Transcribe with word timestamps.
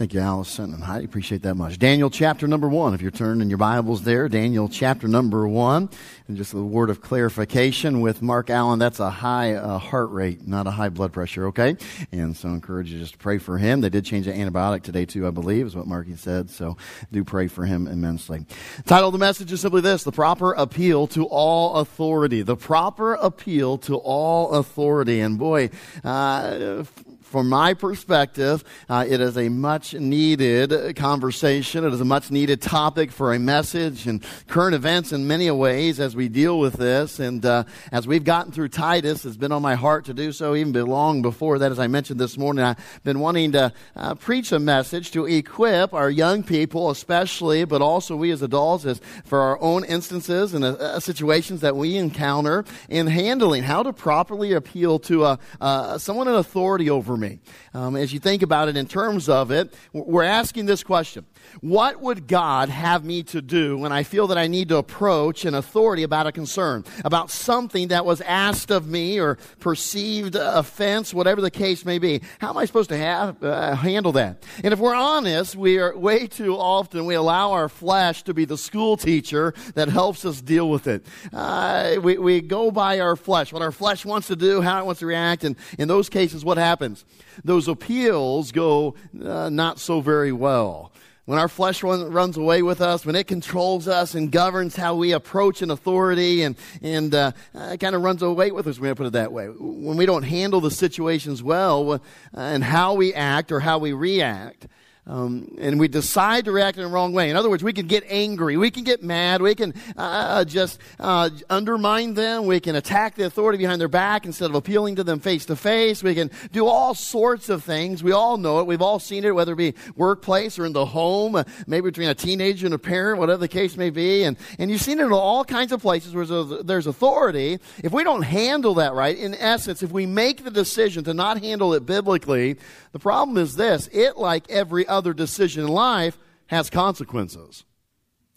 Thank 0.00 0.14
you, 0.14 0.20
Allison 0.20 0.72
and 0.72 0.82
Heidi. 0.82 1.04
Appreciate 1.04 1.42
that 1.42 1.56
much. 1.56 1.78
Daniel 1.78 2.08
chapter 2.08 2.48
number 2.48 2.70
one. 2.70 2.94
If 2.94 3.02
you're 3.02 3.10
turning 3.10 3.50
your 3.50 3.58
Bibles 3.58 4.02
there, 4.02 4.30
Daniel 4.30 4.66
chapter 4.66 5.06
number 5.06 5.46
one. 5.46 5.90
And 6.26 6.38
just 6.38 6.54
a 6.54 6.56
word 6.56 6.88
of 6.88 7.02
clarification 7.02 8.00
with 8.00 8.22
Mark 8.22 8.48
Allen, 8.48 8.78
that's 8.78 8.98
a 8.98 9.10
high 9.10 9.52
uh, 9.52 9.76
heart 9.76 10.08
rate, 10.10 10.48
not 10.48 10.66
a 10.66 10.70
high 10.70 10.88
blood 10.88 11.12
pressure, 11.12 11.48
okay? 11.48 11.76
And 12.12 12.34
so 12.34 12.48
I 12.48 12.52
encourage 12.52 12.90
you 12.90 12.98
just 12.98 13.12
to 13.12 13.18
pray 13.18 13.36
for 13.36 13.58
him. 13.58 13.82
They 13.82 13.90
did 13.90 14.06
change 14.06 14.24
the 14.24 14.32
antibiotic 14.32 14.84
today, 14.84 15.04
too, 15.04 15.26
I 15.26 15.32
believe, 15.32 15.66
is 15.66 15.76
what 15.76 15.86
Marky 15.86 16.16
said. 16.16 16.48
So 16.48 16.78
do 17.12 17.22
pray 17.22 17.46
for 17.46 17.66
him 17.66 17.86
immensely. 17.86 18.46
The 18.78 18.82
Title 18.84 19.08
of 19.08 19.12
the 19.12 19.18
message 19.18 19.52
is 19.52 19.60
simply 19.60 19.82
this 19.82 20.02
The 20.02 20.12
proper 20.12 20.54
appeal 20.54 21.08
to 21.08 21.26
all 21.26 21.74
authority. 21.74 22.40
The 22.40 22.56
proper 22.56 23.16
appeal 23.16 23.76
to 23.76 23.96
all 23.96 24.52
authority. 24.52 25.20
And 25.20 25.38
boy, 25.38 25.68
uh, 26.02 26.84
from 27.30 27.48
my 27.48 27.74
perspective, 27.74 28.64
uh, 28.88 29.04
it 29.08 29.20
is 29.20 29.38
a 29.38 29.48
much 29.48 29.94
needed 29.94 30.96
conversation. 30.96 31.84
It 31.84 31.92
is 31.92 32.00
a 32.00 32.04
much 32.04 32.32
needed 32.32 32.60
topic 32.60 33.12
for 33.12 33.32
a 33.32 33.38
message 33.38 34.08
and 34.08 34.24
current 34.48 34.74
events 34.74 35.12
in 35.12 35.28
many 35.28 35.48
ways 35.52 36.00
as 36.00 36.16
we 36.16 36.28
deal 36.28 36.58
with 36.58 36.74
this. 36.74 37.20
And 37.20 37.46
uh, 37.46 37.64
as 37.92 38.08
we've 38.08 38.24
gotten 38.24 38.50
through 38.50 38.70
Titus, 38.70 39.24
it's 39.24 39.36
been 39.36 39.52
on 39.52 39.62
my 39.62 39.76
heart 39.76 40.06
to 40.06 40.14
do 40.14 40.32
so 40.32 40.56
even 40.56 40.72
long 40.72 41.22
before 41.22 41.60
that. 41.60 41.70
As 41.70 41.78
I 41.78 41.86
mentioned 41.86 42.18
this 42.18 42.36
morning, 42.36 42.64
I've 42.64 43.00
been 43.04 43.20
wanting 43.20 43.52
to 43.52 43.72
uh, 43.94 44.16
preach 44.16 44.50
a 44.50 44.58
message 44.58 45.12
to 45.12 45.26
equip 45.26 45.94
our 45.94 46.10
young 46.10 46.42
people, 46.42 46.90
especially, 46.90 47.64
but 47.64 47.80
also 47.80 48.16
we 48.16 48.32
as 48.32 48.42
adults, 48.42 48.84
as 48.86 49.00
for 49.24 49.40
our 49.40 49.60
own 49.62 49.84
instances 49.84 50.52
and 50.52 50.64
uh, 50.64 50.70
uh, 50.70 50.98
situations 50.98 51.60
that 51.60 51.76
we 51.76 51.96
encounter 51.96 52.64
in 52.88 53.06
handling 53.06 53.62
how 53.62 53.84
to 53.84 53.92
properly 53.92 54.52
appeal 54.52 54.98
to 54.98 55.38
uh, 55.60 55.96
someone 55.96 56.26
in 56.26 56.34
authority 56.34 56.90
over 56.90 57.19
me. 57.20 57.38
Um, 57.74 57.94
as 57.96 58.12
you 58.12 58.18
think 58.18 58.42
about 58.42 58.68
it 58.68 58.76
in 58.76 58.86
terms 58.86 59.28
of 59.28 59.50
it, 59.50 59.72
we're 59.92 60.24
asking 60.24 60.66
this 60.66 60.82
question 60.82 61.24
What 61.60 62.00
would 62.00 62.26
God 62.26 62.68
have 62.68 63.04
me 63.04 63.22
to 63.24 63.42
do 63.42 63.76
when 63.76 63.92
I 63.92 64.02
feel 64.02 64.28
that 64.28 64.38
I 64.38 64.46
need 64.46 64.68
to 64.68 64.76
approach 64.76 65.44
an 65.44 65.54
authority 65.54 66.02
about 66.02 66.26
a 66.26 66.32
concern, 66.32 66.84
about 67.04 67.30
something 67.30 67.88
that 67.88 68.04
was 68.04 68.20
asked 68.20 68.70
of 68.70 68.86
me 68.86 69.18
or 69.18 69.36
perceived 69.58 70.36
offense, 70.36 71.12
whatever 71.12 71.40
the 71.40 71.50
case 71.50 71.84
may 71.84 71.98
be? 71.98 72.22
How 72.38 72.50
am 72.50 72.58
I 72.58 72.64
supposed 72.64 72.90
to 72.90 72.96
have, 72.96 73.42
uh, 73.42 73.74
handle 73.74 74.12
that? 74.12 74.44
And 74.62 74.72
if 74.72 74.78
we're 74.78 74.94
honest, 74.94 75.56
we 75.56 75.78
are 75.78 75.96
way 75.96 76.26
too 76.26 76.56
often, 76.56 77.06
we 77.06 77.14
allow 77.14 77.52
our 77.52 77.68
flesh 77.68 78.22
to 78.24 78.34
be 78.34 78.44
the 78.44 78.58
school 78.58 78.96
teacher 78.96 79.54
that 79.74 79.88
helps 79.88 80.24
us 80.24 80.40
deal 80.40 80.70
with 80.70 80.86
it. 80.86 81.04
Uh, 81.32 81.96
we, 82.02 82.18
we 82.18 82.40
go 82.40 82.70
by 82.70 83.00
our 83.00 83.16
flesh, 83.16 83.52
what 83.52 83.62
our 83.62 83.72
flesh 83.72 84.04
wants 84.04 84.28
to 84.28 84.36
do, 84.36 84.60
how 84.60 84.80
it 84.80 84.86
wants 84.86 85.00
to 85.00 85.06
react, 85.06 85.44
and 85.44 85.56
in 85.78 85.88
those 85.88 86.08
cases, 86.08 86.44
what 86.44 86.58
happens? 86.58 87.04
those 87.44 87.68
appeals 87.68 88.52
go 88.52 88.94
uh, 89.24 89.48
not 89.48 89.78
so 89.78 90.00
very 90.00 90.32
well. 90.32 90.92
When 91.30 91.38
our 91.38 91.46
flesh 91.46 91.84
run, 91.84 92.10
runs 92.10 92.36
away 92.36 92.60
with 92.60 92.80
us, 92.80 93.06
when 93.06 93.14
it 93.14 93.28
controls 93.28 93.86
us 93.86 94.16
and 94.16 94.32
governs 94.32 94.74
how 94.74 94.96
we 94.96 95.12
approach 95.12 95.62
an 95.62 95.70
authority 95.70 96.42
and, 96.42 96.56
and 96.82 97.14
uh, 97.14 97.30
uh, 97.54 97.76
kind 97.76 97.94
of 97.94 98.02
runs 98.02 98.20
away 98.20 98.50
with 98.50 98.66
us, 98.66 98.78
going 98.78 98.90
to 98.90 98.96
put 98.96 99.06
it 99.06 99.12
that 99.12 99.30
way. 99.30 99.46
When 99.46 99.96
we 99.96 100.06
don't 100.06 100.24
handle 100.24 100.60
the 100.60 100.72
situations 100.72 101.40
well 101.40 101.92
uh, 101.92 101.98
and 102.34 102.64
how 102.64 102.94
we 102.94 103.14
act 103.14 103.52
or 103.52 103.60
how 103.60 103.78
we 103.78 103.92
react, 103.92 104.66
um, 105.10 105.50
and 105.58 105.80
we 105.80 105.88
decide 105.88 106.44
to 106.44 106.52
react 106.52 106.78
in 106.78 106.84
the 106.84 106.88
wrong 106.88 107.12
way. 107.12 107.30
In 107.30 107.36
other 107.36 107.50
words, 107.50 107.64
we 107.64 107.72
can 107.72 107.88
get 107.88 108.04
angry, 108.08 108.56
we 108.56 108.70
can 108.70 108.84
get 108.84 109.02
mad, 109.02 109.42
we 109.42 109.56
can 109.56 109.74
uh, 109.96 110.00
uh, 110.00 110.44
just 110.44 110.78
uh, 111.00 111.30
undermine 111.48 112.14
them, 112.14 112.46
we 112.46 112.60
can 112.60 112.76
attack 112.76 113.16
the 113.16 113.26
authority 113.26 113.58
behind 113.58 113.80
their 113.80 113.88
back 113.88 114.24
instead 114.24 114.48
of 114.48 114.54
appealing 114.54 114.96
to 114.96 115.04
them 115.04 115.18
face 115.18 115.46
to 115.46 115.56
face. 115.56 116.04
We 116.04 116.14
can 116.14 116.30
do 116.52 116.66
all 116.66 116.94
sorts 116.94 117.48
of 117.48 117.64
things. 117.64 118.04
We 118.04 118.12
all 118.12 118.36
know 118.36 118.60
it. 118.60 118.66
We've 118.68 118.80
all 118.80 119.00
seen 119.00 119.24
it, 119.24 119.34
whether 119.34 119.54
it 119.54 119.56
be 119.56 119.74
workplace 119.96 120.60
or 120.60 120.64
in 120.64 120.72
the 120.72 120.86
home, 120.86 121.34
uh, 121.34 121.44
maybe 121.66 121.90
between 121.90 122.08
a 122.08 122.14
teenager 122.14 122.66
and 122.66 122.74
a 122.74 122.78
parent, 122.78 123.18
whatever 123.18 123.40
the 123.40 123.48
case 123.48 123.76
may 123.76 123.90
be. 123.90 124.22
And, 124.22 124.36
and 124.60 124.70
you've 124.70 124.80
seen 124.80 125.00
it 125.00 125.06
in 125.06 125.12
all 125.12 125.44
kinds 125.44 125.72
of 125.72 125.82
places 125.82 126.14
where 126.14 126.26
there's 126.62 126.86
authority. 126.86 127.58
If 127.82 127.92
we 127.92 128.04
don't 128.04 128.22
handle 128.22 128.74
that 128.74 128.92
right, 128.92 129.18
in 129.18 129.34
essence, 129.34 129.82
if 129.82 129.90
we 129.90 130.06
make 130.06 130.44
the 130.44 130.52
decision 130.52 131.02
to 131.04 131.14
not 131.14 131.42
handle 131.42 131.74
it 131.74 131.84
biblically, 131.84 132.58
the 132.92 132.98
problem 132.98 133.36
is 133.36 133.56
this 133.56 133.88
it, 133.92 134.16
like 134.16 134.50
every 134.50 134.86
other 134.86 135.12
decision 135.12 135.64
in 135.64 135.68
life, 135.68 136.18
has 136.46 136.70
consequences. 136.70 137.64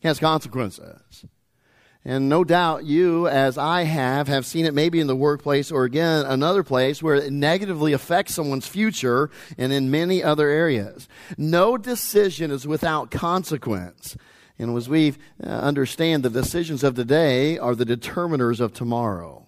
Has 0.03 0.19
consequences. 0.19 1.25
And 2.05 2.27
no 2.27 2.43
doubt 2.43 2.83
you, 2.83 3.29
as 3.29 3.57
I 3.57 3.83
have, 3.83 4.27
have 4.27 4.45
seen 4.45 4.65
it 4.65 4.73
maybe 4.73 4.99
in 4.99 5.07
the 5.07 5.15
workplace 5.15 5.71
or 5.71 5.85
again 5.85 6.25
another 6.25 6.61
place 6.61 7.01
where 7.01 7.15
it 7.15 7.31
negatively 7.31 7.93
affects 7.93 8.33
someone's 8.33 8.67
future 8.67 9.29
and 9.57 9.71
in 9.71 9.89
many 9.89 10.21
other 10.21 10.49
areas. 10.49 11.07
No 11.37 11.77
decision 11.77 12.51
is 12.51 12.67
without 12.67 13.09
consequence. 13.09 14.17
And 14.59 14.75
as 14.77 14.89
we 14.89 15.15
understand, 15.41 16.23
the 16.23 16.29
decisions 16.29 16.83
of 16.83 16.95
today 16.95 17.57
are 17.57 17.73
the 17.73 17.85
determiners 17.85 18.59
of 18.59 18.73
tomorrow 18.73 19.47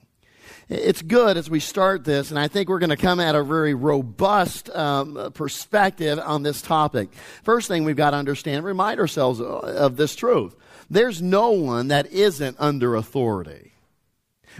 it's 0.67 1.01
good 1.01 1.37
as 1.37 1.49
we 1.49 1.59
start 1.59 2.03
this, 2.03 2.31
and 2.31 2.39
I 2.39 2.47
think 2.47 2.69
we're 2.69 2.79
going 2.79 2.89
to 2.89 2.97
come 2.97 3.19
at 3.19 3.35
a 3.35 3.43
very 3.43 3.73
robust 3.73 4.69
um, 4.69 5.31
perspective 5.33 6.19
on 6.19 6.43
this 6.43 6.61
topic. 6.61 7.09
First 7.43 7.67
thing 7.67 7.83
we've 7.83 7.95
got 7.95 8.11
to 8.11 8.17
understand, 8.17 8.65
remind 8.65 8.99
ourselves 8.99 9.39
of 9.39 9.95
this 9.95 10.15
truth. 10.15 10.55
There's 10.89 11.21
no 11.21 11.51
one 11.51 11.89
that 11.89 12.11
isn't 12.11 12.57
under 12.59 12.95
authority. 12.95 13.73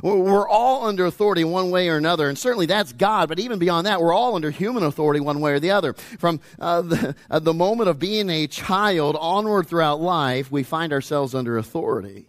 We're 0.04 0.48
all 0.48 0.88
under 0.88 1.06
authority 1.06 1.44
one 1.44 1.72
way 1.72 1.88
or 1.90 1.98
another, 1.98 2.28
and 2.28 2.38
certainly 2.38 2.66
that's 2.66 2.92
God, 2.94 3.30
but 3.30 3.40
even 3.40 3.60
beyond 3.60 3.88
that, 3.88 4.02
we're 4.02 4.14
all 4.14 4.36
under 4.36 4.52
human 4.52 4.84
authority 4.84 5.22
one 5.22 5.40
way 5.40 5.54
or 5.54 5.60
the 5.60 5.72
other. 5.72 5.94
From 5.94 6.42
uh, 6.60 6.82
the, 6.84 7.16
uh, 7.30 7.40
the 7.40 7.54
moment 7.54 7.90
of 7.90 7.98
being 7.98 8.30
a 8.30 8.48
child 8.48 9.16
onward 9.20 9.68
throughout 9.68 10.02
life, 10.02 10.52
we 10.52 10.64
find 10.64 10.92
ourselves 10.92 11.34
under 11.34 11.58
authority. 11.58 12.28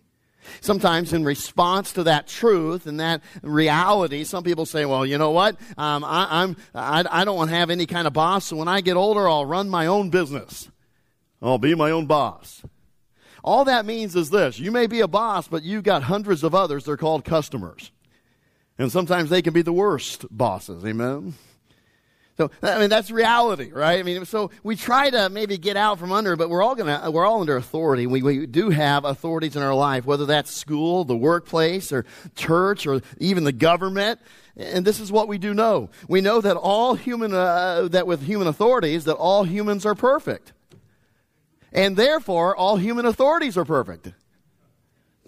Sometimes, 0.60 1.12
in 1.12 1.24
response 1.24 1.92
to 1.92 2.02
that 2.04 2.26
truth 2.26 2.86
and 2.86 3.00
that 3.00 3.22
reality, 3.42 4.24
some 4.24 4.44
people 4.44 4.66
say, 4.66 4.84
"Well, 4.84 5.06
you 5.06 5.18
know 5.18 5.30
what? 5.30 5.56
Um, 5.76 6.04
I, 6.04 6.42
I'm 6.42 6.56
I, 6.74 7.04
I 7.10 7.24
don't 7.24 7.36
want 7.36 7.50
to 7.50 7.56
have 7.56 7.70
any 7.70 7.86
kind 7.86 8.06
of 8.06 8.12
boss. 8.12 8.46
So 8.46 8.56
when 8.56 8.68
I 8.68 8.80
get 8.80 8.96
older, 8.96 9.28
I'll 9.28 9.46
run 9.46 9.68
my 9.68 9.86
own 9.86 10.10
business. 10.10 10.68
I'll 11.40 11.58
be 11.58 11.74
my 11.74 11.90
own 11.90 12.06
boss." 12.06 12.62
All 13.44 13.64
that 13.64 13.86
means 13.86 14.16
is 14.16 14.30
this: 14.30 14.58
you 14.58 14.72
may 14.72 14.86
be 14.86 15.00
a 15.00 15.08
boss, 15.08 15.48
but 15.48 15.62
you've 15.62 15.84
got 15.84 16.02
hundreds 16.02 16.42
of 16.42 16.54
others. 16.54 16.84
They're 16.84 16.96
called 16.96 17.24
customers, 17.24 17.92
and 18.78 18.90
sometimes 18.90 19.30
they 19.30 19.42
can 19.42 19.52
be 19.52 19.62
the 19.62 19.72
worst 19.72 20.26
bosses. 20.30 20.84
Amen. 20.84 21.34
So 22.36 22.50
I 22.62 22.78
mean 22.78 22.90
that's 22.90 23.10
reality, 23.10 23.72
right? 23.72 23.98
I 23.98 24.02
mean, 24.02 24.26
so 24.26 24.50
we 24.62 24.76
try 24.76 25.08
to 25.08 25.30
maybe 25.30 25.56
get 25.56 25.76
out 25.76 25.98
from 25.98 26.12
under, 26.12 26.36
but 26.36 26.50
we're 26.50 26.62
all 26.62 26.74
gonna 26.74 27.10
we're 27.10 27.24
all 27.24 27.40
under 27.40 27.56
authority. 27.56 28.06
We 28.06 28.22
we 28.22 28.46
do 28.46 28.68
have 28.68 29.04
authorities 29.06 29.56
in 29.56 29.62
our 29.62 29.74
life, 29.74 30.04
whether 30.04 30.26
that's 30.26 30.54
school, 30.54 31.04
the 31.04 31.16
workplace, 31.16 31.92
or 31.92 32.04
church, 32.34 32.86
or 32.86 33.00
even 33.18 33.44
the 33.44 33.52
government. 33.52 34.20
And 34.56 34.84
this 34.84 35.00
is 35.00 35.10
what 35.10 35.28
we 35.28 35.38
do 35.38 35.54
know: 35.54 35.88
we 36.08 36.20
know 36.20 36.42
that 36.42 36.56
all 36.56 36.94
human 36.94 37.32
uh, 37.32 37.88
that 37.90 38.06
with 38.06 38.22
human 38.22 38.48
authorities 38.48 39.04
that 39.06 39.14
all 39.14 39.44
humans 39.44 39.86
are 39.86 39.94
perfect, 39.94 40.52
and 41.72 41.96
therefore 41.96 42.54
all 42.54 42.76
human 42.76 43.06
authorities 43.06 43.56
are 43.56 43.64
perfect. 43.64 44.12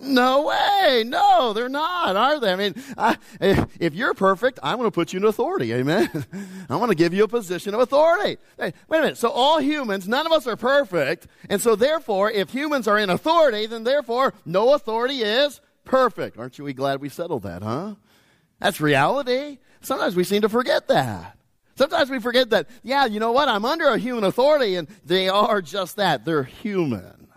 No 0.00 0.46
way. 0.46 1.02
No, 1.04 1.52
they're 1.52 1.68
not, 1.68 2.14
are 2.14 2.38
they? 2.38 2.52
I 2.52 2.56
mean, 2.56 2.74
I, 2.96 3.16
if 3.40 3.94
you're 3.94 4.14
perfect, 4.14 4.60
I'm 4.62 4.78
going 4.78 4.86
to 4.86 4.94
put 4.94 5.12
you 5.12 5.18
in 5.18 5.24
authority. 5.24 5.72
Amen. 5.74 6.24
I 6.70 6.76
want 6.76 6.90
to 6.90 6.96
give 6.96 7.12
you 7.12 7.24
a 7.24 7.28
position 7.28 7.74
of 7.74 7.80
authority. 7.80 8.38
Hey, 8.56 8.74
wait 8.88 8.98
a 8.98 9.02
minute. 9.02 9.18
So 9.18 9.28
all 9.30 9.60
humans, 9.60 10.06
none 10.06 10.24
of 10.24 10.32
us 10.32 10.46
are 10.46 10.56
perfect. 10.56 11.26
And 11.50 11.60
so 11.60 11.74
therefore, 11.74 12.30
if 12.30 12.50
humans 12.50 12.86
are 12.86 12.98
in 12.98 13.10
authority, 13.10 13.66
then 13.66 13.84
therefore 13.84 14.34
no 14.44 14.74
authority 14.74 15.22
is 15.22 15.60
perfect. 15.84 16.38
Aren't 16.38 16.58
you 16.58 16.64
we 16.64 16.74
glad 16.74 17.00
we 17.00 17.08
settled 17.08 17.42
that, 17.42 17.62
huh? 17.62 17.96
That's 18.60 18.80
reality. 18.80 19.58
Sometimes 19.80 20.14
we 20.14 20.24
seem 20.24 20.42
to 20.42 20.48
forget 20.48 20.88
that. 20.88 21.36
Sometimes 21.76 22.10
we 22.10 22.18
forget 22.18 22.50
that, 22.50 22.68
yeah, 22.82 23.06
you 23.06 23.20
know 23.20 23.32
what? 23.32 23.48
I'm 23.48 23.64
under 23.64 23.86
a 23.86 23.98
human 23.98 24.24
authority 24.24 24.74
and 24.74 24.88
they 25.04 25.28
are 25.28 25.62
just 25.62 25.96
that. 25.96 26.24
They're 26.24 26.42
human. 26.42 27.28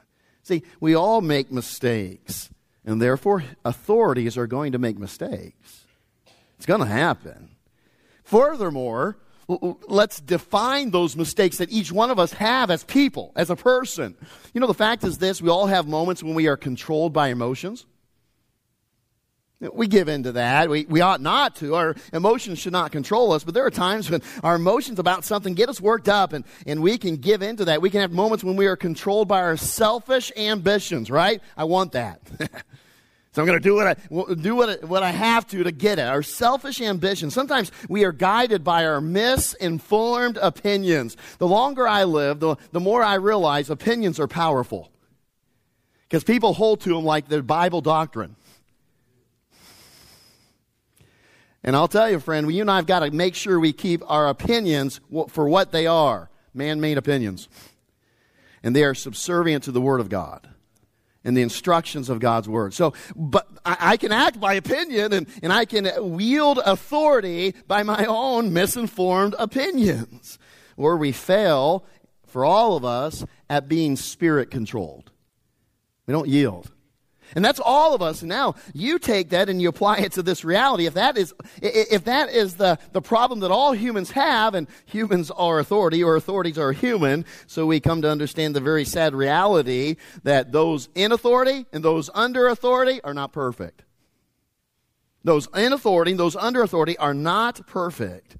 See, 0.44 0.63
we 0.80 0.95
all 0.95 1.21
make 1.21 1.51
mistakes, 1.51 2.50
and 2.86 3.01
therefore 3.01 3.44
authorities 3.63 4.38
are 4.38 4.48
going 4.48 4.72
to 4.72 4.80
make 4.80 4.98
mistakes. 4.98 5.86
It's 6.57 6.66
going 6.66 6.81
to 6.81 6.88
happen. 6.88 7.50
Furthermore, 8.24 9.18
let's 9.88 10.19
define 10.19 10.92
those 10.92 11.16
mistakes 11.16 11.57
that 11.57 11.72
each 11.72 11.92
one 11.92 12.12
of 12.12 12.19
us 12.19 12.33
have 12.33 12.72
as 12.72 12.83
people, 12.83 13.31
as 13.36 13.50
a 13.50 13.56
person. 13.56 14.16
You 14.54 14.62
know, 14.62 14.68
the 14.68 14.74
fact 14.74 15.04
is 15.04 15.18
this 15.18 15.42
we 15.42 15.50
all 15.50 15.68
have 15.68 15.88
moments 15.88 16.24
when 16.24 16.36
we 16.36 16.48
are 16.48 16.57
controlled 16.57 17.13
by 17.13 17.30
emotions. 17.30 17.86
We 19.61 19.87
give 19.87 20.09
in 20.09 20.23
to 20.23 20.31
that. 20.33 20.69
We, 20.69 20.85
we 20.89 21.01
ought 21.01 21.21
not 21.21 21.55
to. 21.57 21.75
Our 21.75 21.95
emotions 22.13 22.57
should 22.57 22.73
not 22.73 22.91
control 22.91 23.31
us, 23.31 23.43
but 23.43 23.53
there 23.53 23.65
are 23.65 23.71
times 23.71 24.09
when 24.09 24.23
our 24.43 24.55
emotions 24.55 24.97
about 24.97 25.23
something 25.23 25.53
get 25.53 25.69
us 25.69 25.79
worked 25.79 26.09
up 26.09 26.33
and, 26.33 26.45
and 26.65 26.81
we 26.81 26.97
can 26.97 27.17
give 27.17 27.43
in 27.43 27.57
to 27.57 27.65
that. 27.65 27.81
We 27.81 27.91
can 27.91 28.01
have 28.01 28.11
moments 28.11 28.43
when 28.43 28.55
we 28.55 28.65
are 28.65 28.75
controlled 28.75 29.27
by 29.27 29.41
our 29.41 29.57
selfish 29.57 30.31
ambitions, 30.35 31.11
right? 31.11 31.41
I 31.55 31.65
want 31.65 31.91
that. 31.91 32.21
So 33.33 33.41
I'm 33.41 33.47
going 33.47 33.59
to 33.59 33.63
do 33.63 33.75
what 33.75 33.87
I 33.87 33.93
do 34.35 34.55
what, 34.57 34.83
what 34.83 35.03
I 35.03 35.11
have 35.11 35.47
to 35.47 35.63
to 35.63 35.71
get 35.71 35.99
it. 35.99 36.01
Our 36.01 36.21
selfish 36.21 36.81
ambitions. 36.81 37.33
Sometimes 37.33 37.71
we 37.87 38.03
are 38.03 38.11
guided 38.11 38.61
by 38.61 38.85
our 38.85 38.99
misinformed 38.99 40.37
opinions. 40.41 41.15
The 41.37 41.47
longer 41.47 41.87
I 41.87 42.03
live, 42.03 42.41
the, 42.41 42.57
the 42.73 42.81
more 42.81 43.01
I 43.01 43.15
realize 43.15 43.69
opinions 43.69 44.19
are 44.19 44.27
powerful. 44.27 44.91
Because 46.09 46.25
people 46.25 46.51
hold 46.51 46.81
to 46.81 46.89
them 46.89 47.05
like 47.05 47.29
they're 47.29 47.41
Bible 47.41 47.79
doctrine. 47.79 48.35
And 51.63 51.75
I'll 51.75 51.87
tell 51.87 52.09
you, 52.09 52.19
friend, 52.19 52.51
you 52.51 52.61
and 52.61 52.71
I 52.71 52.77
have 52.77 52.87
got 52.87 53.01
to 53.01 53.11
make 53.11 53.35
sure 53.35 53.59
we 53.59 53.73
keep 53.73 54.01
our 54.09 54.27
opinions 54.27 54.99
for 55.29 55.47
what 55.47 55.71
they 55.71 55.85
are 55.87 56.31
man 56.53 56.81
made 56.81 56.97
opinions. 56.97 57.47
And 58.63 58.75
they 58.75 58.83
are 58.83 58.93
subservient 58.93 59.63
to 59.65 59.71
the 59.71 59.81
Word 59.81 59.99
of 59.99 60.09
God 60.09 60.47
and 61.23 61.35
the 61.35 61.41
instructions 61.41 62.09
of 62.09 62.19
God's 62.19 62.47
Word. 62.49 62.73
So, 62.73 62.93
but 63.15 63.47
I, 63.65 63.77
I, 63.79 63.97
can 63.97 64.11
act 64.11 64.39
by 64.39 64.53
opinion 64.55 65.13
and, 65.13 65.27
and 65.41 65.53
I 65.53 65.65
can 65.65 65.89
wield 66.15 66.59
authority 66.59 67.55
by 67.67 67.83
my 67.83 68.05
own 68.05 68.53
misinformed 68.53 69.35
opinions. 69.39 70.37
Or 70.77 70.97
we 70.97 71.11
fail, 71.11 71.85
for 72.27 72.45
all 72.45 72.75
of 72.75 72.85
us, 72.85 73.25
at 73.49 73.67
being 73.67 73.95
spirit 73.95 74.49
controlled. 74.49 75.11
We 76.07 76.11
don't 76.11 76.27
yield. 76.27 76.71
And 77.36 77.44
that's 77.44 77.60
all 77.60 77.94
of 77.94 78.01
us. 78.01 78.24
Now 78.24 78.56
you 78.74 79.00
take 79.00 79.30
that 79.30 79.50
and 79.50 79.62
you 79.62 79.69
apply 79.69 80.00
it 80.00 80.13
to 80.13 80.24
this 80.24 80.44
reality. 80.44 80.86
If 80.86 80.95
that 80.95 81.18
is, 81.18 81.33
if 81.62 82.04
that 82.06 82.30
is 82.30 82.56
the, 82.56 82.78
the 82.92 83.01
problem 83.01 83.39
that 83.42 83.51
all 83.51 83.74
humans 83.74 84.12
have, 84.12 84.54
and 84.56 84.68
humans 84.86 85.31
are 85.31 85.60
authority 85.60 86.04
or 86.04 86.16
authorities 86.16 86.57
are 86.57 86.72
human, 86.72 87.25
so 87.48 87.66
we 87.66 87.80
come 87.80 88.01
to 88.01 88.10
understand 88.10 88.56
the 88.56 88.62
very 88.62 88.86
sad 88.86 89.13
reality 89.13 89.95
that 90.24 90.51
those 90.51 90.89
in 90.95 91.12
authority 91.12 91.66
and 91.72 91.83
those 91.83 92.10
under 92.13 92.48
authority 92.48 93.01
are 93.04 93.13
not 93.13 93.31
perfect. 93.31 93.83
Those 95.24 95.48
in 95.56 95.72
authority, 95.72 96.12
and 96.12 96.19
those 96.19 96.36
under 96.36 96.63
authority 96.63 96.98
are 96.98 97.13
not 97.13 97.68
perfect. 97.68 98.38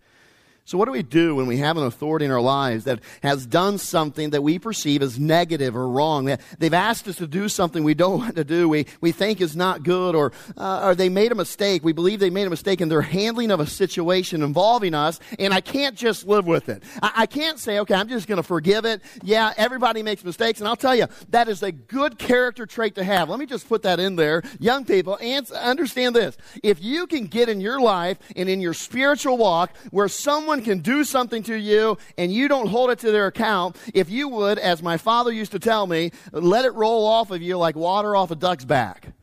So, 0.72 0.78
what 0.78 0.86
do 0.86 0.94
we 0.94 1.04
do 1.04 1.36
when 1.36 1.48
we 1.48 1.58
have 1.58 1.76
an 1.76 1.84
authority 1.84 2.24
in 2.24 2.32
our 2.32 2.40
lives 2.40 2.86
that 2.86 3.02
has 3.24 3.46
done 3.46 3.78
something 3.78 4.30
that 4.30 4.42
we 4.42 4.58
perceive 4.58 5.02
as 5.02 5.20
negative 5.20 5.76
or 5.76 5.86
wrong? 5.86 6.38
They've 6.60 6.74
asked 6.74 7.10
us 7.10 7.18
to 7.18 7.28
do 7.28 7.50
something 7.50 7.84
we 7.84 7.94
don't 7.94 8.20
want 8.20 8.38
to 8.38 8.46
do, 8.46 8.70
we, 8.70 8.86
we 9.02 9.12
think 9.12 9.42
is 9.42 9.54
not 9.54 9.84
good, 9.84 10.16
or, 10.16 10.32
uh, 10.56 10.84
or 10.86 10.96
they 10.96 11.10
made 11.10 11.34
a 11.34 11.36
mistake. 11.36 11.84
We 11.84 11.92
believe 11.92 12.22
they 12.22 12.30
made 12.30 12.48
a 12.48 12.50
mistake 12.50 12.80
in 12.80 12.88
their 12.88 13.02
handling 13.02 13.52
of 13.52 13.60
a 13.60 13.68
situation 13.68 14.44
involving 14.44 14.94
us, 14.94 15.20
and 15.38 15.54
I 15.54 15.60
can't 15.60 15.98
just 15.98 16.26
live 16.26 16.48
with 16.48 16.70
it. 16.70 16.84
I, 17.02 17.12
I 17.18 17.26
can't 17.26 17.60
say, 17.60 17.80
okay, 17.80 17.96
I'm 17.96 18.08
just 18.08 18.30
going 18.30 18.38
to 18.38 18.44
forgive 18.44 18.86
it. 18.86 19.02
Yeah, 19.24 19.52
everybody 19.58 20.04
makes 20.04 20.24
mistakes, 20.24 20.62
and 20.62 20.70
I'll 20.70 20.78
tell 20.78 20.96
you, 20.96 21.08
that 21.32 21.50
is 21.50 21.64
a 21.64 21.74
good 21.74 22.18
character 22.18 22.66
trait 22.66 22.96
to 22.96 23.04
have. 23.04 23.28
Let 23.28 23.40
me 23.40 23.46
just 23.46 23.68
put 23.68 23.82
that 23.82 24.00
in 24.00 24.16
there. 24.16 24.42
Young 24.58 24.86
people, 24.86 25.18
and 25.20 25.52
understand 25.52 26.16
this. 26.16 26.38
If 26.64 26.82
you 26.82 27.08
can 27.08 27.26
get 27.26 27.50
in 27.50 27.60
your 27.60 27.82
life 27.82 28.20
and 28.38 28.48
in 28.48 28.62
your 28.62 28.74
spiritual 28.74 29.38
walk 29.38 29.76
where 29.90 30.08
someone 30.08 30.61
can 30.62 30.80
do 30.80 31.04
something 31.04 31.44
to 31.44 31.56
you 31.56 31.98
and 32.18 32.32
you 32.32 32.48
don't 32.48 32.68
hold 32.68 32.90
it 32.90 33.00
to 33.00 33.12
their 33.12 33.28
account, 33.28 33.76
if 33.94 34.10
you 34.10 34.28
would, 34.30 34.60
as 34.60 34.82
my 34.82 34.98
father 34.98 35.32
used 35.32 35.52
to 35.52 35.60
tell 35.60 35.86
me, 35.88 36.12
let 36.32 36.66
it 36.66 36.74
roll 36.74 37.06
off 37.06 37.32
of 37.32 37.42
you 37.42 37.58
like 37.58 37.76
water 37.76 38.16
off 38.16 38.32
a 38.32 38.36
duck's 38.36 38.66
back. 38.66 39.14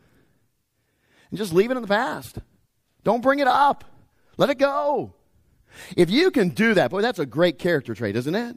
And 1.31 1.38
just 1.38 1.52
leave 1.52 1.70
it 1.70 1.76
in 1.76 1.82
the 1.82 1.88
past. 1.88 2.38
Don't 3.05 3.23
bring 3.23 3.38
it 3.38 3.49
up. 3.49 3.85
Let 4.37 4.50
it 4.50 4.58
go. 4.58 5.14
If 5.96 6.11
you 6.11 6.31
can 6.31 6.50
do 6.50 6.75
that, 6.75 6.90
boy, 6.90 7.02
that's 7.02 7.19
a 7.19 7.26
great 7.26 7.58
character 7.58 7.94
trait, 7.94 8.17
isn't 8.17 8.34
it? 8.34 8.56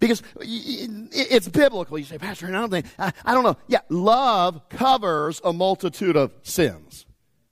Because 0.00 0.22
it's 0.40 1.48
biblical. 1.48 1.98
You 1.98 2.04
say, 2.04 2.18
Pastor, 2.18 2.46
I 2.46 2.52
don't 2.52 2.70
think, 2.70 2.86
I, 2.98 3.12
I 3.24 3.34
don't 3.34 3.44
know. 3.44 3.56
Yeah, 3.66 3.80
love 3.88 4.68
covers 4.68 5.40
a 5.44 5.52
multitude 5.52 6.16
of 6.16 6.32
sins, 6.42 7.06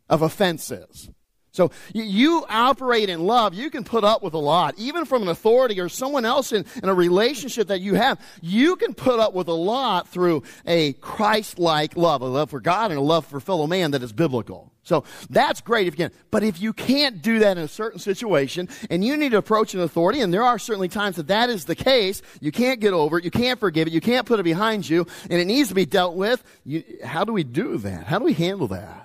of 0.09 0.23
offenses. 0.23 1.11
So 1.53 1.71
you 1.93 2.47
operate 2.49 3.11
in 3.11 3.27
love. 3.27 3.53
You 3.53 3.69
can 3.69 3.85
put 3.85 4.05
up 4.05 4.23
with 4.23 4.33
a 4.33 4.39
lot, 4.39 4.75
even 4.79 5.05
from 5.05 5.23
an 5.23 5.29
authority 5.29 5.81
or 5.81 5.91
someone 5.91 6.25
else 6.25 6.53
in, 6.53 6.65
in 6.83 6.89
a 6.89 6.95
relationship 6.95 7.69
that 7.69 7.83
you 7.83 7.95
have. 7.95 8.19
You 8.41 8.77
can 8.77 8.95
put 8.95 9.21
up 9.21 9.35
with 9.35 9.49
a 9.49 9.53
lot 9.53 10.09
through 10.09 10.45
a 10.67 10.95
Christ-like 10.95 11.97
love, 11.97 12.23
a 12.23 12.27
love 12.27 12.51
for 12.51 12.61
God 12.61 12.91
and 12.91 12.99
a 12.99 13.03
love 13.03 13.27
for 13.27 13.39
fellow 13.39 13.67
man 13.67 13.91
that 13.91 14.03
is 14.03 14.13
biblical. 14.13 14.73
So 14.85 15.05
that's 15.31 15.61
great 15.61 15.87
if 15.87 15.93
you 15.95 16.09
can. 16.09 16.11
But 16.31 16.43
if 16.43 16.61
you 16.61 16.73
can't 16.73 17.23
do 17.23 17.41
that 17.41 17.59
in 17.59 17.65
a 17.65 17.69
certain 17.69 18.01
situation 18.01 18.69
and 18.91 19.05
you 19.05 19.17
need 19.17 19.31
to 19.33 19.39
approach 19.39 19.75
an 19.75 19.81
authority, 19.81 20.21
and 20.21 20.33
there 20.33 20.43
are 20.43 20.59
certainly 20.59 20.89
times 20.89 21.17
that 21.17 21.29
that 21.29 21.51
is 21.51 21.67
the 21.67 21.77
case, 21.77 22.23
you 22.41 22.51
can't 22.51 22.81
get 22.81 22.95
over 22.95 23.19
it, 23.19 23.25
you 23.25 23.31
can't 23.31 23.61
forgive 23.61 23.87
it, 23.87 23.93
you 23.93 24.01
can't 24.01 24.27
put 24.27 24.41
it 24.41 24.43
behind 24.43 24.89
you, 24.89 25.07
and 25.31 25.41
it 25.41 25.45
needs 25.45 25.69
to 25.69 25.75
be 25.75 25.87
dealt 25.87 26.17
with. 26.17 26.43
You, 26.65 26.83
how 27.05 27.25
do 27.25 27.33
we 27.33 27.45
do 27.45 27.77
that? 27.79 28.07
How 28.07 28.19
do 28.19 28.25
we 28.25 28.33
handle 28.33 28.69
that? 28.69 29.02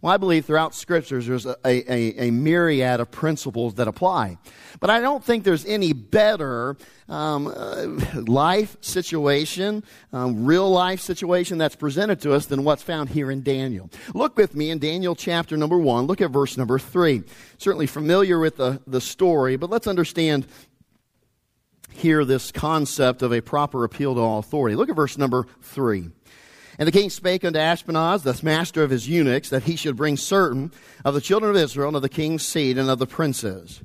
Well, 0.00 0.12
I 0.12 0.16
believe 0.16 0.44
throughout 0.44 0.74
scriptures 0.74 1.26
there's 1.26 1.46
a, 1.46 1.56
a, 1.64 2.28
a, 2.28 2.30
myriad 2.30 3.00
of 3.00 3.10
principles 3.10 3.74
that 3.74 3.88
apply. 3.88 4.38
But 4.80 4.90
I 4.90 5.00
don't 5.00 5.24
think 5.24 5.44
there's 5.44 5.66
any 5.66 5.92
better 5.92 6.76
um, 7.08 7.48
uh, 7.48 8.20
life 8.22 8.76
situation, 8.80 9.82
um, 10.12 10.44
real 10.44 10.70
life 10.70 11.00
situation 11.00 11.58
that's 11.58 11.74
presented 11.74 12.20
to 12.20 12.32
us 12.32 12.46
than 12.46 12.62
what's 12.62 12.82
found 12.82 13.08
here 13.08 13.30
in 13.30 13.42
Daniel. 13.42 13.90
Look 14.14 14.36
with 14.36 14.54
me 14.54 14.70
in 14.70 14.78
Daniel 14.78 15.16
chapter 15.16 15.56
number 15.56 15.78
one. 15.78 16.06
Look 16.06 16.20
at 16.20 16.30
verse 16.30 16.56
number 16.56 16.78
three. 16.78 17.24
Certainly 17.58 17.88
familiar 17.88 18.38
with 18.38 18.56
the, 18.56 18.80
the 18.86 19.00
story, 19.00 19.56
but 19.56 19.70
let's 19.70 19.88
understand 19.88 20.46
here 21.90 22.24
this 22.24 22.52
concept 22.52 23.22
of 23.22 23.32
a 23.32 23.40
proper 23.40 23.84
appeal 23.84 24.14
to 24.14 24.20
all 24.20 24.38
authority. 24.38 24.76
Look 24.76 24.88
at 24.88 24.96
verse 24.96 25.18
number 25.18 25.46
three. 25.60 26.10
And 26.78 26.86
the 26.86 26.92
king 26.92 27.10
spake 27.10 27.44
unto 27.44 27.58
Ashpenaz, 27.58 28.22
the 28.22 28.38
master 28.44 28.84
of 28.84 28.90
his 28.90 29.08
eunuchs, 29.08 29.48
that 29.48 29.64
he 29.64 29.74
should 29.74 29.96
bring 29.96 30.16
certain 30.16 30.72
of 31.04 31.14
the 31.14 31.20
children 31.20 31.50
of 31.50 31.56
Israel 31.56 31.88
and 31.88 31.96
of 31.96 32.02
the 32.02 32.08
king's 32.08 32.46
seed 32.46 32.78
and 32.78 32.88
of 32.88 33.00
the 33.00 33.06
princes. 33.06 33.82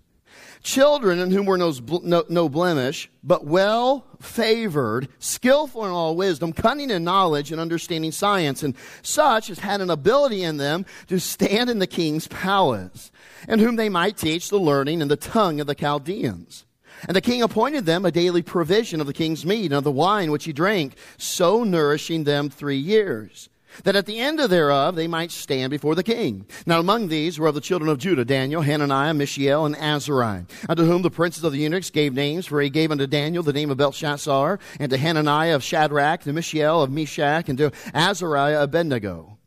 Children 0.61 1.19
in 1.19 1.31
whom 1.31 1.45
were 1.45 1.57
no, 1.57 1.73
no, 2.03 2.23
no 2.29 2.47
blemish, 2.47 3.09
but 3.21 3.45
well 3.45 4.05
favored, 4.21 5.09
skillful 5.19 5.83
in 5.83 5.91
all 5.91 6.15
wisdom, 6.15 6.53
cunning 6.53 6.89
in 6.89 7.03
knowledge, 7.03 7.51
and 7.51 7.59
understanding 7.59 8.13
science, 8.13 8.63
and 8.63 8.73
such 9.01 9.49
as 9.49 9.59
had 9.59 9.81
an 9.81 9.89
ability 9.89 10.41
in 10.43 10.55
them 10.57 10.85
to 11.07 11.19
stand 11.19 11.69
in 11.69 11.79
the 11.79 11.87
king's 11.87 12.27
palace, 12.29 13.11
and 13.47 13.59
whom 13.59 13.75
they 13.75 13.89
might 13.89 14.15
teach 14.15 14.49
the 14.49 14.59
learning 14.59 15.01
and 15.01 15.11
the 15.11 15.17
tongue 15.17 15.59
of 15.59 15.67
the 15.67 15.75
Chaldeans. 15.75 16.65
And 17.07 17.15
the 17.15 17.21
king 17.21 17.41
appointed 17.41 17.85
them 17.85 18.05
a 18.05 18.11
daily 18.11 18.41
provision 18.41 19.01
of 19.01 19.07
the 19.07 19.13
king's 19.13 19.45
meat 19.45 19.65
and 19.65 19.73
of 19.73 19.83
the 19.83 19.91
wine 19.91 20.31
which 20.31 20.45
he 20.45 20.53
drank, 20.53 20.95
so 21.17 21.63
nourishing 21.63 22.23
them 22.23 22.49
three 22.49 22.77
years, 22.77 23.49
that 23.83 23.95
at 23.95 24.05
the 24.05 24.19
end 24.19 24.39
of 24.39 24.49
thereof 24.49 24.95
they 24.95 25.07
might 25.07 25.31
stand 25.31 25.71
before 25.71 25.95
the 25.95 26.03
king. 26.03 26.45
Now 26.65 26.79
among 26.79 27.07
these 27.07 27.39
were 27.39 27.47
of 27.47 27.55
the 27.55 27.61
children 27.61 27.89
of 27.89 27.97
Judah 27.97 28.25
Daniel, 28.25 28.61
Hananiah, 28.61 29.13
Mishael, 29.13 29.65
and 29.65 29.75
Azariah, 29.75 30.43
unto 30.69 30.85
whom 30.85 31.01
the 31.01 31.09
princes 31.09 31.43
of 31.43 31.51
the 31.51 31.59
eunuchs 31.59 31.89
gave 31.89 32.13
names, 32.13 32.45
for 32.45 32.61
he 32.61 32.69
gave 32.69 32.91
unto 32.91 33.07
Daniel 33.07 33.43
the 33.43 33.53
name 33.53 33.71
of 33.71 33.77
Belteshazzar, 33.77 34.59
and 34.79 34.89
to 34.89 34.97
Hananiah 34.97 35.55
of 35.55 35.63
Shadrach, 35.63 36.21
to 36.21 36.33
Mishael 36.33 36.83
of 36.83 36.91
Meshach, 36.91 37.49
and 37.49 37.57
to 37.57 37.71
Azariah 37.93 38.57
of 38.57 38.69
Abednego. 38.69 39.37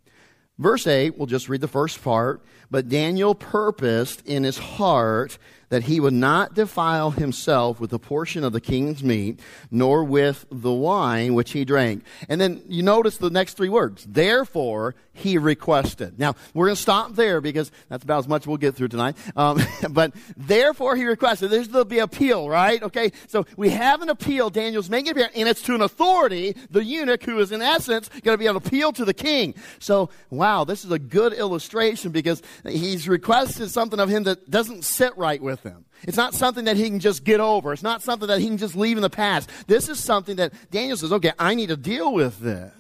Verse 0.59 0.87
8, 0.87 1.19
we'll 1.19 1.27
just 1.27 1.49
read 1.49 1.61
the 1.61 1.69
first 1.69 2.03
part. 2.03 2.43
But 2.71 2.89
Daniel 2.89 3.35
purposed 3.35 4.27
in 4.27 4.43
his 4.43 4.59
heart 4.59 5.39
that 5.69 5.85
he 5.85 6.01
would 6.01 6.13
not 6.13 6.55
defile 6.55 7.11
himself 7.11 7.81
with 7.81 7.93
a 7.93 7.99
portion 7.99 8.45
of 8.45 8.53
the 8.53 8.61
king's 8.61 9.03
meat, 9.03 9.41
nor 9.71 10.05
with 10.05 10.47
the 10.51 10.73
wine 10.73 11.35
which 11.35 11.53
he 11.53 11.65
drank. 11.65 12.05
And 12.29 12.41
then 12.41 12.63
you 12.69 12.83
notice 12.83 13.19
the 13.19 13.31
next 13.31 13.55
three 13.55 13.69
words. 13.69 14.07
Therefore, 14.09 14.95
he 15.17 15.39
requested. 15.39 16.19
Now, 16.19 16.35
we're 16.55 16.67
going 16.67 16.77
to 16.77 16.83
stop 16.83 17.15
there 17.15 17.41
because 17.41 17.71
that's 17.89 18.05
about 18.05 18.19
as 18.19 18.29
much 18.29 18.47
we'll 18.47 18.57
get 18.57 18.75
through 18.75 18.89
tonight. 18.89 19.17
Um, 19.35 19.61
but 19.91 20.15
therefore, 20.37 20.97
he 20.97 21.05
requested. 21.05 21.51
There's 21.51 21.69
the 21.69 21.99
appeal, 21.99 22.49
right? 22.49 22.83
Okay, 22.83 23.13
so 23.27 23.47
we 23.57 23.71
have 23.71 24.03
an 24.03 24.09
appeal. 24.09 24.51
Daniel's 24.51 24.91
making 24.91 25.13
appeal, 25.13 25.29
and 25.35 25.49
it's 25.49 25.63
to 25.63 25.75
an 25.75 25.81
authority, 25.81 26.57
the 26.71 26.85
eunuch, 26.85 27.23
who 27.25 27.39
is 27.39 27.53
in 27.53 27.63
essence 27.63 28.09
going 28.23 28.35
to 28.35 28.39
be 28.39 28.47
an 28.47 28.57
appeal 28.57 28.93
to 28.93 29.05
the 29.05 29.15
king. 29.15 29.55
So, 29.79 30.11
wow, 30.31 30.65
this 30.65 30.85
is 30.85 30.91
a 30.91 30.99
good 30.99 31.33
illustration 31.33 32.13
because 32.13 32.43
he's 32.65 33.09
requested 33.09 33.71
something 33.71 33.99
of 33.99 34.09
him 34.09 34.25
that 34.25 34.51
doesn't 34.51 34.85
sit 34.85 35.17
right 35.17 35.41
with 35.41 35.63
him. 35.63 35.85
It's 36.03 36.17
not 36.17 36.35
something 36.35 36.67
that 36.67 36.77
he 36.77 36.91
can 36.91 37.01
just 37.01 37.25
get 37.25 37.41
over. 37.41 37.73
It's 37.73 37.83
not 37.83 38.03
something 38.03 38.29
that 38.29 38.41
he 38.41 38.47
can 38.47 38.59
just 38.59 38.77
leave 38.77 38.99
in 38.99 39.03
the 39.03 39.11
past. 39.11 39.51
This 39.67 39.89
is 39.89 39.99
something 39.99 40.37
that 40.37 40.53
Daniel 40.71 40.97
says, 40.97 41.13
okay, 41.13 41.33
I 41.39 41.55
need 41.55 41.69
to 41.69 41.77
deal 41.77 42.13
with 42.13 42.39
this. 42.39 42.73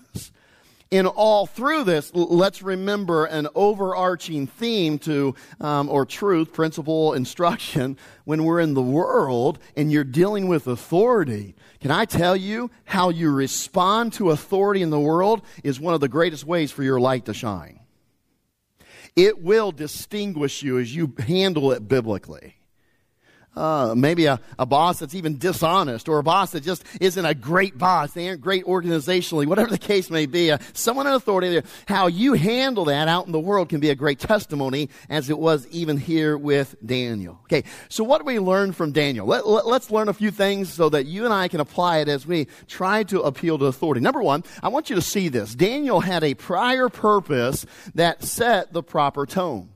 In 0.91 1.07
all 1.07 1.47
through 1.47 1.83
this, 1.83 2.15
let's 2.15 2.63
remember 2.63 3.25
an 3.25 3.49
overarching 3.57 4.47
theme 4.47 5.01
to, 5.01 5.35
um, 5.61 5.89
or 5.89 6.07
truth, 6.07 6.53
principle, 6.53 7.13
instruction, 7.15 7.97
when 8.25 8.45
we're 8.45 8.61
in 8.61 8.75
the 8.75 8.83
world 8.83 9.59
and 9.77 9.91
you're 9.91 10.05
dealing 10.05 10.47
with 10.47 10.69
authority. 10.69 11.57
Can 11.81 11.91
I 11.91 12.05
tell 12.05 12.37
you 12.37 12.71
how 12.85 13.09
you 13.09 13.31
respond 13.31 14.13
to 14.15 14.31
authority 14.31 14.83
in 14.83 14.91
the 14.91 15.01
world 15.01 15.43
is 15.65 15.81
one 15.81 15.95
of 15.95 16.01
the 16.01 16.09
greatest 16.09 16.45
ways 16.47 16.71
for 16.71 16.85
your 16.85 17.01
light 17.01 17.25
to 17.25 17.35
shine? 17.35 17.81
It 19.17 19.43
will 19.43 19.73
distinguish 19.73 20.63
you 20.63 20.79
as 20.79 20.95
you 20.95 21.13
handle 21.19 21.73
it 21.73 21.89
biblically. 21.89 22.56
Uh, 23.57 23.95
maybe 23.97 24.27
a, 24.27 24.39
a 24.59 24.67
boss 24.67 24.99
that's 24.99 25.15
even 25.15 25.39
dishonest 25.39 26.09
or 26.09 26.19
a 26.19 26.23
boss 26.23 26.53
that 26.53 26.63
just 26.63 26.85
isn't 27.01 27.25
a 27.25 27.35
great 27.35 27.79
boss. 27.79 28.13
They 28.13 28.29
aren't 28.29 28.41
great 28.41 28.65
organizationally, 28.67 29.47
whatever 29.47 29.71
the 29.71 29.79
case 29.79 30.11
may 30.11 30.27
be. 30.27 30.51
Uh, 30.51 30.59
someone 30.73 31.07
in 31.07 31.15
authority, 31.15 31.63
how 31.87 32.07
you 32.07 32.35
handle 32.35 32.85
that 32.87 33.09
out 33.09 33.27
in 33.27 33.33
the 33.33 33.41
world 33.41 33.69
can 33.69 33.81
be 33.81 33.91
a 33.91 33.95
great 33.95 34.19
testimony 34.19 34.91
as 35.09 35.31
it 35.31 35.39
was 35.39 35.67
even 35.69 35.97
here 35.97 36.37
with 36.37 36.77
Daniel. 36.85 37.39
Okay, 37.45 37.65
so 37.89 38.05
what 38.05 38.19
do 38.19 38.25
we 38.25 38.39
learn 38.39 38.73
from 38.73 38.93
Daniel? 38.93 39.27
Let, 39.27 39.47
let, 39.47 39.67
let's 39.67 39.91
learn 39.91 40.09
a 40.09 40.15
few 40.15 40.31
things 40.31 40.73
so 40.73 40.89
that 40.91 41.07
you 41.07 41.25
and 41.25 41.33
I 41.33 41.49
can 41.49 41.61
apply 41.61 41.99
it 41.99 42.09
as 42.09 42.27
we 42.27 42.49
try 42.69 43.03
to 43.05 43.23
appeal 43.23 43.59
to 43.59 43.67
authority. 43.67 44.01
Number 44.01 44.23
one, 44.23 44.45
I 44.63 44.69
want 44.69 44.91
you 44.91 44.97
to 44.97 45.03
see 45.03 45.29
this. 45.29 45.55
Daniel 45.55 46.01
had 46.01 46.23
a 46.25 46.35
prior 46.35 46.89
purpose 46.89 47.65
that 47.95 48.23
set 48.23 48.73
the 48.73 48.83
proper 48.83 49.27
tone. 49.27 49.71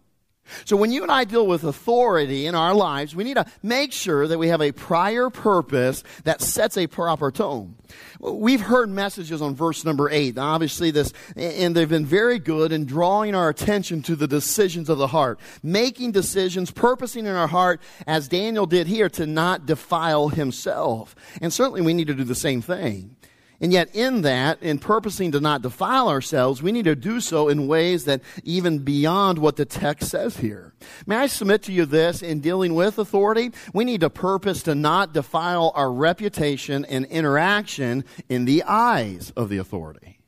So 0.65 0.77
when 0.77 0.93
you 0.93 1.03
and 1.03 1.13
I 1.13 1.25
deal 1.25 1.47
with 1.47 1.65
authority 1.65 2.47
in 2.47 2.55
our 2.55 2.75
lives, 2.75 3.15
we 3.15 3.25
need 3.25 3.35
to 3.35 3.47
make 3.63 3.93
sure 3.93 4.27
that 4.27 4.39
we 4.39 4.49
have 4.49 4.61
a 4.61 4.73
prior 4.73 5.31
purpose 5.31 6.03
that 6.25 6.41
sets 6.41 6.77
a 6.77 6.87
proper 6.87 7.31
tone. 7.31 7.75
We've 8.21 8.61
heard 8.61 8.89
messages 8.89 9.43
on 9.43 9.55
verse 9.55 9.85
number 9.85 10.11
eight. 10.11 10.39
Obviously 10.39 10.91
this, 10.91 11.13
and 11.37 11.75
they've 11.75 11.89
been 11.89 12.07
very 12.07 12.39
good 12.39 12.73
in 12.73 12.85
drawing 12.85 13.35
our 13.35 13.49
attention 13.49 14.03
to 14.03 14.17
the 14.17 14.29
decisions 14.29 14.89
of 14.89 14.99
the 14.99 15.09
heart. 15.09 15.41
Making 15.63 16.13
decisions, 16.13 16.71
purposing 16.71 17.27
in 17.27 17.35
our 17.35 17.49
heart, 17.49 17.81
as 18.07 18.29
Daniel 18.29 18.67
did 18.67 18.87
here, 18.87 19.09
to 19.11 19.27
not 19.27 19.67
defile 19.67 20.29
himself. 20.29 21.15
And 21.41 21.53
certainly 21.53 21.81
we 21.81 21.95
need 21.95 22.07
to 22.07 22.15
do 22.15 22.25
the 22.25 22.35
same 22.35 22.63
thing. 22.63 23.17
And 23.61 23.73
yet, 23.73 23.95
in 23.95 24.23
that, 24.23 24.63
in 24.63 24.79
purposing 24.79 25.33
to 25.33 25.41
not 25.41 25.61
defile 25.61 26.09
ourselves, 26.09 26.63
we 26.63 26.73
need 26.73 26.87
to 26.87 26.97
do 26.97 27.21
so 27.21 27.49
in 27.49 27.69
ways 27.69 28.07
that 28.07 28.23
even 28.43 28.79
beyond 28.79 29.39
what 29.39 29.57
the 29.57 29.67
text 29.67 30.11
says 30.11 30.39
here. 30.39 30.73
May 31.07 31.17
I 31.17 31.27
submit 31.27 31.63
to 31.65 31.73
you 31.73 31.85
this 31.85 32.23
in 32.23 32.41
dealing 32.41 32.75
with 32.75 32.99
authority? 32.99 33.51
We 33.75 33.85
need 33.85 34.01
to 34.01 34.11
purpose 34.11 34.63
to 34.63 34.75
not 34.75 35.13
defile 35.13 35.73
our 35.75 35.93
reputation 35.93 36.87
and 36.87 37.05
interaction 37.07 38.05
in 38.31 38.47
the 38.47 38.63
eyes 38.63 39.33
of 39.37 39.51
the 39.51 39.59
authority 39.59 40.20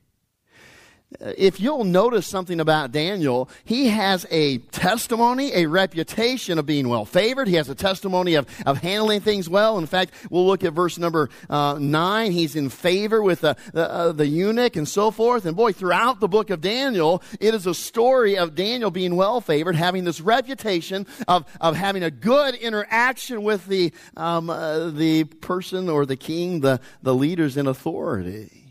if 1.20 1.60
you'll 1.60 1.84
notice 1.84 2.26
something 2.26 2.60
about 2.60 2.92
Daniel, 2.92 3.48
he 3.64 3.88
has 3.88 4.26
a 4.30 4.58
testimony, 4.58 5.52
a 5.54 5.66
reputation 5.66 6.58
of 6.58 6.66
being 6.66 6.88
well 6.88 7.04
favored. 7.04 7.48
He 7.48 7.54
has 7.54 7.68
a 7.68 7.74
testimony 7.74 8.34
of, 8.34 8.46
of 8.66 8.78
handling 8.78 9.20
things 9.20 9.48
well. 9.48 9.78
In 9.78 9.86
fact, 9.86 10.12
we'll 10.30 10.46
look 10.46 10.64
at 10.64 10.72
verse 10.72 10.98
number 10.98 11.30
uh, 11.50 11.78
nine. 11.80 12.32
He's 12.32 12.56
in 12.56 12.68
favor 12.68 13.22
with 13.22 13.42
the, 13.42 13.56
the, 13.72 13.90
uh, 13.90 14.12
the 14.12 14.26
eunuch 14.26 14.76
and 14.76 14.88
so 14.88 15.10
forth. 15.10 15.46
And 15.46 15.56
boy, 15.56 15.72
throughout 15.72 16.20
the 16.20 16.28
book 16.28 16.50
of 16.50 16.60
Daniel, 16.60 17.22
it 17.40 17.54
is 17.54 17.66
a 17.66 17.74
story 17.74 18.36
of 18.36 18.54
Daniel 18.54 18.90
being 18.90 19.16
well 19.16 19.40
favored, 19.40 19.76
having 19.76 20.04
this 20.04 20.20
reputation 20.20 21.06
of, 21.28 21.44
of 21.60 21.76
having 21.76 22.02
a 22.02 22.10
good 22.10 22.54
interaction 22.54 23.42
with 23.42 23.66
the, 23.66 23.92
um, 24.16 24.50
uh, 24.50 24.90
the 24.90 25.24
person 25.24 25.88
or 25.88 26.06
the 26.06 26.16
king, 26.16 26.60
the, 26.60 26.80
the 27.02 27.14
leaders 27.14 27.56
in 27.56 27.66
authority. 27.66 28.61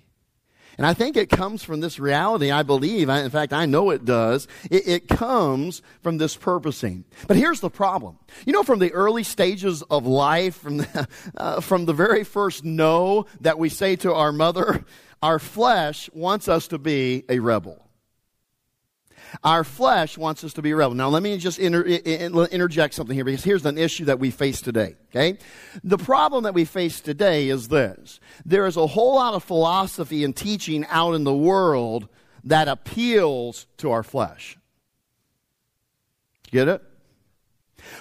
And 0.78 0.88
I 0.88 0.94
think 0.94 1.18
it 1.18 1.30
comes 1.30 1.64
from 1.64 1.82
this 1.82 2.00
reality, 2.00 2.52
I 2.52 2.64
believe. 2.64 3.10
In 3.10 3.30
fact, 3.30 3.54
I 3.54 3.66
know 3.66 3.90
it 3.90 4.06
does. 4.06 4.48
It, 4.70 4.88
it, 4.88 5.08
comes 5.08 5.82
from 6.02 6.18
this 6.18 6.36
purposing. 6.36 7.04
But 7.28 7.38
here's 7.38 7.60
the 7.60 7.70
problem. 7.70 8.18
You 8.46 8.54
know, 8.54 8.64
from 8.64 8.80
the 8.80 8.94
early 8.94 9.24
stages 9.24 9.82
of 9.84 10.06
life, 10.06 10.56
from 10.56 10.78
the, 10.78 11.08
uh, 11.38 11.62
from 11.62 11.86
the 11.86 11.94
very 11.94 12.24
first 12.24 12.64
no 12.64 13.26
that 13.42 13.60
we 13.60 13.70
say 13.70 13.96
to 13.98 14.14
our 14.14 14.32
mother, 14.32 14.86
our 15.22 15.40
flesh 15.40 16.10
wants 16.14 16.48
us 16.48 16.68
to 16.70 16.78
be 16.78 17.26
a 17.30 17.40
rebel. 17.40 17.91
Our 19.44 19.64
flesh 19.64 20.18
wants 20.18 20.44
us 20.44 20.54
to 20.54 20.62
be 20.62 20.74
rebel. 20.74 20.96
Now, 20.96 21.10
let 21.10 21.24
me 21.24 21.38
just 21.38 21.60
inter- 21.60 21.84
interject 21.84 22.94
something 22.94 23.16
here 23.16 23.24
because 23.24 23.44
here's 23.44 23.66
an 23.66 23.78
issue 23.78 24.06
that 24.06 24.20
we 24.20 24.32
face 24.32 24.62
today. 24.62 24.96
Okay? 25.10 25.38
The 25.84 25.98
problem 25.98 26.44
that 26.44 26.54
we 26.54 26.66
face 26.66 27.02
today 27.02 27.50
is 27.50 27.68
this. 27.70 28.20
There 28.46 28.66
is 28.68 28.78
a 28.78 28.88
whole 28.88 29.16
lot 29.16 29.34
of 29.34 29.44
philosophy 29.44 30.24
and 30.24 30.36
teaching 30.36 30.86
out 30.90 31.14
in 31.14 31.24
the 31.24 31.34
world 31.34 32.08
that 32.44 32.68
appeals 32.68 33.68
to 33.78 33.92
our 33.92 34.04
flesh. 34.04 34.58
Get 36.52 36.68
it? 36.68 36.84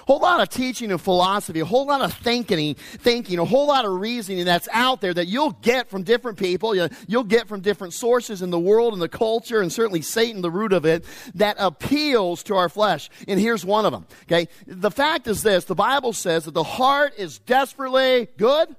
Whole 0.06 0.20
lot 0.20 0.40
of 0.40 0.48
teaching 0.48 0.90
and 0.90 1.00
philosophy, 1.00 1.60
a 1.60 1.64
whole 1.64 1.86
lot 1.86 2.00
of 2.00 2.12
thinking, 2.12 2.74
thinking, 2.74 3.38
a 3.38 3.44
whole 3.44 3.66
lot 3.66 3.84
of 3.84 3.92
reasoning 3.92 4.44
that's 4.44 4.68
out 4.72 5.00
there 5.00 5.14
that 5.14 5.26
you'll 5.26 5.52
get 5.62 5.88
from 5.88 6.02
different 6.02 6.38
people, 6.38 6.74
you'll 7.06 7.24
get 7.24 7.48
from 7.48 7.60
different 7.60 7.92
sources 7.92 8.42
in 8.42 8.50
the 8.50 8.58
world 8.58 8.92
and 8.92 9.02
the 9.02 9.08
culture, 9.08 9.60
and 9.60 9.72
certainly 9.72 10.02
Satan, 10.02 10.42
the 10.42 10.50
root 10.50 10.72
of 10.72 10.84
it, 10.84 11.04
that 11.34 11.56
appeals 11.58 12.42
to 12.44 12.56
our 12.56 12.68
flesh. 12.68 13.10
And 13.28 13.38
here's 13.38 13.64
one 13.64 13.86
of 13.86 13.92
them. 13.92 14.06
Okay, 14.24 14.48
the 14.66 14.90
fact 14.90 15.26
is 15.26 15.42
this: 15.42 15.64
the 15.64 15.74
Bible 15.74 16.12
says 16.12 16.44
that 16.44 16.54
the 16.54 16.62
heart 16.62 17.14
is 17.16 17.38
desperately 17.38 18.28
good, 18.36 18.74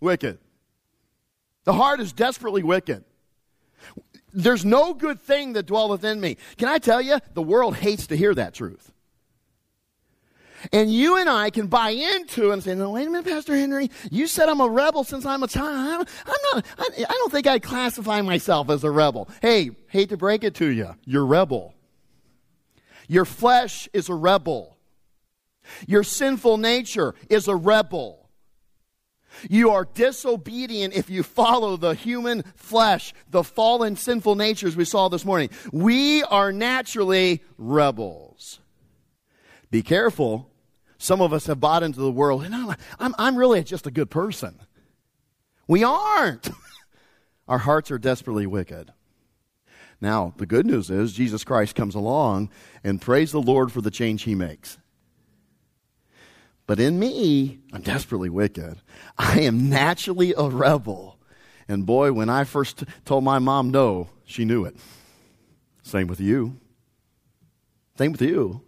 wicked. 0.00 0.38
The 1.64 1.72
heart 1.74 2.00
is 2.00 2.12
desperately 2.12 2.62
wicked. 2.62 3.04
There's 4.32 4.64
no 4.64 4.94
good 4.94 5.20
thing 5.20 5.54
that 5.54 5.66
dwelleth 5.66 6.04
in 6.04 6.20
me. 6.20 6.36
Can 6.56 6.68
I 6.68 6.78
tell 6.78 7.00
you, 7.00 7.18
the 7.34 7.42
world 7.42 7.76
hates 7.76 8.06
to 8.08 8.16
hear 8.16 8.34
that 8.34 8.54
truth. 8.54 8.92
And 10.72 10.92
you 10.92 11.16
and 11.16 11.28
I 11.28 11.50
can 11.50 11.66
buy 11.66 11.90
into 11.90 12.50
and 12.50 12.62
say, 12.62 12.74
no, 12.74 12.90
wait 12.90 13.06
a 13.06 13.10
minute, 13.10 13.26
Pastor 13.26 13.54
Henry, 13.54 13.90
you 14.10 14.26
said 14.26 14.48
I'm 14.48 14.60
a 14.60 14.68
rebel 14.68 15.04
since 15.04 15.24
I'm 15.24 15.42
a 15.42 15.48
child. 15.48 16.08
I'm 16.26 16.36
not, 16.52 16.66
I, 16.78 16.88
I 17.08 17.12
don't 17.12 17.32
think 17.32 17.46
I 17.46 17.58
classify 17.58 18.20
myself 18.22 18.70
as 18.70 18.84
a 18.84 18.90
rebel. 18.90 19.28
Hey, 19.40 19.70
hate 19.88 20.08
to 20.10 20.16
break 20.16 20.44
it 20.44 20.54
to 20.56 20.66
you, 20.66 20.94
you're 21.04 21.26
rebel. 21.26 21.74
Your 23.06 23.24
flesh 23.24 23.88
is 23.92 24.08
a 24.08 24.14
rebel. 24.14 24.76
Your 25.86 26.02
sinful 26.02 26.58
nature 26.58 27.14
is 27.28 27.48
a 27.48 27.56
rebel. 27.56 28.28
You 29.48 29.70
are 29.70 29.84
disobedient 29.84 30.94
if 30.94 31.10
you 31.10 31.22
follow 31.22 31.76
the 31.76 31.94
human 31.94 32.42
flesh, 32.56 33.14
the 33.30 33.44
fallen 33.44 33.96
sinful 33.96 34.34
natures 34.34 34.76
we 34.76 34.84
saw 34.84 35.08
this 35.08 35.24
morning. 35.24 35.50
We 35.72 36.22
are 36.24 36.52
naturally 36.52 37.42
rebels. 37.56 38.60
Be 39.70 39.82
careful. 39.82 40.50
Some 40.98 41.20
of 41.20 41.32
us 41.32 41.46
have 41.46 41.60
bought 41.60 41.82
into 41.82 42.00
the 42.00 42.10
world, 42.10 42.44
and 42.44 42.54
I'm, 42.54 42.74
I'm, 42.98 43.14
I'm 43.18 43.36
really 43.36 43.62
just 43.62 43.86
a 43.86 43.90
good 43.90 44.10
person. 44.10 44.58
We 45.68 45.84
aren't. 45.84 46.50
Our 47.48 47.58
hearts 47.58 47.90
are 47.90 47.98
desperately 47.98 48.46
wicked. 48.46 48.92
Now, 50.00 50.34
the 50.36 50.46
good 50.46 50.66
news 50.66 50.90
is 50.90 51.12
Jesus 51.12 51.44
Christ 51.44 51.74
comes 51.74 51.94
along 51.94 52.50
and 52.84 53.00
praise 53.00 53.32
the 53.32 53.42
Lord 53.42 53.72
for 53.72 53.80
the 53.80 53.90
change 53.90 54.22
he 54.22 54.34
makes. 54.34 54.78
But 56.66 56.78
in 56.78 56.98
me, 56.98 57.60
I'm 57.72 57.82
desperately 57.82 58.28
wicked. 58.28 58.80
I 59.16 59.40
am 59.40 59.70
naturally 59.70 60.34
a 60.36 60.44
rebel. 60.44 61.18
And 61.66 61.86
boy, 61.86 62.12
when 62.12 62.28
I 62.28 62.44
first 62.44 62.84
told 63.04 63.24
my 63.24 63.38
mom 63.38 63.70
no, 63.70 64.08
she 64.24 64.44
knew 64.44 64.64
it. 64.64 64.76
Same 65.82 66.06
with 66.06 66.20
you. 66.20 66.58
Same 67.96 68.12
with 68.12 68.22
you. 68.22 68.62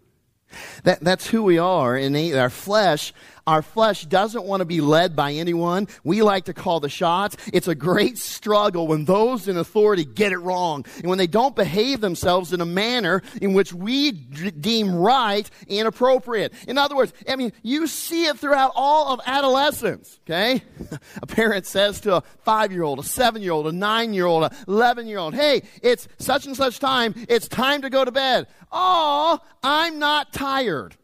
That, 0.85 1.01
that's 1.01 1.29
who 1.29 1.43
we 1.43 1.59
are. 1.59 1.97
In 1.97 2.15
our 2.37 2.51
flesh 2.51 3.13
our 3.47 3.63
flesh 3.63 4.05
doesn't 4.05 4.45
want 4.45 4.61
to 4.61 4.65
be 4.65 4.81
led 4.81 5.17
by 5.17 5.33
anyone. 5.33 5.89
We 6.05 6.23
like 6.23 6.45
to 6.45 6.55
call 6.55 6.81
the 6.81 6.89
shots. 6.89 7.37
It's 7.53 7.69
a 7.69 7.75
great 7.75 8.19
struggle 8.19 8.87
when 8.87 9.05
those 9.05 9.49
in 9.49 9.57
authority 9.57 10.05
get 10.05 10.33
it 10.33 10.39
wrong 10.39 10.85
and 10.99 11.09
when 11.09 11.19
they 11.19 11.27
don't 11.27 11.57
behave 11.57 12.01
themselves 12.01 12.53
in 12.53 12.61
a 12.61 12.67
manner 12.67 13.23
in 13.41 13.55
which 13.55 13.73
we 13.73 14.13
d- 14.13 14.51
deem 14.51 14.95
right 14.95 15.49
and 15.69 15.89
appropriate. 15.89 16.53
In 16.69 16.79
other 16.79 16.97
words, 16.97 17.13
I 17.29 17.37
mean, 17.37 17.53
you 17.63 17.87
see 17.87 18.27
it 18.27 18.39
throughout 18.39 18.73
all 18.75 19.13
of 19.13 19.21
adolescence, 19.27 20.21
okay? 20.27 20.63
a 21.23 21.27
parent 21.27 21.67
says 21.67 22.01
to 22.03 22.17
a 22.17 22.21
five 22.45 22.73
year 22.73 22.83
old, 22.83 22.99
a 22.99 23.03
seven 23.03 23.43
year 23.43 23.53
old, 23.53 23.67
a 23.67 23.73
nine 23.73 24.15
year 24.15 24.27
old, 24.27 24.45
a 24.45 24.51
11 24.69 25.07
year 25.07 25.19
old, 25.19 25.35
hey, 25.35 25.63
it's 25.83 26.09
such 26.19 26.47
and 26.47 26.57
such 26.57 26.79
time. 26.79 27.15
It's 27.29 27.49
time 27.49 27.83
to 27.83 27.91
go 27.91 28.05
to 28.05 28.13
bed. 28.13 28.47
Oh, 28.73 29.39
I'm 29.63 29.99
not 29.99 30.33
tired. 30.33 30.97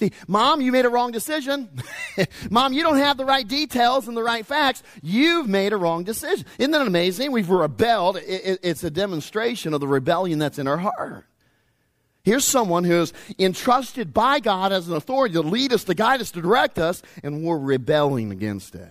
See, 0.00 0.10
mom, 0.26 0.60
you 0.60 0.72
made 0.72 0.86
a 0.86 0.88
wrong 0.88 1.12
decision. 1.12 1.68
mom, 2.50 2.72
you 2.72 2.82
don't 2.82 2.96
have 2.96 3.16
the 3.16 3.24
right 3.24 3.46
details 3.46 4.08
and 4.08 4.16
the 4.16 4.24
right 4.24 4.44
facts. 4.44 4.82
You've 5.02 5.48
made 5.48 5.72
a 5.72 5.76
wrong 5.76 6.02
decision. 6.02 6.46
Isn't 6.58 6.72
that 6.72 6.86
amazing? 6.86 7.30
We've 7.30 7.48
rebelled. 7.48 8.18
It's 8.20 8.82
a 8.82 8.90
demonstration 8.90 9.72
of 9.72 9.80
the 9.80 9.86
rebellion 9.86 10.40
that's 10.40 10.58
in 10.58 10.66
our 10.66 10.78
heart. 10.78 11.26
Here's 12.24 12.44
someone 12.44 12.84
who's 12.84 13.12
entrusted 13.38 14.12
by 14.12 14.40
God 14.40 14.72
as 14.72 14.88
an 14.88 14.96
authority 14.96 15.34
to 15.34 15.42
lead 15.42 15.72
us, 15.72 15.84
to 15.84 15.94
guide 15.94 16.20
us, 16.20 16.30
to 16.32 16.42
direct 16.42 16.78
us, 16.78 17.02
and 17.22 17.44
we're 17.44 17.58
rebelling 17.58 18.32
against 18.32 18.74
it. 18.74 18.90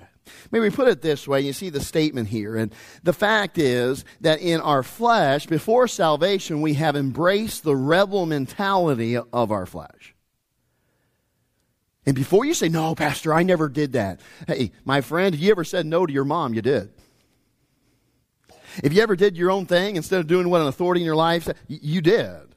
Maybe 0.51 0.63
we 0.63 0.69
put 0.69 0.87
it 0.87 1.01
this 1.01 1.27
way. 1.27 1.41
You 1.41 1.51
see 1.51 1.69
the 1.69 1.81
statement 1.81 2.29
here. 2.29 2.55
And 2.55 2.73
the 3.01 3.11
fact 3.11 3.57
is 3.57 4.05
that 4.21 4.39
in 4.39 4.61
our 4.61 4.83
flesh, 4.83 5.47
before 5.47 5.87
salvation, 5.87 6.61
we 6.61 6.75
have 6.75 6.95
embraced 6.95 7.63
the 7.63 7.75
rebel 7.75 8.25
mentality 8.25 9.17
of 9.17 9.51
our 9.51 9.65
flesh. 9.65 10.12
And 12.05 12.15
before 12.15 12.45
you 12.45 12.53
say, 12.53 12.69
no, 12.69 12.95
Pastor, 12.95 13.33
I 13.33 13.43
never 13.43 13.69
did 13.69 13.93
that. 13.93 14.19
Hey, 14.47 14.71
my 14.83 15.01
friend, 15.01 15.33
you 15.35 15.51
ever 15.51 15.63
said 15.63 15.85
no 15.85 16.05
to 16.05 16.11
your 16.11 16.25
mom, 16.25 16.53
you 16.53 16.61
did. 16.61 16.89
If 18.83 18.91
you 18.93 19.01
ever 19.01 19.15
did 19.15 19.37
your 19.37 19.51
own 19.51 19.65
thing 19.65 19.95
instead 19.95 20.19
of 20.19 20.27
doing 20.27 20.49
what 20.49 20.61
an 20.61 20.67
authority 20.67 21.01
in 21.01 21.05
your 21.05 21.15
life 21.15 21.43
said, 21.43 21.57
you 21.67 22.01
did. 22.01 22.52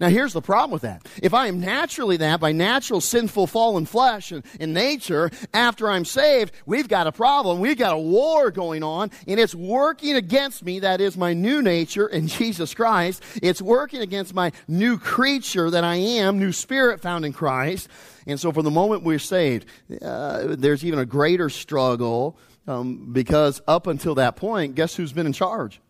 Now, 0.00 0.08
here's 0.08 0.32
the 0.32 0.42
problem 0.42 0.70
with 0.70 0.82
that. 0.82 1.06
If 1.22 1.34
I 1.34 1.46
am 1.46 1.60
naturally 1.60 2.16
that 2.18 2.40
by 2.40 2.52
natural 2.52 3.00
sinful 3.00 3.46
fallen 3.46 3.86
flesh 3.86 4.32
and, 4.32 4.44
and, 4.60 4.74
nature, 4.74 5.30
after 5.52 5.90
I'm 5.90 6.04
saved, 6.04 6.52
we've 6.66 6.88
got 6.88 7.06
a 7.06 7.12
problem. 7.12 7.60
We've 7.60 7.78
got 7.78 7.94
a 7.94 7.98
war 7.98 8.50
going 8.50 8.82
on, 8.82 9.10
and 9.26 9.40
it's 9.40 9.54
working 9.54 10.16
against 10.16 10.64
me. 10.64 10.80
That 10.80 11.00
is 11.00 11.16
my 11.16 11.34
new 11.34 11.62
nature 11.62 12.06
in 12.06 12.28
Jesus 12.38 12.74
Christ. 12.74 13.22
It's 13.42 13.62
working 13.62 14.00
against 14.00 14.34
my 14.34 14.52
new 14.66 14.98
creature 14.98 15.70
that 15.70 15.84
I 15.84 15.96
am, 15.96 16.38
new 16.38 16.52
spirit 16.52 17.00
found 17.00 17.24
in 17.24 17.32
Christ. 17.32 17.88
And 18.26 18.38
so, 18.38 18.52
from 18.52 18.64
the 18.64 18.70
moment 18.70 19.02
we're 19.02 19.18
saved, 19.18 19.66
uh, 20.02 20.56
there's 20.56 20.84
even 20.84 20.98
a 20.98 21.06
greater 21.06 21.48
struggle 21.48 22.38
um, 22.66 23.12
because 23.12 23.62
up 23.66 23.86
until 23.86 24.16
that 24.16 24.36
point, 24.36 24.74
guess 24.74 24.94
who's 24.94 25.12
been 25.12 25.26
in 25.26 25.32
charge? 25.32 25.80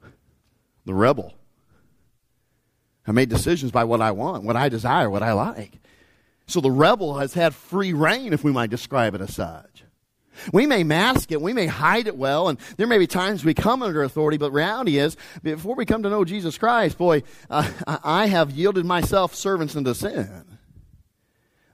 The 0.85 0.95
rebel. 0.95 1.35
I 3.09 3.13
made 3.13 3.31
decisions 3.31 3.73
by 3.73 3.85
what 3.85 4.03
I 4.03 4.11
want, 4.11 4.45
what 4.45 4.55
I 4.55 4.69
desire, 4.69 5.09
what 5.09 5.23
I 5.23 5.33
like. 5.33 5.81
So 6.47 6.61
the 6.61 6.71
rebel 6.71 7.19
has 7.19 7.33
had 7.33 7.55
free 7.55 7.95
reign, 7.95 8.35
if 8.35 8.45
we 8.45 8.53
might 8.53 8.71
describe 8.71 9.15
it 9.15 9.23
as 9.23 9.35
such. 9.35 9.85
We 10.53 10.67
may 10.67 10.85
mask 10.85 11.33
it, 11.33 11.41
we 11.41 11.53
may 11.53 11.67
hide 11.67 12.07
it 12.07 12.17
well, 12.17 12.49
and 12.49 12.59
there 12.77 12.87
may 12.87 12.99
be 12.99 13.07
times 13.07 13.45
we 13.45 13.55
come 13.55 13.83
under 13.83 14.03
authority, 14.03 14.37
but 14.37 14.53
reality 14.53 14.99
is, 14.99 15.17
before 15.43 15.75
we 15.75 15.87
come 15.87 16.03
to 16.03 16.11
know 16.11 16.25
Jesus 16.25 16.59
Christ, 16.59 16.97
boy, 16.99 17.23
uh, 17.51 17.69
I 18.05 18.27
have 18.27 18.51
yielded 18.51 18.85
myself 18.85 19.35
servants 19.35 19.75
into 19.75 19.95
sin. 19.95 20.45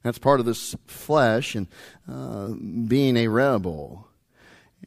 That's 0.02 0.18
part 0.18 0.40
of 0.40 0.46
this 0.46 0.76
flesh 0.86 1.56
and 1.56 1.66
uh, 2.08 2.48
being 2.86 3.16
a 3.16 3.28
rebel. 3.28 4.06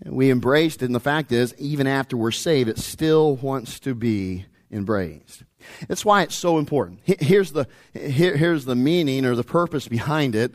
We 0.06 0.32
embraced 0.32 0.82
it, 0.82 0.86
and 0.86 0.96
the 0.96 1.00
fact 1.00 1.32
is, 1.32 1.54
even 1.58 1.88
after 1.88 2.16
we're 2.16 2.32
saved, 2.32 2.70
it 2.70 2.78
still 2.78 3.36
wants 3.36 3.80
to 3.82 3.94
be 3.94 4.46
embraced. 4.72 5.44
That's 5.88 6.06
why 6.06 6.24
it's 6.24 6.36
so 6.36 6.58
important. 6.58 7.00
Here's 7.04 7.52
the, 7.52 7.68
here, 7.94 8.38
here's 8.38 8.66
the 8.66 8.76
meaning 8.76 9.26
or 9.26 9.36
the 9.36 9.44
purpose 9.44 9.88
behind 9.88 10.36
it. 10.36 10.54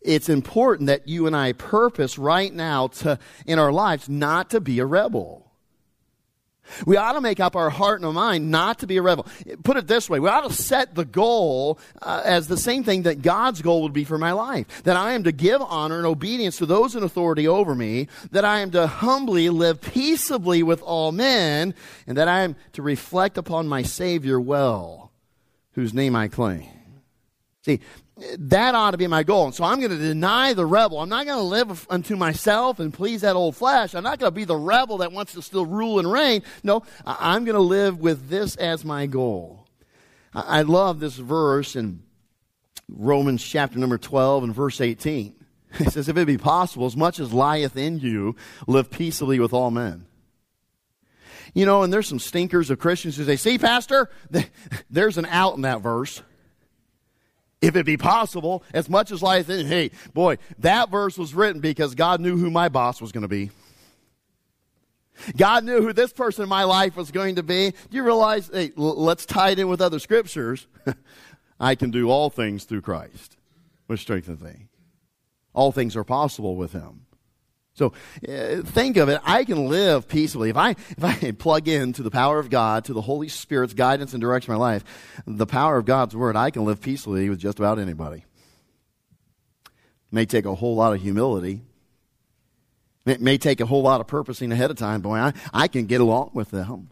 It's 0.00 0.28
important 0.28 0.88
that 0.88 1.06
you 1.06 1.26
and 1.26 1.36
I 1.36 1.52
purpose 1.52 2.18
right 2.18 2.52
now 2.52 2.88
to, 2.88 3.18
in 3.46 3.58
our 3.58 3.72
lives 3.72 4.08
not 4.08 4.50
to 4.50 4.60
be 4.60 4.78
a 4.78 4.86
rebel. 4.86 5.51
We 6.86 6.96
ought 6.96 7.12
to 7.12 7.20
make 7.20 7.40
up 7.40 7.56
our 7.56 7.70
heart 7.70 8.00
and 8.00 8.06
our 8.06 8.12
mind 8.12 8.50
not 8.50 8.78
to 8.80 8.86
be 8.86 8.96
a 8.96 9.02
rebel. 9.02 9.26
Put 9.62 9.76
it 9.76 9.86
this 9.86 10.08
way 10.08 10.20
we 10.20 10.28
ought 10.28 10.48
to 10.48 10.52
set 10.52 10.94
the 10.94 11.04
goal 11.04 11.78
uh, 12.00 12.22
as 12.24 12.48
the 12.48 12.56
same 12.56 12.84
thing 12.84 13.02
that 13.02 13.22
God's 13.22 13.62
goal 13.62 13.82
would 13.82 13.92
be 13.92 14.04
for 14.04 14.18
my 14.18 14.32
life. 14.32 14.82
That 14.84 14.96
I 14.96 15.12
am 15.12 15.24
to 15.24 15.32
give 15.32 15.60
honor 15.60 15.98
and 15.98 16.06
obedience 16.06 16.58
to 16.58 16.66
those 16.66 16.94
in 16.94 17.02
authority 17.02 17.46
over 17.46 17.74
me, 17.74 18.08
that 18.30 18.44
I 18.44 18.60
am 18.60 18.70
to 18.72 18.86
humbly 18.86 19.48
live 19.50 19.80
peaceably 19.80 20.62
with 20.62 20.82
all 20.82 21.12
men, 21.12 21.74
and 22.06 22.16
that 22.16 22.28
I 22.28 22.42
am 22.42 22.56
to 22.74 22.82
reflect 22.82 23.38
upon 23.38 23.68
my 23.68 23.82
Savior 23.82 24.40
well, 24.40 25.12
whose 25.72 25.92
name 25.92 26.16
I 26.16 26.28
claim. 26.28 26.68
See, 27.62 27.80
that 28.16 28.74
ought 28.74 28.90
to 28.90 28.98
be 28.98 29.06
my 29.06 29.22
goal. 29.22 29.46
And 29.46 29.54
so 29.54 29.64
I'm 29.64 29.78
going 29.78 29.90
to 29.90 29.98
deny 29.98 30.52
the 30.52 30.66
rebel. 30.66 31.00
I'm 31.00 31.08
not 31.08 31.24
going 31.24 31.38
to 31.38 31.44
live 31.44 31.86
unto 31.88 32.14
myself 32.16 32.78
and 32.78 32.92
please 32.92 33.22
that 33.22 33.36
old 33.36 33.56
flesh. 33.56 33.94
I'm 33.94 34.04
not 34.04 34.18
going 34.18 34.30
to 34.30 34.34
be 34.34 34.44
the 34.44 34.56
rebel 34.56 34.98
that 34.98 35.12
wants 35.12 35.32
to 35.32 35.42
still 35.42 35.64
rule 35.64 35.98
and 35.98 36.10
reign. 36.10 36.42
No, 36.62 36.82
I'm 37.06 37.44
going 37.44 37.54
to 37.54 37.60
live 37.60 38.00
with 38.00 38.28
this 38.28 38.56
as 38.56 38.84
my 38.84 39.06
goal. 39.06 39.66
I 40.34 40.62
love 40.62 41.00
this 41.00 41.16
verse 41.16 41.74
in 41.74 42.02
Romans 42.88 43.42
chapter 43.42 43.78
number 43.78 43.98
12 43.98 44.44
and 44.44 44.54
verse 44.54 44.80
18. 44.80 45.34
It 45.80 45.90
says, 45.90 46.06
If 46.10 46.18
it 46.18 46.26
be 46.26 46.36
possible, 46.36 46.84
as 46.84 46.98
much 46.98 47.18
as 47.18 47.32
lieth 47.32 47.78
in 47.78 47.98
you, 47.98 48.36
live 48.66 48.90
peaceably 48.90 49.40
with 49.40 49.54
all 49.54 49.70
men. 49.70 50.04
You 51.54 51.64
know, 51.64 51.82
and 51.82 51.90
there's 51.90 52.06
some 52.06 52.18
stinkers 52.18 52.68
of 52.68 52.78
Christians 52.78 53.16
who 53.16 53.24
say, 53.24 53.36
See, 53.36 53.56
Pastor, 53.56 54.10
there's 54.90 55.16
an 55.16 55.24
out 55.24 55.56
in 55.56 55.62
that 55.62 55.80
verse 55.80 56.22
if 57.62 57.76
it 57.76 57.86
be 57.86 57.96
possible, 57.96 58.64
as 58.74 58.90
much 58.90 59.10
as 59.12 59.22
life 59.22 59.48
is. 59.48 59.66
Hey, 59.66 59.92
boy, 60.12 60.36
that 60.58 60.90
verse 60.90 61.16
was 61.16 61.32
written 61.32 61.60
because 61.60 61.94
God 61.94 62.20
knew 62.20 62.36
who 62.36 62.50
my 62.50 62.68
boss 62.68 63.00
was 63.00 63.12
going 63.12 63.22
to 63.22 63.28
be. 63.28 63.50
God 65.36 65.64
knew 65.64 65.80
who 65.80 65.92
this 65.92 66.12
person 66.12 66.42
in 66.42 66.48
my 66.48 66.64
life 66.64 66.96
was 66.96 67.12
going 67.12 67.36
to 67.36 67.42
be. 67.42 67.70
Do 67.70 67.96
you 67.96 68.02
realize? 68.02 68.50
Hey, 68.52 68.72
l- 68.76 69.00
let's 69.00 69.24
tie 69.24 69.50
it 69.50 69.58
in 69.58 69.68
with 69.68 69.80
other 69.80 70.00
scriptures. 70.00 70.66
I 71.60 71.76
can 71.76 71.90
do 71.90 72.10
all 72.10 72.28
things 72.28 72.64
through 72.64 72.80
Christ, 72.80 73.36
which 73.86 74.00
strengthens 74.00 74.40
me. 74.40 74.66
All 75.54 75.70
things 75.70 75.94
are 75.94 76.04
possible 76.04 76.56
with 76.56 76.72
Him. 76.72 77.06
So 77.74 77.94
uh, 78.28 78.62
think 78.62 78.98
of 78.98 79.08
it. 79.08 79.20
I 79.24 79.44
can 79.44 79.68
live 79.68 80.06
peaceably 80.06 80.50
if 80.50 80.56
I 80.56 80.70
if 80.70 81.02
I 81.02 81.30
plug 81.38 81.68
in 81.68 81.92
to 81.94 82.02
the 82.02 82.10
power 82.10 82.38
of 82.38 82.50
God, 82.50 82.84
to 82.86 82.92
the 82.92 83.00
Holy 83.00 83.28
Spirit's 83.28 83.72
guidance 83.72 84.12
and 84.12 84.20
direction 84.20 84.52
of 84.52 84.58
my 84.58 84.64
life, 84.64 84.84
the 85.26 85.46
power 85.46 85.78
of 85.78 85.86
God's 85.86 86.14
word. 86.14 86.36
I 86.36 86.50
can 86.50 86.64
live 86.64 86.80
peacefully 86.80 87.28
with 87.30 87.38
just 87.38 87.58
about 87.58 87.78
anybody. 87.78 88.24
It 89.66 90.12
may 90.12 90.26
take 90.26 90.44
a 90.44 90.54
whole 90.54 90.76
lot 90.76 90.92
of 90.92 91.00
humility. 91.00 91.62
It 93.06 93.20
may 93.20 93.38
take 93.38 93.60
a 93.60 93.66
whole 93.66 93.82
lot 93.82 94.00
of 94.00 94.06
purposing 94.06 94.52
ahead 94.52 94.70
of 94.70 94.76
time. 94.76 95.00
Boy, 95.00 95.16
I, 95.16 95.32
I 95.52 95.66
can 95.66 95.86
get 95.86 96.00
along 96.00 96.32
with 96.34 96.50
them. 96.50 96.91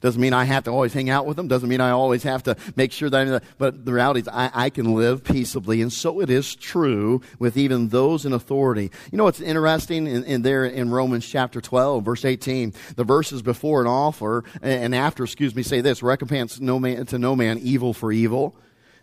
Doesn't 0.00 0.20
mean 0.20 0.32
I 0.32 0.44
have 0.44 0.64
to 0.64 0.70
always 0.70 0.92
hang 0.92 1.10
out 1.10 1.26
with 1.26 1.36
them. 1.36 1.48
Doesn't 1.48 1.68
mean 1.68 1.80
I 1.80 1.90
always 1.90 2.22
have 2.22 2.42
to 2.44 2.56
make 2.76 2.92
sure 2.92 3.08
that 3.10 3.28
I'm, 3.28 3.40
but 3.58 3.84
the 3.84 3.92
reality 3.92 4.20
is 4.20 4.28
I, 4.28 4.50
I 4.54 4.70
can 4.70 4.94
live 4.94 5.24
peaceably. 5.24 5.82
And 5.82 5.92
so 5.92 6.20
it 6.20 6.30
is 6.30 6.54
true 6.54 7.22
with 7.38 7.56
even 7.56 7.88
those 7.88 8.26
in 8.26 8.32
authority. 8.32 8.90
You 9.10 9.18
know 9.18 9.24
what's 9.24 9.40
interesting 9.40 10.06
in, 10.06 10.24
in 10.24 10.42
there 10.42 10.64
in 10.64 10.90
Romans 10.90 11.26
chapter 11.26 11.60
12, 11.60 12.04
verse 12.04 12.24
18? 12.24 12.74
The 12.96 13.04
verses 13.04 13.42
before 13.42 13.80
and 13.80 13.88
offer 13.88 14.44
and 14.62 14.94
after, 14.94 15.24
excuse 15.24 15.54
me, 15.54 15.62
say 15.62 15.80
this, 15.80 16.02
recompense 16.02 16.60
no 16.60 16.78
man, 16.78 17.06
to 17.06 17.18
no 17.18 17.34
man 17.34 17.58
evil 17.58 17.94
for 17.94 18.12
evil. 18.12 18.56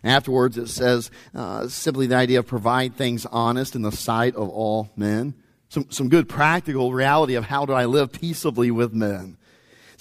Afterwards, 0.04 0.58
it 0.58 0.68
says 0.68 1.10
uh, 1.34 1.66
simply 1.68 2.06
the 2.06 2.16
idea 2.16 2.40
of 2.40 2.46
provide 2.46 2.94
things 2.94 3.24
honest 3.26 3.74
in 3.74 3.82
the 3.82 3.90
sight 3.90 4.36
of 4.36 4.50
all 4.50 4.90
men. 4.96 5.34
Some, 5.70 5.90
some 5.90 6.08
good 6.10 6.28
practical 6.28 6.92
reality 6.92 7.34
of 7.34 7.44
how 7.44 7.64
do 7.64 7.72
I 7.72 7.86
live 7.86 8.12
peaceably 8.12 8.70
with 8.70 8.92
men. 8.92 9.38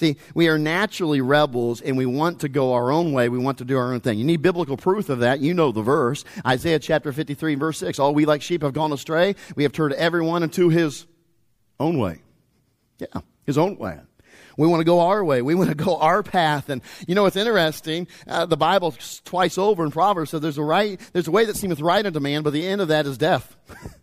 See, 0.03 0.17
we 0.35 0.49
are 0.49 0.57
naturally 0.57 1.21
rebels 1.21 1.79
and 1.79 1.97
we 1.97 2.05
want 2.05 2.41
to 2.41 2.49
go 2.49 2.73
our 2.73 2.91
own 2.91 3.13
way. 3.13 3.29
We 3.29 3.37
want 3.37 3.59
to 3.59 3.63
do 3.63 3.77
our 3.77 3.93
own 3.93 4.01
thing. 4.01 4.19
You 4.19 4.25
need 4.25 4.41
biblical 4.41 4.75
proof 4.75 5.07
of 5.07 5.19
that. 5.19 5.39
You 5.39 5.53
know 5.53 5.71
the 5.71 5.81
verse. 5.81 6.25
Isaiah 6.45 6.79
chapter 6.79 7.13
53, 7.13 7.55
verse 7.55 7.77
6. 7.77 7.99
All 7.99 8.13
we 8.13 8.25
like 8.25 8.41
sheep 8.41 8.63
have 8.63 8.73
gone 8.73 8.91
astray. 8.91 9.33
We 9.55 9.63
have 9.63 9.71
turned 9.71 9.93
everyone 9.93 10.43
into 10.43 10.67
his 10.67 11.05
own 11.79 11.99
way. 11.99 12.19
Yeah, 12.99 13.21
his 13.45 13.57
own 13.57 13.77
way. 13.77 13.97
We 14.57 14.67
want 14.67 14.81
to 14.81 14.85
go 14.85 14.99
our 14.99 15.23
way. 15.23 15.41
We 15.41 15.55
want 15.55 15.69
to 15.69 15.75
go 15.85 15.95
our 15.95 16.21
path. 16.21 16.67
And 16.67 16.81
you 17.07 17.15
know, 17.15 17.25
it's 17.25 17.37
interesting. 17.37 18.09
Uh, 18.27 18.45
the 18.45 18.57
Bible 18.57 18.93
twice 19.23 19.57
over 19.57 19.85
in 19.85 19.91
Proverbs 19.91 20.31
says 20.31 20.41
there's 20.41 20.57
a 20.57 20.63
right, 20.63 20.99
there's 21.13 21.29
a 21.29 21.31
way 21.31 21.45
that 21.45 21.55
seemeth 21.55 21.79
right 21.79 22.05
unto 22.05 22.19
man, 22.19 22.43
but 22.43 22.51
the 22.51 22.67
end 22.67 22.81
of 22.81 22.89
that 22.89 23.05
is 23.05 23.17
death. 23.17 23.55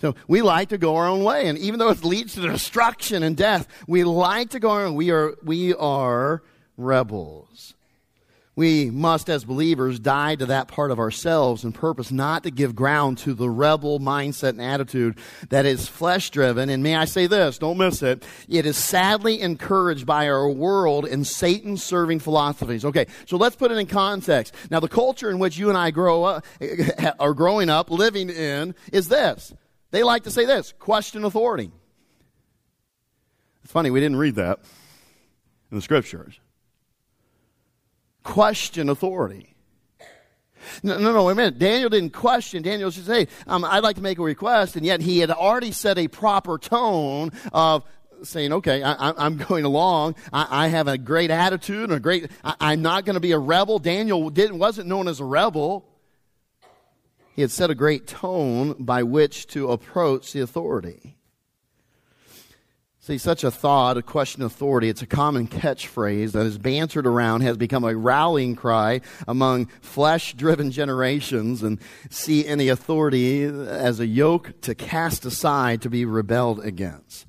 So 0.00 0.14
we 0.26 0.40
like 0.40 0.70
to 0.70 0.78
go 0.78 0.96
our 0.96 1.06
own 1.06 1.22
way. 1.22 1.48
And 1.48 1.58
even 1.58 1.78
though 1.78 1.90
it 1.90 2.04
leads 2.04 2.34
to 2.34 2.40
destruction 2.40 3.22
and 3.22 3.36
death, 3.36 3.68
we 3.86 4.04
like 4.04 4.50
to 4.50 4.60
go 4.60 4.70
our 4.70 4.84
own. 4.86 4.94
We 4.94 5.10
are, 5.10 5.34
we 5.42 5.74
are 5.74 6.42
rebels. 6.76 7.74
We 8.56 8.90
must, 8.90 9.30
as 9.30 9.44
believers, 9.44 9.98
die 9.98 10.34
to 10.34 10.46
that 10.46 10.68
part 10.68 10.90
of 10.90 10.98
ourselves 10.98 11.64
and 11.64 11.74
purpose 11.74 12.10
not 12.10 12.42
to 12.42 12.50
give 12.50 12.74
ground 12.74 13.18
to 13.18 13.32
the 13.32 13.48
rebel 13.48 14.00
mindset 14.00 14.50
and 14.50 14.60
attitude 14.60 15.16
that 15.50 15.64
is 15.64 15.86
flesh 15.86 16.30
driven. 16.30 16.68
And 16.68 16.82
may 16.82 16.96
I 16.96 17.04
say 17.04 17.26
this, 17.26 17.58
don't 17.58 17.78
miss 17.78 18.02
it. 18.02 18.22
It 18.48 18.66
is 18.66 18.76
sadly 18.76 19.40
encouraged 19.40 20.04
by 20.04 20.28
our 20.28 20.48
world 20.48 21.06
and 21.06 21.26
Satan 21.26 21.76
serving 21.76 22.18
philosophies. 22.18 22.84
Okay, 22.84 23.06
so 23.24 23.36
let's 23.36 23.56
put 23.56 23.70
it 23.70 23.78
in 23.78 23.86
context. 23.86 24.54
Now, 24.70 24.80
the 24.80 24.88
culture 24.88 25.30
in 25.30 25.38
which 25.38 25.56
you 25.56 25.68
and 25.68 25.78
I 25.78 25.90
grow 25.90 26.24
up, 26.24 26.44
are 27.18 27.34
growing 27.34 27.70
up, 27.70 27.90
living 27.90 28.28
in, 28.28 28.74
is 28.92 29.08
this. 29.08 29.54
They 29.90 30.02
like 30.02 30.24
to 30.24 30.30
say 30.30 30.44
this 30.44 30.72
question 30.78 31.24
authority. 31.24 31.70
It's 33.62 33.72
funny, 33.72 33.90
we 33.90 34.00
didn't 34.00 34.18
read 34.18 34.36
that 34.36 34.60
in 35.70 35.76
the 35.76 35.82
scriptures. 35.82 36.38
Question 38.22 38.88
authority. 38.88 39.54
No, 40.82 40.98
no, 40.98 41.12
no, 41.12 41.24
wait 41.24 41.32
a 41.32 41.36
minute. 41.36 41.58
Daniel 41.58 41.88
didn't 41.88 42.12
question. 42.12 42.62
Daniel 42.62 42.90
just 42.90 43.06
"Hey, 43.06 43.28
um, 43.46 43.64
I'd 43.64 43.82
like 43.82 43.96
to 43.96 44.02
make 44.02 44.18
a 44.18 44.22
request, 44.22 44.76
and 44.76 44.84
yet 44.84 45.00
he 45.00 45.18
had 45.18 45.30
already 45.30 45.72
set 45.72 45.96
a 45.98 46.06
proper 46.06 46.58
tone 46.58 47.32
of 47.52 47.82
saying, 48.22 48.52
okay, 48.52 48.82
I, 48.82 49.26
am 49.26 49.36
going 49.38 49.64
along. 49.64 50.16
I, 50.32 50.64
I, 50.64 50.68
have 50.68 50.88
a 50.88 50.98
great 50.98 51.30
attitude 51.30 51.84
and 51.84 51.92
a 51.94 52.00
great, 52.00 52.30
I, 52.44 52.74
am 52.74 52.82
not 52.82 53.06
going 53.06 53.14
to 53.14 53.20
be 53.20 53.32
a 53.32 53.38
rebel. 53.38 53.78
Daniel 53.78 54.28
didn't, 54.28 54.58
wasn't 54.58 54.88
known 54.88 55.08
as 55.08 55.20
a 55.20 55.24
rebel. 55.24 55.86
He 57.34 57.42
had 57.42 57.50
set 57.50 57.70
a 57.70 57.74
great 57.74 58.06
tone 58.06 58.74
by 58.78 59.02
which 59.02 59.46
to 59.48 59.70
approach 59.70 60.32
the 60.32 60.40
authority. 60.40 61.16
See, 63.02 63.16
such 63.16 63.44
a 63.44 63.50
thought, 63.50 63.96
a 63.96 64.02
question 64.02 64.42
of 64.42 64.52
authority, 64.52 64.90
it's 64.90 65.00
a 65.00 65.06
common 65.06 65.48
catchphrase 65.48 66.32
that 66.32 66.44
is 66.44 66.58
bantered 66.58 67.06
around, 67.06 67.40
has 67.40 67.56
become 67.56 67.82
a 67.82 67.96
rallying 67.96 68.54
cry 68.54 69.00
among 69.26 69.66
flesh 69.80 70.34
driven 70.34 70.70
generations, 70.70 71.62
and 71.62 71.80
see 72.10 72.46
any 72.46 72.68
authority 72.68 73.44
as 73.44 74.00
a 74.00 74.06
yoke 74.06 74.60
to 74.60 74.74
cast 74.74 75.24
aside, 75.24 75.80
to 75.80 75.88
be 75.88 76.04
rebelled 76.04 76.62
against. 76.62 77.26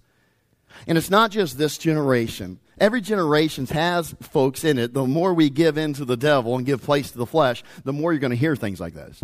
And 0.88 0.98
it's 0.98 1.10
not 1.10 1.32
just 1.32 1.58
this 1.58 1.78
generation. 1.78 2.60
Every 2.78 3.00
generation 3.00 3.66
has 3.68 4.14
folks 4.22 4.66
in 4.66 4.78
it. 4.78 4.94
The 4.94 5.06
more 5.06 5.34
we 5.34 5.50
give 5.50 5.78
in 5.78 5.94
to 5.94 6.04
the 6.06 6.18
devil 6.18 6.58
and 6.58 6.66
give 6.66 6.82
place 6.82 7.12
to 7.12 7.18
the 7.18 7.26
flesh, 7.26 7.64
the 7.86 7.94
more 7.94 8.12
you're 8.12 8.20
going 8.20 8.32
to 8.32 8.38
hear 8.38 8.58
things 8.58 8.82
like 8.82 8.94
this. 8.94 9.24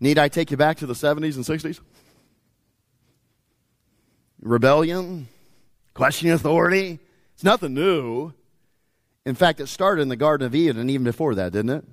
Need 0.00 0.18
I 0.18 0.28
take 0.28 0.50
you 0.50 0.56
back 0.56 0.78
to 0.78 0.86
the 0.86 0.94
70s 0.94 1.36
and 1.36 1.44
60s? 1.44 1.80
Rebellion, 4.40 5.28
questioning 5.94 6.34
authority. 6.34 6.98
It's 7.34 7.44
nothing 7.44 7.74
new. 7.74 8.32
In 9.24 9.34
fact, 9.34 9.60
it 9.60 9.68
started 9.68 10.02
in 10.02 10.08
the 10.08 10.16
Garden 10.16 10.46
of 10.46 10.54
Eden 10.54 10.78
and 10.78 10.90
even 10.90 11.04
before 11.04 11.34
that, 11.36 11.52
didn't 11.52 11.70
it? 11.70 11.84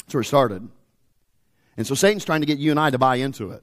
That's 0.00 0.14
where 0.14 0.20
it 0.20 0.26
started. 0.26 0.68
And 1.76 1.86
so 1.86 1.94
Satan's 1.94 2.24
trying 2.24 2.40
to 2.40 2.46
get 2.46 2.58
you 2.58 2.70
and 2.70 2.80
I 2.80 2.90
to 2.90 2.98
buy 2.98 3.16
into 3.16 3.52
it. 3.52 3.62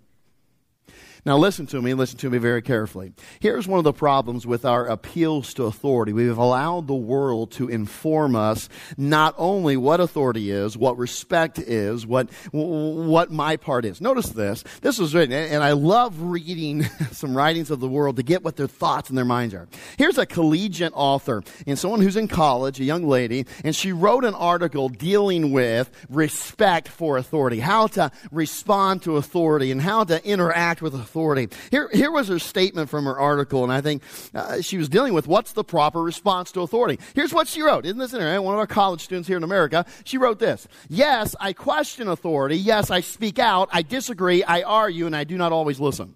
Now, 1.25 1.39
listen 1.39 1.65
to 1.67 1.81
me, 1.81 1.95
listen 1.95 2.19
to 2.19 2.29
me 2.29 2.37
very 2.37 2.61
carefully. 2.61 3.11
Here's 3.39 3.67
one 3.67 3.79
of 3.79 3.83
the 3.83 3.93
problems 3.93 4.45
with 4.45 4.63
our 4.63 4.85
appeals 4.85 5.55
to 5.55 5.63
authority. 5.63 6.13
We've 6.13 6.37
allowed 6.37 6.85
the 6.85 6.93
world 6.93 7.49
to 7.53 7.67
inform 7.67 8.35
us 8.35 8.69
not 8.95 9.33
only 9.39 9.75
what 9.75 9.99
authority 9.99 10.51
is, 10.51 10.77
what 10.77 10.99
respect 10.99 11.57
is, 11.57 12.05
what, 12.05 12.29
what 12.51 13.31
my 13.31 13.57
part 13.57 13.85
is. 13.85 14.01
Notice 14.01 14.29
this. 14.29 14.63
This 14.81 14.99
was 14.99 15.15
written, 15.15 15.33
and 15.33 15.63
I 15.63 15.71
love 15.71 16.21
reading 16.21 16.83
some 17.11 17.35
writings 17.35 17.71
of 17.71 17.79
the 17.79 17.89
world 17.89 18.17
to 18.17 18.23
get 18.23 18.43
what 18.43 18.55
their 18.55 18.67
thoughts 18.67 19.09
and 19.09 19.17
their 19.17 19.25
minds 19.25 19.55
are. 19.55 19.67
Here's 19.97 20.19
a 20.19 20.27
collegiate 20.27 20.93
author 20.93 21.41
and 21.65 21.79
someone 21.79 22.01
who's 22.01 22.17
in 22.17 22.27
college, 22.27 22.79
a 22.79 22.83
young 22.83 23.07
lady, 23.07 23.47
and 23.63 23.75
she 23.75 23.93
wrote 23.93 24.25
an 24.25 24.35
article 24.35 24.89
dealing 24.89 25.51
with 25.51 25.89
respect 26.07 26.87
for 26.87 27.17
authority, 27.17 27.61
how 27.61 27.87
to 27.87 28.11
respond 28.31 29.01
to 29.01 29.17
authority, 29.17 29.71
and 29.71 29.81
how 29.81 30.03
to 30.03 30.23
interact 30.23 30.83
with 30.83 30.93
authority 30.93 31.14
authority. 31.15 31.47
Here, 31.71 31.89
here 31.93 32.11
was 32.11 32.27
her 32.27 32.39
statement 32.39 32.89
from 32.89 33.05
her 33.05 33.17
article, 33.17 33.63
and 33.63 33.71
I 33.71 33.79
think 33.79 34.03
uh, 34.33 34.59
she 34.59 34.77
was 34.77 34.89
dealing 34.89 35.13
with 35.13 35.27
what's 35.27 35.53
the 35.53 35.63
proper 35.63 36.03
response 36.03 36.51
to 36.51 36.61
authority. 36.61 36.99
Here's 37.13 37.33
what 37.33 37.47
she 37.47 37.61
wrote. 37.61 37.85
Isn't 37.85 37.99
this 37.99 38.13
interesting? 38.13 38.43
One 38.43 38.53
of 38.53 38.59
our 38.59 38.67
college 38.67 39.01
students 39.01 39.25
here 39.25 39.37
in 39.37 39.43
America, 39.43 39.85
she 40.03 40.17
wrote 40.17 40.39
this. 40.39 40.67
Yes, 40.89 41.33
I 41.39 41.53
question 41.53 42.09
authority. 42.09 42.57
Yes, 42.57 42.91
I 42.91 42.99
speak 42.99 43.39
out. 43.39 43.69
I 43.71 43.81
disagree. 43.81 44.43
I 44.43 44.63
argue, 44.63 45.05
and 45.05 45.15
I 45.15 45.23
do 45.23 45.37
not 45.37 45.53
always 45.53 45.79
listen. 45.79 46.15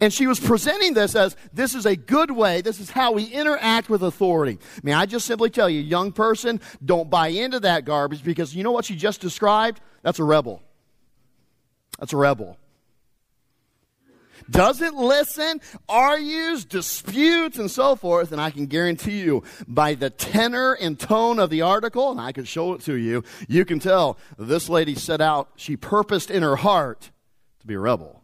And 0.00 0.10
she 0.10 0.26
was 0.26 0.40
presenting 0.40 0.94
this 0.94 1.14
as 1.14 1.36
this 1.52 1.74
is 1.74 1.84
a 1.84 1.96
good 1.96 2.30
way, 2.30 2.62
this 2.62 2.80
is 2.80 2.90
how 2.90 3.12
we 3.12 3.24
interact 3.24 3.90
with 3.90 4.02
authority. 4.02 4.58
May 4.82 4.94
I 4.94 5.04
just 5.04 5.26
simply 5.26 5.50
tell 5.50 5.68
you, 5.68 5.80
young 5.80 6.12
person, 6.12 6.60
don't 6.82 7.10
buy 7.10 7.28
into 7.28 7.60
that 7.60 7.84
garbage 7.84 8.24
because 8.24 8.56
you 8.56 8.62
know 8.62 8.72
what 8.72 8.86
she 8.86 8.96
just 8.96 9.20
described? 9.20 9.80
That's 10.02 10.18
a 10.18 10.24
rebel. 10.24 10.62
That's 11.98 12.12
a 12.12 12.16
rebel. 12.16 12.58
Doesn't 14.50 14.96
listen, 14.96 15.60
argues, 15.88 16.64
disputes, 16.64 17.58
and 17.58 17.70
so 17.70 17.96
forth. 17.96 18.32
And 18.32 18.40
I 18.40 18.50
can 18.50 18.66
guarantee 18.66 19.20
you, 19.20 19.42
by 19.66 19.94
the 19.94 20.10
tenor 20.10 20.74
and 20.74 20.98
tone 20.98 21.38
of 21.38 21.50
the 21.50 21.62
article, 21.62 22.10
and 22.10 22.20
I 22.20 22.32
can 22.32 22.44
show 22.44 22.74
it 22.74 22.82
to 22.82 22.94
you, 22.94 23.24
you 23.48 23.64
can 23.64 23.78
tell 23.78 24.18
this 24.38 24.68
lady 24.68 24.94
set 24.94 25.20
out, 25.20 25.50
she 25.56 25.76
purposed 25.76 26.30
in 26.30 26.42
her 26.42 26.56
heart 26.56 27.10
to 27.60 27.66
be 27.66 27.74
a 27.74 27.78
rebel. 27.78 28.23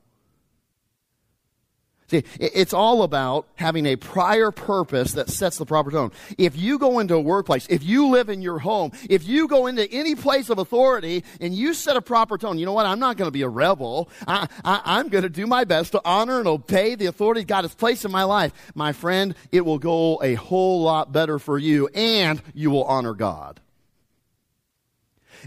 See, 2.11 2.25
it's 2.41 2.75
all 2.75 3.05
about 3.05 3.47
having 3.55 3.87
a 3.87 3.95
prior 3.95 4.51
purpose 4.51 5.13
that 5.13 5.31
sets 5.31 5.59
the 5.59 5.65
proper 5.65 5.93
tone. 5.93 6.11
If 6.39 6.57
you 6.57 6.77
go 6.77 6.99
into 6.99 7.15
a 7.15 7.21
workplace, 7.21 7.69
if 7.71 7.85
you 7.85 8.09
live 8.09 8.29
in 8.29 8.43
your 8.43 8.59
home, 8.59 8.91
if 9.09 9.29
you 9.29 9.47
go 9.47 9.69
into 9.69 9.89
any 9.93 10.17
place 10.17 10.51
of 10.51 10.59
authority 10.59 11.23
and 11.41 11.55
you 11.55 11.73
set 11.73 11.97
a 11.97 12.03
proper 12.03 12.37
tone, 12.37 12.59
you 12.59 12.67
know 12.67 12.73
what? 12.73 12.85
I'm 12.85 12.99
not 12.99 13.17
going 13.17 13.29
to 13.29 13.33
be 13.33 13.43
a 13.43 13.49
rebel. 13.49 14.09
I, 14.27 14.49
am 14.65 15.09
going 15.09 15.23
to 15.23 15.29
do 15.29 15.47
my 15.47 15.63
best 15.63 15.93
to 15.93 16.01
honor 16.05 16.41
and 16.41 16.49
obey 16.49 16.97
the 16.97 17.07
authority 17.07 17.45
God 17.45 17.63
has 17.63 17.77
placed 17.77 18.05
in 18.05 18.11
my 18.11 18.25
life. 18.25 18.53
My 18.75 18.93
friend, 18.93 19.37
it 19.53 19.65
will 19.65 19.79
go 19.79 20.21
a 20.21 20.35
whole 20.35 20.83
lot 20.83 21.13
better 21.13 21.39
for 21.39 21.59
you 21.59 21.87
and 21.95 22.43
you 22.55 22.73
will 22.73 22.85
honor 22.87 23.15
God. 23.15 23.61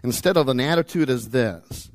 Instead 0.01 0.37
of 0.37 0.47
an 0.47 0.61
attitude 0.61 1.09
as 1.09 1.31
this, 1.31 1.91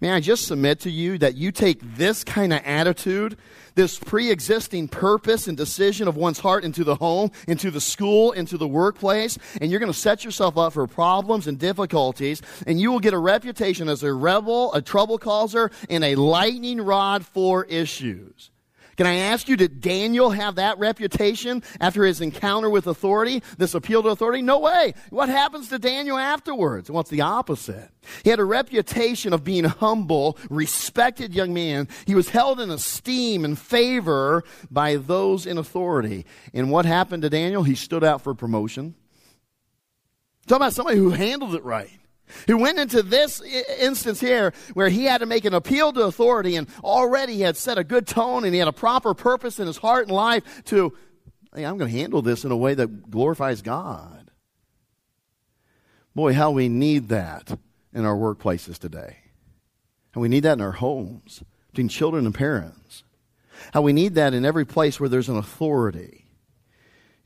May 0.00 0.12
I 0.12 0.20
just 0.20 0.46
submit 0.46 0.78
to 0.80 0.90
you 0.90 1.18
that 1.18 1.36
you 1.36 1.50
take 1.50 1.80
this 1.96 2.22
kind 2.22 2.52
of 2.52 2.62
attitude, 2.64 3.36
this 3.74 3.98
pre 3.98 4.30
existing 4.30 4.86
purpose 4.86 5.48
and 5.48 5.56
decision 5.56 6.06
of 6.06 6.16
one's 6.16 6.38
heart 6.38 6.62
into 6.62 6.84
the 6.84 6.94
home, 6.94 7.32
into 7.48 7.72
the 7.72 7.80
school, 7.80 8.30
into 8.30 8.56
the 8.56 8.68
workplace, 8.68 9.38
and 9.60 9.70
you're 9.70 9.80
going 9.80 9.92
to 9.92 9.98
set 9.98 10.24
yourself 10.24 10.56
up 10.56 10.74
for 10.74 10.86
problems 10.86 11.48
and 11.48 11.58
difficulties, 11.58 12.42
and 12.64 12.80
you 12.80 12.92
will 12.92 13.00
get 13.00 13.12
a 13.12 13.18
reputation 13.18 13.88
as 13.88 14.04
a 14.04 14.12
rebel, 14.12 14.72
a 14.72 14.80
trouble 14.80 15.18
causer, 15.18 15.70
and 15.90 16.04
a 16.04 16.14
lightning 16.14 16.80
rod 16.80 17.26
for 17.26 17.64
issues. 17.64 18.52
Can 18.98 19.06
I 19.06 19.14
ask 19.14 19.48
you, 19.48 19.56
did 19.56 19.80
Daniel 19.80 20.30
have 20.30 20.56
that 20.56 20.76
reputation 20.80 21.62
after 21.80 22.04
his 22.04 22.20
encounter 22.20 22.68
with 22.68 22.88
authority, 22.88 23.44
this 23.56 23.74
appeal 23.74 24.02
to 24.02 24.08
authority? 24.08 24.42
No 24.42 24.58
way. 24.58 24.92
What 25.10 25.28
happens 25.28 25.68
to 25.68 25.78
Daniel 25.78 26.18
afterwards? 26.18 26.90
Well, 26.90 27.02
it's 27.02 27.10
the 27.10 27.20
opposite. 27.20 27.90
He 28.24 28.30
had 28.30 28.40
a 28.40 28.44
reputation 28.44 29.32
of 29.32 29.44
being 29.44 29.62
humble, 29.62 30.36
respected 30.50 31.32
young 31.32 31.54
man. 31.54 31.86
He 32.06 32.16
was 32.16 32.30
held 32.30 32.58
in 32.58 32.72
esteem 32.72 33.44
and 33.44 33.56
favor 33.56 34.42
by 34.68 34.96
those 34.96 35.46
in 35.46 35.58
authority. 35.58 36.26
And 36.52 36.72
what 36.72 36.84
happened 36.84 37.22
to 37.22 37.30
Daniel? 37.30 37.62
He 37.62 37.76
stood 37.76 38.02
out 38.02 38.22
for 38.22 38.34
promotion. 38.34 38.96
Talk 40.48 40.56
about 40.56 40.72
somebody 40.72 40.98
who 40.98 41.10
handled 41.10 41.54
it 41.54 41.62
right 41.62 41.90
who 42.46 42.56
went 42.56 42.78
into 42.78 43.02
this 43.02 43.40
instance 43.78 44.20
here 44.20 44.52
where 44.74 44.88
he 44.88 45.04
had 45.04 45.18
to 45.18 45.26
make 45.26 45.44
an 45.44 45.54
appeal 45.54 45.92
to 45.92 46.02
authority 46.02 46.56
and 46.56 46.68
already 46.82 47.34
he 47.34 47.40
had 47.42 47.56
set 47.56 47.78
a 47.78 47.84
good 47.84 48.06
tone 48.06 48.44
and 48.44 48.52
he 48.52 48.58
had 48.58 48.68
a 48.68 48.72
proper 48.72 49.14
purpose 49.14 49.58
in 49.58 49.66
his 49.66 49.76
heart 49.76 50.08
and 50.08 50.16
life 50.16 50.64
to, 50.64 50.96
hey, 51.54 51.64
I'm 51.64 51.78
going 51.78 51.90
to 51.90 51.98
handle 51.98 52.22
this 52.22 52.44
in 52.44 52.50
a 52.50 52.56
way 52.56 52.74
that 52.74 53.10
glorifies 53.10 53.62
God. 53.62 54.30
Boy, 56.14 56.32
how 56.32 56.50
we 56.50 56.68
need 56.68 57.08
that 57.08 57.58
in 57.92 58.04
our 58.04 58.16
workplaces 58.16 58.78
today. 58.78 59.18
How 60.12 60.20
we 60.20 60.28
need 60.28 60.44
that 60.44 60.54
in 60.54 60.60
our 60.60 60.72
homes, 60.72 61.42
between 61.68 61.88
children 61.88 62.26
and 62.26 62.34
parents. 62.34 63.04
How 63.72 63.82
we 63.82 63.92
need 63.92 64.14
that 64.14 64.34
in 64.34 64.44
every 64.44 64.64
place 64.64 64.98
where 64.98 65.08
there's 65.08 65.28
an 65.28 65.36
authority. 65.36 66.24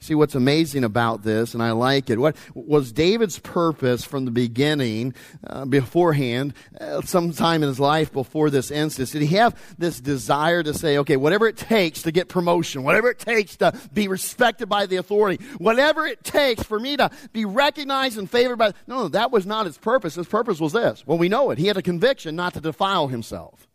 See 0.03 0.17
what's 0.17 0.35
amazing 0.35 0.83
about 0.83 1.23
this, 1.23 1.55
and 1.55 1.62
I 1.62 1.71
like 1.71 2.11
it. 2.11 2.19
What 2.19 2.35
was 2.55 2.91
David's 2.91 3.38
purpose 3.38 4.03
from 4.03 4.25
the 4.25 4.33
beginning, 4.33 5.15
uh, 5.47 5.65
beforehand, 5.65 6.55
uh, 6.81 7.03
sometime 7.03 7.62
in 7.62 7.69
his 7.69 7.79
life 7.79 8.12
before 8.12 8.51
this 8.51 8.73
instance? 8.73 9.12
Did 9.12 9.23
he 9.23 9.37
have 9.37 9.57
this 9.79 10.01
desire 10.01 10.65
to 10.65 10.75
say, 10.75 10.99
okay, 10.99 11.17
whatever 11.17 11.47
it 11.47 11.57
takes 11.57 12.03
to 12.03 12.11
get 12.11 12.29
promotion, 12.29 12.83
whatever 12.83 13.11
it 13.11 13.21
takes 13.21 13.55
to 13.59 13.79
be 13.95 14.09
respected 14.09 14.69
by 14.69 14.87
the 14.87 14.97
authority, 14.97 15.41
whatever 15.59 16.05
it 16.05 16.25
takes 16.25 16.65
for 16.65 16.81
me 16.81 16.97
to 16.97 17.09
be 17.33 17.45
recognized 17.45 18.19
and 18.19 18.29
favored 18.29 18.57
by. 18.57 18.73
No, 18.88 19.03
no, 19.03 19.09
that 19.09 19.31
was 19.31 19.47
not 19.47 19.67
his 19.67 19.79
purpose. 19.79 20.17
His 20.17 20.27
purpose 20.27 20.59
was 20.59 20.73
this. 20.73 21.07
Well, 21.07 21.17
we 21.17 21.29
know 21.29 21.53
it. 21.53 21.59
He 21.59 21.69
had 21.69 21.77
a 21.77 21.83
conviction 21.83 22.35
not 22.35 22.55
to 22.55 22.61
defile 22.61 23.07
himself. 23.07 23.69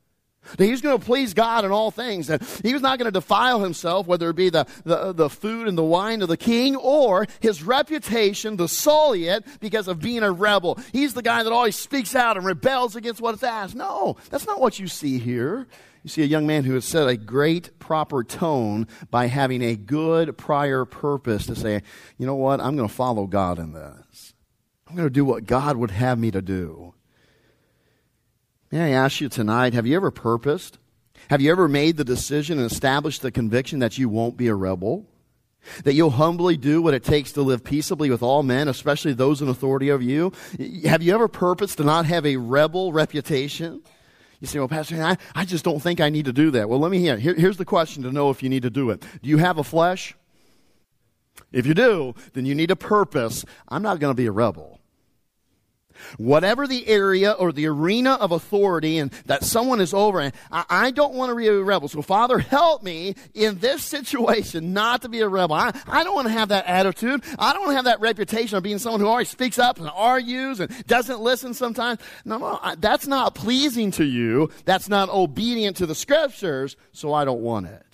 That 0.58 0.66
he 0.66 0.72
was 0.72 0.82
going 0.82 0.98
to 0.98 1.06
please 1.06 1.34
God 1.34 1.66
in 1.66 1.72
all 1.72 1.92
things. 1.92 2.28
That 2.28 2.44
he 2.64 2.74
was 2.74 2.82
not 2.82 3.00
going 3.00 3.12
to 3.12 3.12
defile 3.12 3.62
himself, 3.62 4.08
whether 4.08 4.30
it 4.30 4.36
be 4.36 4.50
the, 4.50 4.66
the, 4.84 5.14
the 5.14 5.30
food 5.30 5.68
and 5.68 5.78
the 5.78 5.84
wine 5.84 6.22
of 6.22 6.30
the 6.30 6.38
king 6.38 6.76
or 6.76 7.28
his 7.40 7.64
reputation 7.64 8.56
sully 8.68 9.28
it 9.28 9.46
because 9.60 9.88
of 9.88 10.00
being 10.00 10.24
a 10.24 10.32
rebel. 10.32 10.78
He's 10.92 11.14
the 11.14 11.22
guy 11.22 11.44
that 11.44 11.52
always 11.52 11.76
speaks 11.76 12.16
out 12.16 12.38
and 12.38 12.46
rebels 12.46 12.96
against 12.96 13.22
what's 13.22 13.44
asked. 13.44 13.76
No, 13.76 14.18
that's 14.30 14.46
not 14.46 14.60
what 14.60 14.80
you 14.80 14.88
see 14.88 15.20
here. 15.20 15.68
You 16.04 16.10
see 16.10 16.24
a 16.24 16.26
young 16.26 16.48
man 16.48 16.64
who 16.64 16.74
has 16.76 16.86
set 16.86 17.08
a 17.08 17.18
great 17.18 17.78
proper 17.80 18.24
tone 18.24 18.88
by 19.12 19.26
having 19.26 19.62
a 19.62 19.76
good 19.76 20.38
prior 20.38 20.86
purpose 20.86 21.48
to 21.48 21.56
say, 21.56 21.82
you 22.18 22.26
know 22.26 22.36
what, 22.36 22.62
I'm 22.62 22.76
going 22.76 22.88
to 22.88 22.94
follow 22.94 23.28
God 23.28 23.60
in 23.60 23.74
this. 23.74 24.34
I'm 24.88 24.96
going 24.96 25.08
to 25.08 25.14
do 25.14 25.26
what 25.26 25.46
God 25.46 25.76
would 25.76 25.92
have 25.92 26.18
me 26.18 26.32
to 26.32 26.42
do. 26.42 26.94
May 28.72 28.94
I 28.94 29.04
ask 29.04 29.22
you 29.22 29.30
tonight 29.30 29.74
have 29.74 29.88
you 29.88 29.96
ever 29.96 30.12
purposed? 30.12 30.78
Have 31.30 31.42
you 31.42 31.52
ever 31.52 31.68
made 31.68 31.98
the 31.98 32.04
decision 32.04 32.60
and 32.60 32.70
established 32.70 33.22
the 33.22 33.32
conviction 33.32 33.80
that 33.80 33.98
you 33.98 34.10
won't 34.10 34.38
be 34.38 34.48
a 34.48 34.56
rebel? 34.56 35.06
That 35.84 35.94
you'll 35.94 36.12
humbly 36.12 36.56
do 36.56 36.82
what 36.82 36.94
it 36.94 37.04
takes 37.04 37.34
to 37.34 37.42
live 37.42 37.64
peaceably 37.64 38.10
with 38.10 38.24
all 38.24 38.44
men, 38.44 38.68
especially 38.68 39.14
those 39.14 39.42
in 39.42 39.50
authority 39.50 39.92
over 39.92 40.04
you? 40.04 40.32
Have 40.86 41.02
you 41.02 41.14
ever 41.14 41.28
purposed 41.28 41.78
to 41.78 41.84
not 41.84 42.06
have 42.06 42.26
a 42.26 42.38
rebel 42.38 42.94
reputation? 42.94 43.82
You 44.40 44.48
say, 44.48 44.60
well, 44.60 44.68
Pastor, 44.68 45.02
I, 45.04 45.18
I 45.36 45.46
just 45.46 45.66
don't 45.66 45.80
think 45.82 46.00
I 46.00 46.10
need 46.10 46.26
to 46.26 46.34
do 46.34 46.52
that. 46.52 46.70
Well, 46.70 46.80
let 46.80 46.92
me 46.92 47.00
hear. 47.00 47.18
Here, 47.18 47.34
here's 47.34 47.58
the 47.58 47.66
question 47.66 48.04
to 48.04 48.12
know 48.12 48.30
if 48.30 48.44
you 48.44 48.50
need 48.50 48.64
to 48.64 48.70
do 48.70 48.92
it. 48.92 49.02
Do 49.22 49.30
you 49.30 49.38
have 49.38 49.58
a 49.58 49.64
flesh? 49.64 50.16
If 51.52 51.66
you 51.66 51.74
do, 51.74 52.14
then 52.34 52.46
you 52.46 52.54
need 52.54 52.72
a 52.72 52.76
purpose. 52.76 53.44
I'm 53.68 53.82
not 53.82 54.00
going 54.00 54.12
to 54.12 54.18
be 54.18 54.28
a 54.28 54.32
rebel. 54.32 54.77
Whatever 56.18 56.68
the 56.68 56.88
area 56.88 57.32
or 57.32 57.52
the 57.52 57.68
arena 57.68 58.14
of 58.14 58.32
authority 58.32 58.98
and 58.98 59.12
that 59.26 59.44
someone 59.44 59.82
is 59.82 59.94
over, 59.94 60.20
and 60.20 60.34
I, 60.52 60.66
I 60.70 60.92
don't 60.92 61.14
want 61.14 61.32
to 61.32 61.36
be 61.36 61.48
a 61.48 61.62
rebel. 61.62 61.88
So, 61.88 62.02
Father, 62.02 62.40
help 62.40 62.84
me 62.84 63.16
in 63.34 63.60
this 63.60 63.84
situation 63.84 64.74
not 64.74 65.02
to 65.04 65.10
be 65.10 65.22
a 65.22 65.30
rebel. 65.30 65.56
I, 65.56 65.74
I 65.88 66.04
don't 66.04 66.16
want 66.16 66.28
to 66.28 66.34
have 66.34 66.50
that 66.50 66.66
attitude. 66.66 67.24
I 67.40 67.54
don't 67.54 67.62
want 67.62 67.72
to 67.72 67.76
have 67.76 67.86
that 67.86 68.02
reputation 68.02 68.58
of 68.58 68.64
being 68.64 68.80
someone 68.80 69.02
who 69.02 69.08
always 69.08 69.30
speaks 69.30 69.60
up 69.60 69.80
and 69.80 69.90
argues 69.90 70.60
and 70.60 70.88
doesn't 70.88 71.20
listen 71.20 71.54
sometimes. 71.54 72.00
No, 72.26 72.38
no, 72.38 72.60
I, 72.62 72.76
that's 72.76 73.08
not 73.08 73.36
pleasing 73.36 73.92
to 73.92 74.04
you. 74.04 74.50
That's 74.66 74.90
not 74.90 75.10
obedient 75.10 75.78
to 75.78 75.86
the 75.86 75.96
scriptures, 75.96 76.76
so 76.92 77.14
I 77.14 77.26
don't 77.26 77.42
want 77.42 77.68
it. 77.68 77.87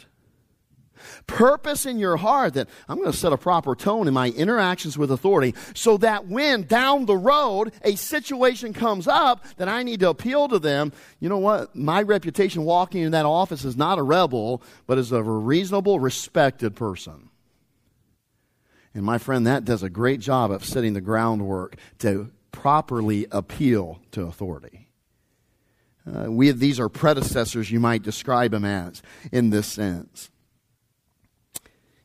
Purpose 1.27 1.86
in 1.86 1.99
your 1.99 2.17
heart 2.17 2.55
that 2.55 2.67
I'm 2.88 2.97
going 2.97 3.12
to 3.12 3.17
set 3.17 3.31
a 3.31 3.38
proper 3.38 3.75
tone 3.75 4.07
in 4.07 4.13
my 4.13 4.29
interactions 4.29 4.97
with 4.97 5.09
authority 5.09 5.55
so 5.73 5.97
that 5.97 6.27
when 6.27 6.63
down 6.63 7.05
the 7.05 7.15
road 7.15 7.73
a 7.83 7.95
situation 7.95 8.73
comes 8.73 9.07
up 9.07 9.45
that 9.55 9.69
I 9.69 9.83
need 9.83 10.01
to 10.01 10.09
appeal 10.09 10.49
to 10.49 10.59
them, 10.59 10.91
you 11.19 11.29
know 11.29 11.38
what? 11.38 11.75
My 11.75 12.01
reputation 12.01 12.65
walking 12.65 13.03
in 13.03 13.12
that 13.12 13.25
office 13.25 13.63
is 13.63 13.77
not 13.77 13.99
a 13.99 14.03
rebel, 14.03 14.62
but 14.86 14.97
as 14.97 15.12
a 15.12 15.23
reasonable, 15.23 15.99
respected 15.99 16.75
person. 16.75 17.29
And 18.93 19.03
my 19.03 19.17
friend, 19.17 19.47
that 19.47 19.65
does 19.65 19.81
a 19.81 19.89
great 19.89 20.19
job 20.19 20.51
of 20.51 20.65
setting 20.65 20.93
the 20.93 21.01
groundwork 21.01 21.77
to 21.99 22.31
properly 22.51 23.27
appeal 23.31 23.99
to 24.12 24.23
authority. 24.23 24.89
Uh, 26.05 26.29
we, 26.29 26.51
these 26.51 26.81
are 26.81 26.89
predecessors, 26.89 27.71
you 27.71 27.79
might 27.79 28.03
describe 28.03 28.51
them 28.51 28.65
as, 28.65 29.01
in 29.31 29.51
this 29.51 29.67
sense 29.67 30.29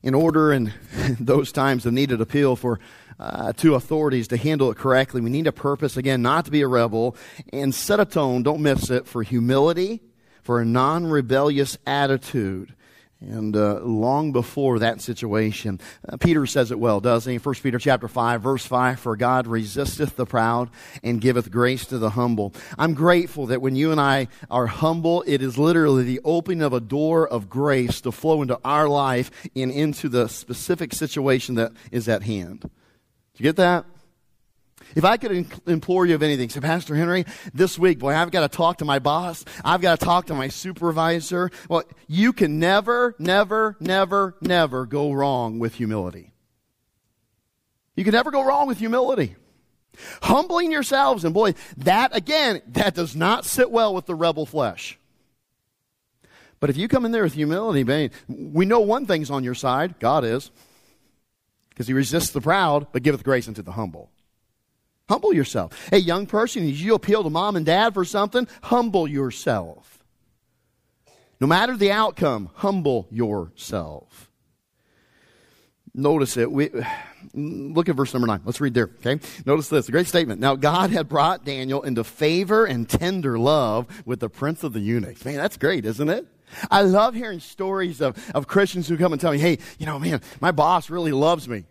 in 0.03 0.15
order 0.15 0.53
in 0.53 0.73
those 1.21 1.53
times 1.53 1.87
of 1.87 1.93
needed 1.93 2.21
appeal 2.21 2.57
for 2.57 2.79
uh, 3.19 3.53
to 3.55 3.75
authorities 3.75 4.29
to 4.29 4.37
handle 4.37 4.71
it 4.71 4.77
correctly. 4.77 5.21
We 5.21 5.31
need 5.31 5.47
a 5.47 5.53
purpose, 5.53 5.97
again, 5.97 6.23
not 6.23 6.45
to 6.45 6.51
be 6.51 6.63
a 6.63 6.69
rebel, 6.69 7.17
and 7.53 7.75
set 7.75 8.01
a 8.01 8.05
tone, 8.05 8.43
don't 8.43 8.63
miss 8.63 8.91
it, 8.91 9.07
for 9.07 9.23
humility, 9.23 10.01
for 10.43 10.61
a 10.61 10.65
non 10.65 11.07
rebellious 11.07 11.79
attitude, 11.87 12.75
and 13.21 13.57
uh, 13.57 13.81
long 13.81 14.31
before 14.31 14.79
that 14.79 15.01
situation, 15.01 15.81
uh, 16.09 16.17
Peter 16.19 16.47
says 16.47 16.71
it 16.71 16.79
well, 16.79 17.01
doesn't 17.01 17.31
he? 17.31 17.39
1 17.39 17.55
Peter 17.57 17.79
chapter 17.79 18.07
5, 18.07 18.41
verse 18.41 18.65
5, 18.65 19.01
For 19.01 19.17
God 19.17 19.49
resisteth 19.49 20.15
the 20.15 20.25
proud 20.25 20.71
and 21.03 21.21
giveth 21.21 21.51
grace 21.51 21.85
to 21.87 21.99
the 21.99 22.11
humble. 22.11 22.55
I'm 22.79 22.95
grateful 22.95 23.47
that 23.47 23.61
when 23.61 23.75
you 23.75 23.91
and 23.91 24.01
I 24.01 24.29
are 24.51 24.69
humble, 24.69 25.25
it 25.27 25.43
is 25.43 25.59
literally 25.59 26.05
the 26.05 26.21
opening 26.25 26.63
of 26.63 26.73
a 26.73 26.81
door 26.81 27.27
of 27.27 27.51
grace 27.51 28.01
to 28.03 28.13
flow 28.13 28.41
into 28.41 28.61
our 28.65 28.89
life 28.89 29.33
and 29.57 29.73
into 29.73 30.09
the 30.09 30.29
specific 30.29 30.93
situation 30.93 31.57
that 31.57 31.73
is 31.91 32.09
at 32.09 32.23
hand. 32.23 32.61
Do 32.61 32.71
you 33.39 33.43
get 33.43 33.57
that? 33.57 33.85
If 34.95 35.05
I 35.05 35.17
could 35.17 35.47
implore 35.67 36.07
you 36.07 36.15
of 36.15 36.23
anything, 36.23 36.49
say, 36.49 36.61
Pastor 36.61 36.95
Henry, 36.95 37.25
this 37.53 37.79
week, 37.79 37.99
boy, 37.99 38.15
I've 38.15 38.31
got 38.31 38.51
to 38.51 38.57
talk 38.57 38.79
to 38.79 38.85
my 38.85 38.99
boss. 38.99 39.45
I've 39.65 39.81
got 39.81 39.99
to 39.99 40.05
talk 40.05 40.27
to 40.27 40.35
my 40.35 40.49
supervisor. 40.49 41.51
Well, 41.69 41.85
you 42.07 42.33
can 42.33 42.59
never, 42.59 43.15
never, 43.19 43.77
never, 43.81 44.37
never 44.41 44.87
go 44.87 45.13
wrong 45.13 45.59
with 45.59 45.75
humility. 45.75 46.33
You 47.97 48.05
can 48.05 48.13
never 48.13 48.31
go 48.31 48.45
wrong 48.45 48.67
with 48.67 48.79
humility. 48.79 49.37
Humbling 50.23 50.71
yourselves, 50.71 51.25
and 51.25 51.35
boy, 51.35 51.55
that 51.79 52.15
again, 52.15 52.63
that 52.69 52.95
does 52.95 53.17
not 53.17 53.45
sit 53.45 53.71
well 53.71 53.95
with 53.95 54.07
the 54.07 54.15
rebel 54.15 54.47
flesh. 54.47 54.99
But 56.61 56.71
if 56.71 56.77
you 56.77 56.89
come 56.89 57.05
in 57.05 57.13
there 57.13 57.25
with 57.25 57.35
humility, 57.35 57.85
man, 57.85 58.11
we 58.29 58.67
know 58.67 58.81
one 58.81 59.07
thing's 59.07 59.31
on 59.31 59.45
your 59.45 59.55
side 59.55 59.99
God 59.99 60.25
is. 60.25 60.51
Because 61.71 61.87
he 61.87 61.93
resists 61.93 62.31
the 62.31 62.41
proud, 62.41 62.89
but 62.91 63.05
giveth 63.05 63.23
grace 63.23 63.47
unto 63.47 63.63
the 63.63 63.71
humble. 63.71 64.11
Humble 65.09 65.33
yourself. 65.33 65.89
Hey, 65.91 65.99
young 65.99 66.27
person, 66.27 66.67
you 66.67 66.95
appeal 66.95 67.23
to 67.23 67.31
mom 67.31 67.57
and 67.57 67.65
dad 67.65 67.95
for 67.95 68.05
something, 68.05 68.47
humble 68.63 69.09
yourself. 69.09 70.05
No 71.41 71.47
matter 71.47 71.77
the 71.77 71.93
outcome, 71.93 72.51
humble 72.55 73.07
yourself. 73.11 74.31
Notice 75.95 76.37
it. 76.37 76.51
We, 76.51 76.71
look 77.35 77.89
at 77.89 77.97
verse 77.97 78.13
number 78.13 78.27
nine. 78.27 78.43
Let's 78.45 78.61
read 78.61 78.75
there. 78.75 78.91
Okay. 79.05 79.19
Notice 79.45 79.69
this. 79.69 79.89
A 79.89 79.93
great 79.93 80.07
statement. 80.07 80.41
Now 80.41 80.55
God 80.55 80.91
had 80.91 81.09
brought 81.09 81.45
Daniel 81.45 81.83
into 81.83 82.05
favor 82.05 82.65
and 82.67 82.89
tender 82.89 83.39
love 83.39 83.87
with 84.05 84.21
the 84.21 84.29
prince 84.29 84.63
of 84.63 84.73
the 84.73 84.81
eunuchs. 84.81 85.25
Man, 85.25 85.37
that's 85.37 85.57
great, 85.57 85.85
isn't 85.85 86.09
it? 86.09 86.27
I 86.71 86.83
love 86.83 87.15
hearing 87.15 87.41
stories 87.41 88.01
of, 88.01 88.17
of 88.35 88.47
Christians 88.47 88.89
who 88.89 88.97
come 88.97 89.13
and 89.13 89.21
tell 89.21 89.33
me, 89.33 89.39
hey, 89.39 89.59
you 89.79 89.87
know, 89.87 89.99
man, 89.99 90.21
my 90.41 90.51
boss 90.51 90.89
really 90.89 91.13
loves 91.13 91.49
me. 91.49 91.65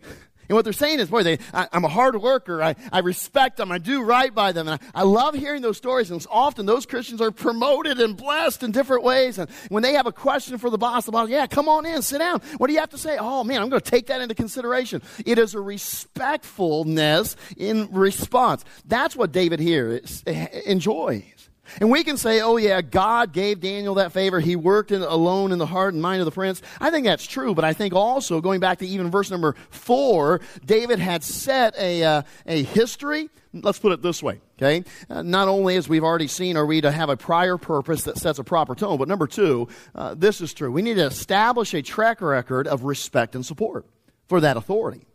And 0.48 0.56
what 0.56 0.64
they're 0.64 0.72
saying 0.72 1.00
is, 1.00 1.10
boy, 1.10 1.22
they, 1.22 1.38
I, 1.52 1.68
am 1.72 1.84
a 1.84 1.88
hard 1.88 2.20
worker. 2.20 2.62
I, 2.62 2.74
I 2.90 3.00
respect 3.00 3.58
them. 3.58 3.70
I 3.70 3.78
do 3.78 4.02
right 4.02 4.34
by 4.34 4.52
them. 4.52 4.68
And 4.68 4.80
I, 4.94 5.00
I 5.00 5.02
love 5.02 5.34
hearing 5.34 5.62
those 5.62 5.76
stories. 5.76 6.10
And 6.10 6.24
often 6.30 6.64
those 6.66 6.86
Christians 6.86 7.20
are 7.20 7.30
promoted 7.30 8.00
and 8.00 8.16
blessed 8.16 8.62
in 8.62 8.72
different 8.72 9.04
ways. 9.04 9.38
And 9.38 9.50
when 9.68 9.82
they 9.82 9.92
have 9.92 10.06
a 10.06 10.12
question 10.12 10.58
for 10.58 10.70
the 10.70 10.78
boss, 10.78 11.04
the 11.04 11.12
boss, 11.12 11.28
yeah, 11.28 11.46
come 11.46 11.68
on 11.68 11.84
in, 11.84 12.00
sit 12.02 12.18
down. 12.18 12.40
What 12.56 12.68
do 12.68 12.72
you 12.72 12.80
have 12.80 12.90
to 12.90 12.98
say? 12.98 13.18
Oh, 13.18 13.44
man, 13.44 13.60
I'm 13.60 13.68
going 13.68 13.82
to 13.82 13.90
take 13.90 14.06
that 14.06 14.20
into 14.20 14.34
consideration. 14.34 15.02
It 15.26 15.38
is 15.38 15.54
a 15.54 15.60
respectfulness 15.60 17.36
in 17.56 17.88
response. 17.92 18.64
That's 18.86 19.14
what 19.14 19.32
David 19.32 19.60
here 19.60 20.00
is, 20.02 20.22
eh, 20.26 20.46
enjoys. 20.64 21.37
And 21.80 21.90
we 21.90 22.04
can 22.04 22.16
say, 22.16 22.40
oh 22.40 22.56
yeah, 22.56 22.80
God 22.80 23.32
gave 23.32 23.60
Daniel 23.60 23.94
that 23.94 24.12
favor. 24.12 24.40
He 24.40 24.56
worked 24.56 24.90
in, 24.90 25.02
alone 25.02 25.52
in 25.52 25.58
the 25.58 25.66
heart 25.66 25.94
and 25.94 26.02
mind 26.02 26.20
of 26.20 26.24
the 26.24 26.30
prince. 26.32 26.62
I 26.80 26.90
think 26.90 27.04
that's 27.04 27.26
true, 27.26 27.54
but 27.54 27.64
I 27.64 27.72
think 27.72 27.94
also, 27.94 28.40
going 28.40 28.60
back 28.60 28.78
to 28.78 28.86
even 28.86 29.10
verse 29.10 29.30
number 29.30 29.54
four, 29.70 30.40
David 30.64 30.98
had 30.98 31.22
set 31.22 31.74
a, 31.78 32.02
uh, 32.04 32.22
a 32.46 32.62
history. 32.62 33.30
Let's 33.52 33.78
put 33.78 33.92
it 33.92 34.02
this 34.02 34.22
way, 34.22 34.40
okay? 34.58 34.84
Uh, 35.08 35.22
not 35.22 35.48
only, 35.48 35.76
as 35.76 35.88
we've 35.88 36.04
already 36.04 36.28
seen, 36.28 36.56
are 36.56 36.66
we 36.66 36.80
to 36.80 36.90
have 36.90 37.08
a 37.08 37.16
prior 37.16 37.56
purpose 37.56 38.04
that 38.04 38.18
sets 38.18 38.38
a 38.38 38.44
proper 38.44 38.74
tone, 38.74 38.98
but 38.98 39.08
number 39.08 39.26
two, 39.26 39.68
uh, 39.94 40.14
this 40.14 40.40
is 40.40 40.52
true. 40.52 40.70
We 40.70 40.82
need 40.82 40.94
to 40.94 41.06
establish 41.06 41.74
a 41.74 41.82
track 41.82 42.20
record 42.20 42.66
of 42.66 42.84
respect 42.84 43.34
and 43.34 43.44
support 43.44 43.86
for 44.28 44.40
that 44.40 44.56
authority. 44.56 45.06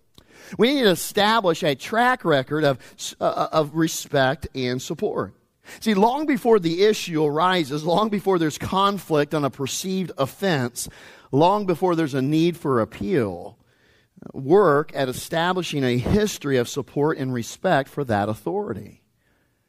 We 0.57 0.73
need 0.73 0.83
to 0.83 0.89
establish 0.89 1.63
a 1.63 1.75
track 1.75 2.25
record 2.25 2.63
of, 2.63 2.79
uh, 3.19 3.47
of 3.51 3.75
respect 3.75 4.47
and 4.55 4.81
support. 4.81 5.33
See, 5.79 5.93
long 5.93 6.25
before 6.25 6.59
the 6.59 6.83
issue 6.83 7.23
arises, 7.23 7.83
long 7.83 8.09
before 8.09 8.37
there's 8.37 8.57
conflict 8.57 9.33
on 9.33 9.45
a 9.45 9.49
perceived 9.49 10.11
offense, 10.17 10.89
long 11.31 11.65
before 11.65 11.95
there's 11.95 12.13
a 12.13 12.21
need 12.21 12.57
for 12.57 12.81
appeal, 12.81 13.57
work 14.33 14.91
at 14.93 15.09
establishing 15.09 15.83
a 15.83 15.97
history 15.97 16.57
of 16.57 16.69
support 16.69 17.17
and 17.17 17.33
respect 17.33 17.89
for 17.89 18.03
that 18.03 18.29
authority. 18.29 19.01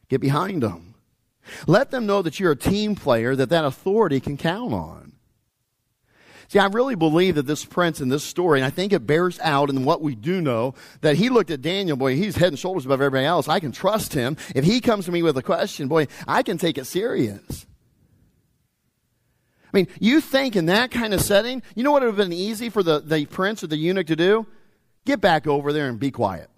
Get 0.09 0.21
behind 0.21 0.63
them. 0.63 0.95
Let 1.67 1.91
them 1.91 2.05
know 2.05 2.21
that 2.21 2.39
you're 2.39 2.51
a 2.51 2.57
team 2.57 2.95
player 2.95 3.35
that 3.35 3.49
that 3.49 3.65
authority 3.65 4.19
can 4.19 4.37
count 4.37 4.73
on. 4.73 5.04
See, 6.47 6.59
I 6.59 6.67
really 6.67 6.95
believe 6.95 7.35
that 7.35 7.47
this 7.47 7.65
prince 7.65 8.01
in 8.01 8.09
this 8.09 8.23
story, 8.23 8.59
and 8.59 8.65
I 8.65 8.69
think 8.69 8.93
it 8.93 9.07
bears 9.07 9.39
out 9.39 9.69
in 9.69 9.83
what 9.83 10.01
we 10.01 10.15
do 10.15 10.41
know, 10.41 10.75
that 11.01 11.15
he 11.15 11.29
looked 11.29 11.49
at 11.49 11.61
Daniel, 11.61 11.97
boy, 11.97 12.15
he's 12.15 12.35
head 12.35 12.49
and 12.49 12.59
shoulders 12.59 12.85
above 12.85 13.01
everybody 13.01 13.25
else. 13.25 13.47
I 13.47 13.59
can 13.59 13.71
trust 13.71 14.13
him. 14.13 14.37
If 14.53 14.63
he 14.63 14.79
comes 14.79 15.05
to 15.05 15.11
me 15.11 15.23
with 15.23 15.37
a 15.37 15.43
question, 15.43 15.87
boy, 15.87 16.07
I 16.27 16.43
can 16.43 16.57
take 16.57 16.77
it 16.77 16.85
serious. 16.85 17.65
I 19.73 19.77
mean, 19.77 19.87
you 19.99 20.21
think 20.21 20.55
in 20.55 20.67
that 20.67 20.91
kind 20.91 21.13
of 21.13 21.21
setting, 21.21 21.61
you 21.75 21.83
know 21.83 21.91
what 21.91 22.01
would 22.01 22.07
have 22.07 22.17
been 22.17 22.31
easy 22.31 22.69
for 22.69 22.81
the, 22.81 23.01
the 23.01 23.25
prince 23.25 23.63
or 23.63 23.67
the 23.67 23.75
eunuch 23.75 24.07
to 24.07 24.15
do? 24.15 24.45
Get 25.05 25.19
back 25.19 25.47
over 25.47 25.73
there 25.73 25.89
and 25.89 25.99
be 25.99 26.11
quiet. 26.11 26.49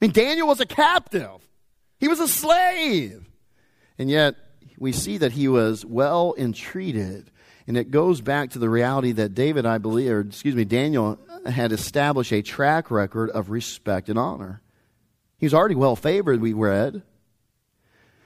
I 0.00 0.04
mean, 0.04 0.12
Daniel 0.12 0.46
was 0.46 0.60
a 0.60 0.66
captive. 0.66 1.46
He 1.98 2.08
was 2.08 2.20
a 2.20 2.28
slave. 2.28 3.28
And 3.98 4.08
yet, 4.08 4.36
we 4.78 4.92
see 4.92 5.18
that 5.18 5.32
he 5.32 5.48
was 5.48 5.84
well 5.84 6.34
entreated 6.38 7.30
and 7.70 7.78
it 7.78 7.92
goes 7.92 8.20
back 8.20 8.50
to 8.50 8.58
the 8.58 8.68
reality 8.68 9.12
that 9.12 9.32
David, 9.32 9.64
I 9.64 9.78
believe, 9.78 10.10
or 10.10 10.20
excuse 10.22 10.56
me, 10.56 10.64
Daniel 10.64 11.20
had 11.46 11.70
established 11.70 12.32
a 12.32 12.42
track 12.42 12.90
record 12.90 13.30
of 13.30 13.48
respect 13.48 14.08
and 14.08 14.18
honor. 14.18 14.60
He 15.38 15.46
was 15.46 15.54
already 15.54 15.76
well 15.76 15.94
favored, 15.94 16.40
we 16.40 16.52
read. 16.52 17.04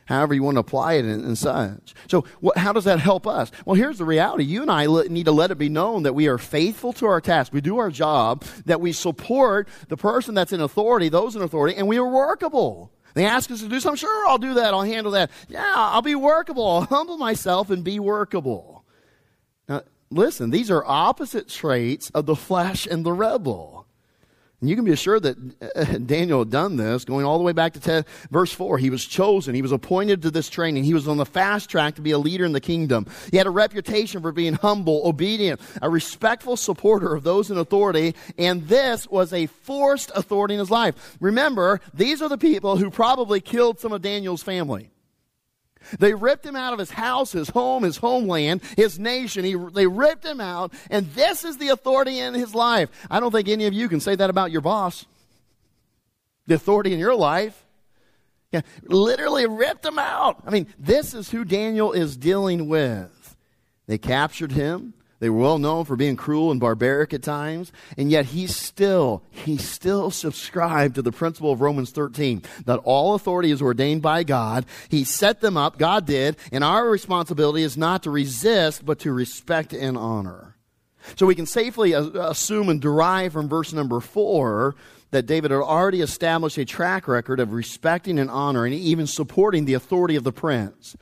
However, 0.07 0.33
you 0.33 0.43
want 0.43 0.55
to 0.55 0.61
apply 0.61 0.95
it 0.95 1.05
and, 1.05 1.37
such. 1.37 1.95
So, 2.09 2.25
what, 2.41 2.57
how 2.57 2.73
does 2.73 2.85
that 2.85 3.01
help 3.01 3.27
us? 3.27 3.53
Well, 3.67 3.75
here's 3.75 3.99
the 3.99 4.07
reality. 4.07 4.45
You 4.45 4.63
and 4.63 4.71
I 4.71 4.87
need 5.09 5.27
to 5.27 5.33
let 5.33 5.51
it 5.51 5.59
be 5.59 5.69
known 5.69 6.05
that 6.05 6.15
we 6.15 6.27
are 6.27 6.39
faithful 6.39 6.95
to 6.95 7.05
our 7.05 7.21
task. 7.21 7.53
We 7.53 7.61
do 7.61 7.77
our 7.77 7.91
job, 7.91 8.45
that 8.65 8.81
we 8.81 8.93
support 8.93 9.69
the 9.89 9.99
person 9.99 10.35
that's 10.35 10.55
in 10.55 10.63
authority, 10.63 11.11
those 11.11 11.37
in 11.37 11.43
authority, 11.43 11.77
and 11.77 11.87
we 11.87 11.99
are 11.99 12.09
workable. 12.09 12.95
They 13.13 13.27
ask 13.27 13.51
us 13.51 13.61
to 13.61 13.69
do 13.69 13.79
something. 13.79 13.99
Sure, 13.99 14.27
I'll 14.27 14.39
do 14.39 14.55
that. 14.55 14.73
I'll 14.73 14.85
handle 14.85 15.13
that. 15.13 15.31
Yeah, 15.49 15.75
I'll 15.77 16.01
be 16.01 16.15
workable. 16.15 16.67
I'll 16.67 16.87
humble 16.87 17.19
myself 17.19 17.69
and 17.69 17.85
be 17.85 17.99
workable. 17.99 18.74
Listen, 20.15 20.51
these 20.51 20.71
are 20.71 20.85
opposite 20.87 21.49
traits 21.49 22.09
of 22.11 22.27
the 22.27 22.37
flesh 22.37 22.87
and 22.87 23.05
the 23.05 23.13
rebel. 23.13 23.85
And 24.61 24.71
you 24.71 24.77
can 24.77 24.85
be 24.85 24.93
assured 24.93 25.25
that 25.25 25.37
uh, 25.77 25.85
Daniel 26.07 26.39
had 26.39 26.51
done 26.51 26.77
this, 26.77 27.05
going 27.05 27.27
all 27.27 27.37
the 27.37 27.43
way 27.45 27.53
back 27.53 27.73
to 27.73 27.81
10, 27.81 28.05
verse 28.31 28.53
4. 28.53 28.79
He 28.79 28.91
was 28.91 29.05
chosen. 29.05 29.57
He 29.57 29.61
was 29.61 29.73
appointed 29.73 30.23
to 30.23 30.31
this 30.31 30.49
training. 30.49 30.85
He 30.85 30.95
was 30.95 31.09
on 31.09 31.17
the 31.17 31.27
fast 31.27 31.69
track 31.69 31.97
to 31.97 32.01
be 32.01 32.13
a 32.13 32.19
leader 32.19 32.45
in 32.45 32.53
the 32.53 32.61
kingdom. 32.61 33.07
He 33.33 33.37
had 33.37 33.49
a 33.49 33.51
reputation 33.51 34.23
for 34.23 34.31
being 34.31 34.55
humble, 34.55 35.03
obedient, 35.05 35.61
a 35.83 35.91
respectful 35.91 36.57
supporter 36.57 37.13
of 37.13 37.25
those 37.25 37.51
in 37.51 37.59
authority. 37.59 38.15
And 38.39 38.69
this 38.69 39.09
was 39.09 39.33
a 39.33 39.47
forced 39.47 40.13
authority 40.15 40.55
in 40.55 40.61
his 40.61 40.71
life. 40.71 41.17
Remember, 41.21 41.81
these 41.93 42.23
are 42.23 42.29
the 42.29 42.39
people 42.39 42.77
who 42.77 42.89
probably 42.89 43.41
killed 43.41 43.81
some 43.81 43.93
of 43.93 44.01
Daniel's 44.01 44.45
family. 44.45 44.91
They 45.99 46.15
ripped 46.15 46.45
him 46.45 46.57
out 46.57 46.73
of 46.73 46.79
his 46.79 46.91
house, 46.91 47.33
his 47.33 47.49
home, 47.49 47.83
his 47.83 47.97
homeland, 47.97 48.63
his 48.77 48.99
nation. 48.99 49.45
He, 49.45 49.55
they 49.73 49.87
ripped 49.87 50.25
him 50.25 50.41
out, 50.41 50.73
and 50.91 51.07
this 51.13 51.45
is 51.45 51.59
the 51.59 51.69
authority 51.69 52.19
in 52.19 52.35
his 52.35 52.55
life. 52.55 52.89
I 53.11 53.21
don't 53.21 53.33
think 53.33 53.49
any 53.49 53.67
of 53.67 53.75
you 53.75 53.89
can 53.89 54.01
say 54.01 54.15
that 54.17 54.31
about 54.31 54.51
your 54.51 54.61
boss. 54.61 55.07
The 56.47 56.55
authority 56.55 56.93
in 56.93 56.99
your 56.99 57.15
life. 57.15 57.65
Yeah, 58.53 58.61
literally 58.85 59.47
ripped 59.47 59.85
him 59.85 59.99
out. 59.99 60.43
I 60.47 60.51
mean, 60.51 60.69
this 60.79 61.13
is 61.13 61.31
who 61.31 61.45
Daniel 61.45 61.91
is 61.93 62.17
dealing 62.17 62.69
with. 62.69 63.37
They 63.89 63.99
captured 63.99 64.53
him, 64.53 64.95
They 65.21 65.31
were 65.31 65.41
well 65.41 65.59
known 65.59 65.85
for 65.85 65.97
being 65.97 66.17
cruel 66.17 66.51
and 66.51 66.61
barbaric 66.61 67.15
at 67.15 67.23
times, 67.23 67.73
and 67.97 68.11
yet 68.11 68.27
he 68.27 68.47
still, 68.47 69.23
he 69.31 69.57
still 69.57 70.11
subscribed 70.11 70.97
to 70.97 71.03
the 71.03 71.13
principle 71.13 71.53
of 71.53 71.61
Romans 71.61 71.91
13 71.91 72.43
that 72.67 72.81
all 72.85 73.15
authority 73.15 73.51
is 73.51 73.63
ordained 73.63 74.03
by 74.03 74.23
God. 74.25 74.67
He 74.89 75.05
set 75.05 75.41
them 75.41 75.57
up, 75.57 75.79
God 75.79 76.07
did, 76.07 76.37
and 76.53 76.65
our 76.65 76.89
responsibility 76.89 77.63
is 77.63 77.77
not 77.77 78.03
to 78.03 78.11
resist, 78.11 78.85
but 78.85 78.99
to 79.01 79.13
respect 79.13 79.73
and 79.73 79.97
honor. 79.97 80.57
So 81.17 81.27
we 81.27 81.35
can 81.35 81.47
safely 81.47 81.93
assume 81.93 82.69
and 82.69 82.81
derive 82.81 83.35
from 83.35 83.49
verse 83.49 83.73
number 83.73 84.01
four 84.01 84.75
that 85.15 85.27
David 85.27 85.51
had 85.51 85.59
already 85.59 86.01
established 86.01 86.59
a 86.59 86.65
track 86.65 87.09
record 87.09 87.41
of 87.41 87.53
respecting 87.53 88.19
and 88.19 88.31
honoring, 88.31 88.73
even 88.73 89.07
supporting 89.07 89.65
the 89.65 89.75
authority 89.75 90.17
of 90.17 90.25
the 90.25 90.33
prince. 90.33 90.97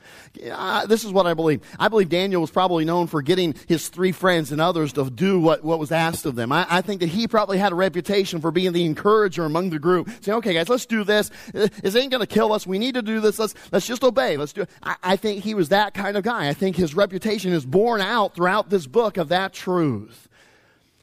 This 0.87 1.03
is 1.03 1.11
what 1.11 1.25
I 1.25 1.33
believe. 1.33 1.61
I 1.77 1.87
believe 1.87 2.09
Daniel 2.09 2.41
was 2.41 2.51
probably 2.51 2.85
known 2.85 3.07
for 3.07 3.21
getting 3.21 3.55
his 3.67 3.89
three 3.89 4.11
friends 4.11 4.51
and 4.51 4.61
others 4.61 4.93
to 4.93 5.09
do 5.09 5.39
what, 5.39 5.63
what 5.63 5.79
was 5.79 5.91
asked 5.91 6.25
of 6.25 6.35
them. 6.35 6.51
I, 6.51 6.65
I 6.69 6.81
think 6.81 7.01
that 7.01 7.09
he 7.09 7.27
probably 7.27 7.57
had 7.57 7.71
a 7.71 7.75
reputation 7.75 8.39
for 8.39 8.51
being 8.51 8.71
the 8.71 8.85
encourager 8.85 9.45
among 9.45 9.71
the 9.71 9.79
group. 9.79 10.09
Saying, 10.21 10.37
okay, 10.37 10.53
guys, 10.53 10.69
let's 10.69 10.85
do 10.85 11.03
this. 11.03 11.31
This 11.51 11.95
ain't 11.95 12.11
going 12.11 12.21
to 12.21 12.27
kill 12.27 12.53
us. 12.53 12.65
We 12.67 12.79
need 12.79 12.93
to 12.95 13.01
do 13.01 13.19
this. 13.19 13.39
Let's, 13.39 13.55
let's 13.71 13.87
just 13.87 14.03
obey. 14.03 14.37
Let's 14.37 14.53
do 14.53 14.61
it. 14.61 14.69
I, 14.81 14.95
I 15.03 15.15
think 15.15 15.43
he 15.43 15.53
was 15.55 15.69
that 15.69 15.93
kind 15.93 16.15
of 16.17 16.23
guy. 16.23 16.47
I 16.47 16.53
think 16.53 16.75
his 16.75 16.95
reputation 16.95 17.51
is 17.51 17.65
borne 17.65 18.01
out 18.01 18.35
throughout 18.35 18.69
this 18.69 18.87
book 18.87 19.17
of 19.17 19.29
that 19.29 19.53
truth. 19.53 20.29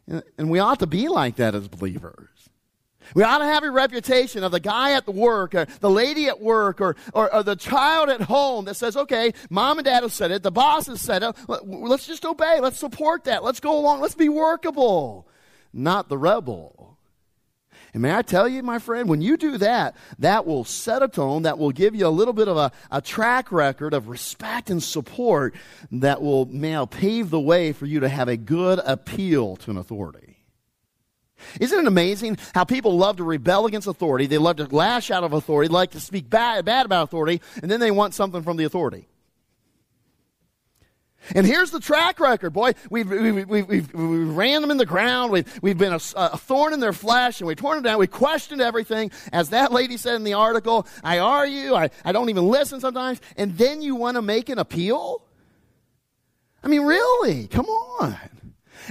And 0.09 0.51
we 0.51 0.59
ought 0.59 0.79
to 0.81 0.87
be 0.87 1.09
like 1.09 1.37
that 1.37 1.55
as 1.55 1.69
believers. 1.69 2.29
We 3.15 3.23
ought 3.23 3.39
to 3.39 3.45
have 3.45 3.65
a 3.65 3.71
reputation 3.71 4.45
of 4.45 4.53
the 4.53 4.61
guy 4.61 4.93
at 4.93 5.07
the 5.07 5.13
work, 5.13 5.55
or 5.55 5.67
the 5.81 5.91
lady 5.91 6.29
at 6.29 6.41
work, 6.41 6.81
or, 6.81 6.97
or, 7.13 7.35
or, 7.35 7.43
the 7.43 7.57
child 7.57 8.09
at 8.09 8.23
home 8.23 8.67
that 8.67 8.75
says, 8.75 8.97
okay, 8.97 9.33
mom 9.49 9.79
and 9.79 9.85
dad 9.85 10.03
have 10.03 10.13
said 10.13 10.31
it, 10.31 10.43
the 10.43 10.51
boss 10.51 10.87
has 10.87 11.01
said 11.01 11.23
it, 11.23 11.35
let's 11.49 12.07
just 12.07 12.25
obey, 12.25 12.61
let's 12.61 12.79
support 12.79 13.25
that, 13.25 13.43
let's 13.43 13.61
go 13.61 13.79
along, 13.79 14.01
let's 14.01 14.15
be 14.15 14.29
workable, 14.29 15.27
not 15.73 16.09
the 16.09 16.19
rebel. 16.19 16.81
And 17.93 18.03
may 18.03 18.15
I 18.15 18.23
tell 18.23 18.49
you, 18.49 18.63
my 18.63 18.79
friend, 18.79 19.09
when 19.09 19.21
you 19.21 19.37
do 19.37 19.59
that, 19.59 19.97
that 20.21 20.47
will 20.47 20.65
set 20.65 21.03
a 21.03 21.09
tone, 21.09 21.43
that 21.43 21.59
will 21.59 21.73
give 21.73 21.95
you 21.95 22.07
a 22.07 22.09
little 22.09 22.33
bit 22.33 22.47
of 22.47 22.57
a, 22.57 22.71
a 22.91 23.01
track 23.01 23.51
record 23.51 23.95
of 23.95 24.09
respect 24.09 24.71
and 24.71 24.83
support 24.83 25.55
that 25.91 26.23
will 26.23 26.47
now 26.47 26.87
pave 26.87 27.31
the 27.31 27.41
way 27.41 27.73
for 27.73 27.87
you 27.87 28.01
to 28.01 28.09
have 28.09 28.29
a 28.29 28.37
good 28.37 28.81
appeal 28.85 29.57
to 29.57 29.73
an 29.73 29.77
authority. 29.77 30.30
Isn't 31.61 31.79
it 31.79 31.87
amazing 31.87 32.39
how 32.55 32.65
people 32.65 32.97
love 32.97 33.17
to 33.19 33.25
rebel 33.25 33.67
against 33.67 33.87
authority? 33.87 34.27
They 34.27 34.39
love 34.39 34.57
to 34.57 34.65
lash 34.65 35.11
out 35.11 35.25
of 35.25 35.33
authority, 35.33 35.69
like 35.69 35.93
to 35.93 36.01
speak 36.01 36.31
bad, 36.31 36.65
bad 36.65 36.87
about 36.87 37.05
authority, 37.05 37.41
and 37.63 37.71
then 37.71 37.81
they 37.81 37.91
want 37.91 38.15
something 38.15 38.43
from 38.43 38.57
the 38.57 38.65
authority. 38.65 39.09
And 41.35 41.47
here's 41.47 41.71
the 41.71 41.81
track 41.81 42.19
record, 42.19 42.53
boy. 42.53 42.73
We've, 42.91 43.09
we've, 43.09 43.49
we've, 43.49 43.69
we've, 43.69 43.95
ran 43.95 44.63
them 44.63 44.71
in 44.71 44.79
the 44.79 44.87
ground. 44.87 45.31
We've, 45.31 45.61
we've 45.63 45.79
been 45.79 45.93
a, 45.93 46.01
a, 46.17 46.37
thorn 46.37 46.73
in 46.73 46.81
their 46.81 46.93
flesh 46.93 47.41
and 47.41 47.47
we 47.47 47.55
torn 47.55 47.77
them 47.77 47.85
down. 47.85 47.99
We 47.99 48.07
questioned 48.07 48.61
everything. 48.61 49.11
As 49.33 49.51
that 49.51 49.71
lady 49.71 49.97
said 49.97 50.17
in 50.17 50.25
the 50.25 50.33
article, 50.35 50.87
I 51.05 51.19
argue. 51.19 51.75
I, 51.75 51.91
I 52.05 52.13
don't 52.13 52.31
even 52.31 52.49
listen 52.49 52.81
sometimes. 52.81 53.21
And 53.37 53.57
then 53.57 53.83
you 53.83 53.95
want 53.95 54.17
to 54.17 54.23
make 54.23 54.49
an 54.49 54.59
appeal? 54.59 55.23
I 56.65 56.69
mean, 56.69 56.83
really? 56.83 57.47
Come 57.47 57.67
on. 57.67 58.17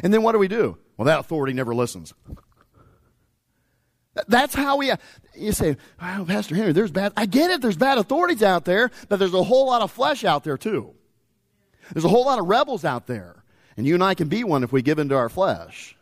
And 0.04 0.14
then 0.14 0.24
what 0.24 0.32
do 0.32 0.40
we 0.40 0.48
do? 0.48 0.78
Well, 1.00 1.06
that 1.06 1.20
authority 1.20 1.54
never 1.54 1.74
listens. 1.74 2.14
That's 4.28 4.54
how 4.54 4.76
we, 4.76 4.92
uh, 4.92 4.98
you 5.34 5.54
say, 5.54 5.78
well, 6.02 6.26
Pastor 6.26 6.56
Henry, 6.56 6.74
there's 6.74 6.92
bad, 6.92 7.14
I 7.16 7.26
get 7.26 7.52
it, 7.52 7.62
there's 7.62 7.78
bad 7.78 7.98
authorities 7.98 8.44
out 8.44 8.66
there, 8.66 8.92
but 9.08 9.18
there's 9.18 9.34
a 9.34 9.42
whole 9.42 9.68
lot 9.68 9.82
of 9.82 9.92
flesh 9.92 10.26
out 10.26 10.44
there 10.44 10.58
too. 10.58 10.94
There's 11.94 12.04
a 12.04 12.10
whole 12.10 12.26
lot 12.26 12.38
of 12.38 12.48
rebels 12.48 12.84
out 12.84 13.08
there. 13.08 13.46
And 13.78 13.88
you 13.88 13.94
and 13.94 14.04
I 14.04 14.14
can 14.14 14.28
be 14.28 14.44
one 14.44 14.62
if 14.62 14.74
we 14.74 14.82
give 14.82 15.00
into 15.00 15.16
our 15.16 15.30
flesh. 15.30 15.96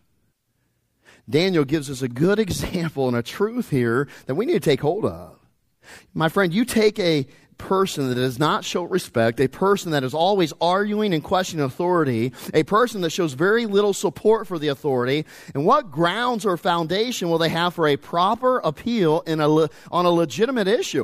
Daniel 1.29 1.63
gives 1.63 1.91
us 1.91 2.01
a 2.01 2.07
good 2.07 2.39
example 2.47 3.07
and 3.07 3.15
a 3.15 3.21
truth 3.21 3.69
here 3.69 4.07
that 4.25 4.33
we 4.33 4.47
need 4.47 4.53
to 4.53 4.59
take 4.59 4.81
hold 4.81 5.05
of. 5.05 5.37
My 6.15 6.27
friend, 6.27 6.51
you 6.51 6.65
take 6.65 6.97
a 6.97 7.27
person 7.57 8.09
that 8.09 8.15
does 8.15 8.39
not 8.39 8.63
show 8.63 8.83
respect, 8.83 9.39
a 9.39 9.47
person 9.47 9.91
that 9.91 10.03
is 10.03 10.13
always 10.13 10.53
arguing 10.61 11.13
and 11.13 11.23
questioning 11.23 11.65
authority, 11.65 12.33
a 12.53 12.63
person 12.63 13.01
that 13.01 13.09
shows 13.09 13.33
very 13.33 13.65
little 13.65 13.93
support 13.93 14.47
for 14.47 14.59
the 14.59 14.67
authority, 14.67 15.25
and 15.53 15.65
what 15.65 15.91
grounds 15.91 16.45
or 16.45 16.57
foundation 16.57 17.29
will 17.29 17.37
they 17.37 17.49
have 17.49 17.73
for 17.73 17.87
a 17.87 17.97
proper 17.97 18.59
appeal 18.59 19.21
in 19.21 19.39
a 19.39 19.47
le- 19.47 19.69
on 19.91 20.05
a 20.05 20.11
legitimate 20.11 20.67
issue? 20.67 21.03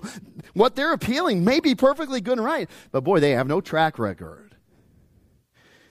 What 0.53 0.75
they're 0.75 0.93
appealing 0.93 1.43
may 1.43 1.59
be 1.59 1.75
perfectly 1.75 2.21
good 2.21 2.37
and 2.37 2.45
right, 2.45 2.69
but 2.91 3.03
boy, 3.03 3.19
they 3.19 3.31
have 3.31 3.47
no 3.47 3.61
track 3.61 3.97
record. 3.97 4.55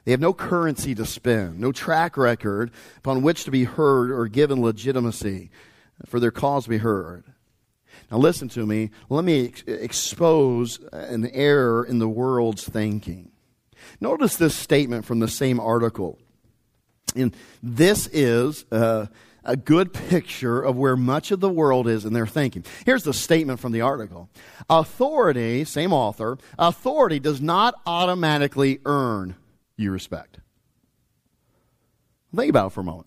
They 0.04 0.10
have 0.10 0.20
no 0.20 0.32
currency 0.32 0.94
to 0.96 1.06
spend, 1.06 1.60
no 1.60 1.70
track 1.70 2.16
record 2.16 2.72
upon 2.98 3.22
which 3.22 3.44
to 3.44 3.50
be 3.50 3.64
heard 3.64 4.10
or 4.10 4.26
given 4.26 4.60
legitimacy 4.60 5.50
for 6.06 6.18
their 6.18 6.32
cause 6.32 6.64
to 6.64 6.70
be 6.70 6.78
heard. 6.78 7.31
Now, 8.12 8.18
listen 8.18 8.50
to 8.50 8.66
me. 8.66 8.90
Let 9.08 9.24
me 9.24 9.46
ex- 9.46 9.62
expose 9.62 10.78
an 10.92 11.26
error 11.32 11.82
in 11.82 11.98
the 11.98 12.08
world's 12.08 12.62
thinking. 12.62 13.32
Notice 14.02 14.36
this 14.36 14.54
statement 14.54 15.06
from 15.06 15.20
the 15.20 15.28
same 15.28 15.58
article. 15.58 16.18
And 17.16 17.34
this 17.62 18.08
is 18.12 18.66
uh, 18.70 19.06
a 19.44 19.56
good 19.56 19.94
picture 19.94 20.60
of 20.60 20.76
where 20.76 20.94
much 20.94 21.30
of 21.30 21.40
the 21.40 21.48
world 21.48 21.88
is 21.88 22.04
in 22.04 22.12
their 22.12 22.26
thinking. 22.26 22.66
Here's 22.84 23.02
the 23.02 23.14
statement 23.14 23.60
from 23.60 23.72
the 23.72 23.80
article 23.80 24.28
Authority, 24.68 25.64
same 25.64 25.94
author, 25.94 26.36
authority 26.58 27.18
does 27.18 27.40
not 27.40 27.74
automatically 27.86 28.80
earn 28.84 29.36
you 29.78 29.90
respect. 29.90 30.38
Think 32.36 32.50
about 32.50 32.66
it 32.66 32.70
for 32.74 32.80
a 32.80 32.84
moment. 32.84 33.06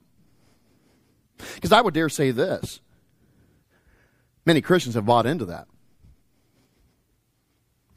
Because 1.53 1.71
I 1.71 1.81
would 1.81 1.93
dare 1.93 2.09
say 2.09 2.31
this 2.31 2.81
Many 4.45 4.61
Christians 4.61 4.95
have 4.95 5.05
bought 5.05 5.25
into 5.25 5.45
that. 5.45 5.67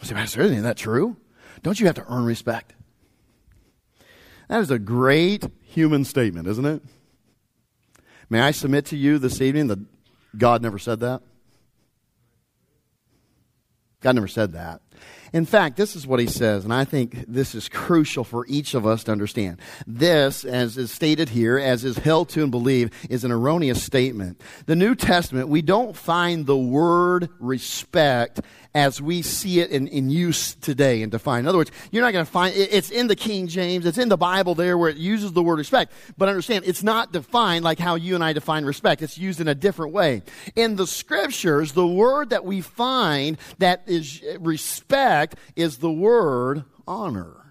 I 0.00 0.04
say, 0.04 0.14
Pastor, 0.14 0.42
isn't 0.42 0.62
that 0.62 0.76
true? 0.76 1.16
Don't 1.62 1.78
you 1.78 1.86
have 1.86 1.96
to 1.96 2.06
earn 2.08 2.24
respect? 2.24 2.74
That 4.48 4.60
is 4.60 4.70
a 4.70 4.78
great 4.78 5.46
human 5.62 6.04
statement, 6.04 6.48
isn't 6.48 6.64
it? 6.64 6.82
May 8.30 8.40
I 8.40 8.50
submit 8.50 8.86
to 8.86 8.96
you 8.96 9.18
this 9.18 9.40
evening 9.40 9.66
that 9.68 9.78
God 10.36 10.62
never 10.62 10.78
said 10.78 11.00
that? 11.00 11.22
God 14.00 14.14
never 14.14 14.28
said 14.28 14.52
that. 14.52 14.80
In 15.32 15.44
fact, 15.44 15.76
this 15.76 15.94
is 15.94 16.06
what 16.06 16.20
he 16.20 16.26
says, 16.26 16.64
and 16.64 16.72
I 16.72 16.84
think 16.84 17.24
this 17.28 17.54
is 17.54 17.68
crucial 17.68 18.24
for 18.24 18.46
each 18.46 18.74
of 18.74 18.86
us 18.86 19.04
to 19.04 19.12
understand. 19.12 19.58
This, 19.86 20.44
as 20.44 20.78
is 20.78 20.90
stated 20.90 21.28
here, 21.28 21.58
as 21.58 21.84
is 21.84 21.98
held 21.98 22.30
to 22.30 22.42
and 22.42 22.50
believed, 22.50 22.94
is 23.10 23.24
an 23.24 23.32
erroneous 23.32 23.82
statement. 23.82 24.40
The 24.66 24.76
New 24.76 24.94
Testament, 24.94 25.48
we 25.48 25.62
don't 25.62 25.96
find 25.96 26.46
the 26.46 26.56
word 26.56 27.28
respect 27.38 28.40
as 28.74 29.02
we 29.02 29.22
see 29.22 29.60
it 29.60 29.70
in, 29.70 29.88
in 29.88 30.10
use 30.10 30.54
today 30.54 31.02
and 31.02 31.10
defined. 31.10 31.44
In 31.44 31.48
other 31.48 31.58
words, 31.58 31.72
you're 31.90 32.02
not 32.02 32.12
going 32.12 32.24
to 32.24 32.30
find 32.30 32.54
it, 32.54 32.68
it's 32.72 32.90
in 32.90 33.06
the 33.06 33.16
King 33.16 33.48
James, 33.48 33.84
it's 33.86 33.98
in 33.98 34.08
the 34.08 34.16
Bible 34.16 34.54
there 34.54 34.78
where 34.78 34.90
it 34.90 34.96
uses 34.96 35.32
the 35.32 35.42
word 35.42 35.58
respect. 35.58 35.92
But 36.16 36.28
understand, 36.28 36.64
it's 36.66 36.82
not 36.82 37.12
defined 37.12 37.64
like 37.64 37.78
how 37.78 37.96
you 37.96 38.14
and 38.14 38.22
I 38.22 38.32
define 38.32 38.64
respect. 38.64 39.02
It's 39.02 39.18
used 39.18 39.40
in 39.40 39.48
a 39.48 39.54
different 39.54 39.92
way. 39.92 40.22
In 40.54 40.76
the 40.76 40.86
scriptures, 40.86 41.72
the 41.72 41.86
word 41.86 42.30
that 42.30 42.44
we 42.44 42.60
find 42.60 43.38
that 43.58 43.82
is 43.86 44.22
eh, 44.26 44.36
respect 44.40 44.87
is 45.56 45.78
the 45.78 45.92
word 45.92 46.64
honor. 46.86 47.48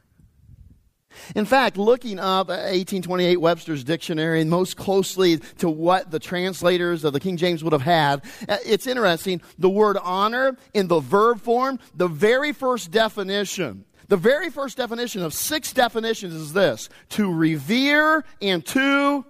In 1.36 1.46
fact, 1.46 1.78
looking 1.78 2.20
up 2.20 2.50
1828 2.50 3.38
Webster's 3.38 3.84
dictionary 3.84 4.44
most 4.44 4.78
closely 4.78 5.38
to 5.58 5.70
what 5.70 6.12
the 6.12 6.20
translators 6.20 7.04
of 7.04 7.14
the 7.14 7.20
King 7.20 7.38
James 7.38 7.64
would 7.64 7.74
have 7.74 7.82
had, 7.82 8.24
uh, 8.48 8.58
it's 8.66 8.88
interesting. 8.88 9.42
The 9.58 9.70
word 9.70 9.98
honor 10.02 10.58
in 10.74 10.88
the 10.88 11.00
verb 11.00 11.42
form, 11.42 11.80
the 11.96 12.08
very 12.08 12.54
first 12.54 12.92
definition, 12.92 13.86
the 14.08 14.18
very 14.18 14.50
first 14.50 14.78
definition 14.78 15.24
of 15.24 15.34
six 15.34 15.74
definitions 15.74 16.34
is 16.34 16.54
this 16.54 16.90
to 17.10 17.32
revere 17.34 18.24
and 18.42 18.66
to 18.68 19.26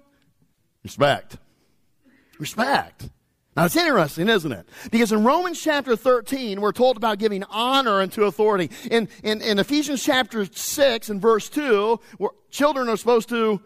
respect. 0.83 1.37
Respect. 2.39 3.09
Now 3.57 3.65
it's 3.65 3.75
interesting, 3.75 4.29
isn't 4.29 4.51
it? 4.51 4.69
Because 4.91 5.11
in 5.11 5.23
Romans 5.23 5.59
chapter 5.59 5.95
13, 5.95 6.61
we're 6.61 6.71
told 6.71 6.95
about 6.95 7.17
giving 7.17 7.43
honor 7.45 8.01
unto 8.01 8.25
authority. 8.25 8.69
In, 8.91 9.09
in, 9.23 9.41
in 9.41 9.57
Ephesians 9.57 10.03
chapter 10.03 10.45
6 10.45 11.09
and 11.09 11.19
verse 11.19 11.49
2, 11.49 11.99
children 12.51 12.87
are 12.87 12.95
supposed 12.97 13.29
to 13.29 13.59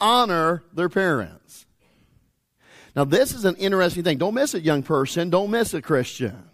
honor 0.00 0.64
their 0.72 0.88
parents. 0.88 1.66
Now 2.96 3.04
this 3.04 3.34
is 3.34 3.44
an 3.44 3.56
interesting 3.56 4.04
thing. 4.04 4.16
Don't 4.16 4.32
miss 4.32 4.54
it, 4.54 4.62
young 4.62 4.82
person. 4.82 5.28
Don't 5.28 5.50
miss 5.50 5.74
it, 5.74 5.82
Christian. 5.82 6.48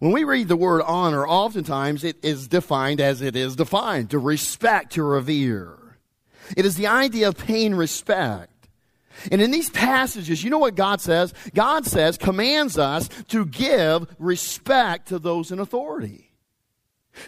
When 0.00 0.10
we 0.10 0.24
read 0.24 0.48
the 0.48 0.56
word 0.56 0.82
honor, 0.82 1.24
oftentimes 1.24 2.02
it 2.02 2.16
is 2.24 2.48
defined 2.48 3.00
as 3.00 3.22
it 3.22 3.36
is 3.36 3.54
defined 3.54 4.10
to 4.10 4.18
respect, 4.18 4.94
to 4.94 5.04
revere. 5.04 5.78
It 6.56 6.66
is 6.66 6.74
the 6.74 6.88
idea 6.88 7.28
of 7.28 7.38
paying 7.38 7.72
respect. 7.72 8.50
And 9.30 9.40
in 9.40 9.50
these 9.50 9.70
passages, 9.70 10.42
you 10.42 10.50
know 10.50 10.58
what 10.58 10.74
God 10.74 11.00
says? 11.00 11.32
God 11.54 11.86
says, 11.86 12.18
commands 12.18 12.78
us 12.78 13.08
to 13.28 13.46
give 13.46 14.06
respect 14.18 15.08
to 15.08 15.18
those 15.18 15.50
in 15.50 15.58
authority. 15.58 16.32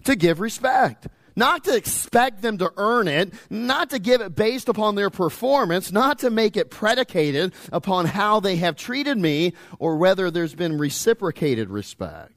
To 0.05 0.16
give 0.16 0.41
respect. 0.41 1.07
not 1.37 1.64
to 1.64 1.76
expect 1.76 2.41
them 2.41 2.59
to 2.59 2.72
earn 2.78 3.07
it, 3.07 3.32
not 3.51 3.91
to 3.91 3.99
give 3.99 4.22
it 4.22 4.34
based 4.34 4.68
upon 4.68 4.95
their 4.95 5.11
performance, 5.11 5.93
not 5.93 6.18
to 6.20 6.30
make 6.30 6.57
it 6.57 6.70
predicated 6.70 7.53
upon 7.70 8.07
how 8.07 8.41
they 8.41 8.57
have 8.57 8.74
treated 8.74 9.18
me 9.18 9.53
or 9.78 9.97
whether 9.97 10.30
there's 10.30 10.55
been 10.55 10.78
reciprocated 10.78 11.68
respect. 11.68 12.32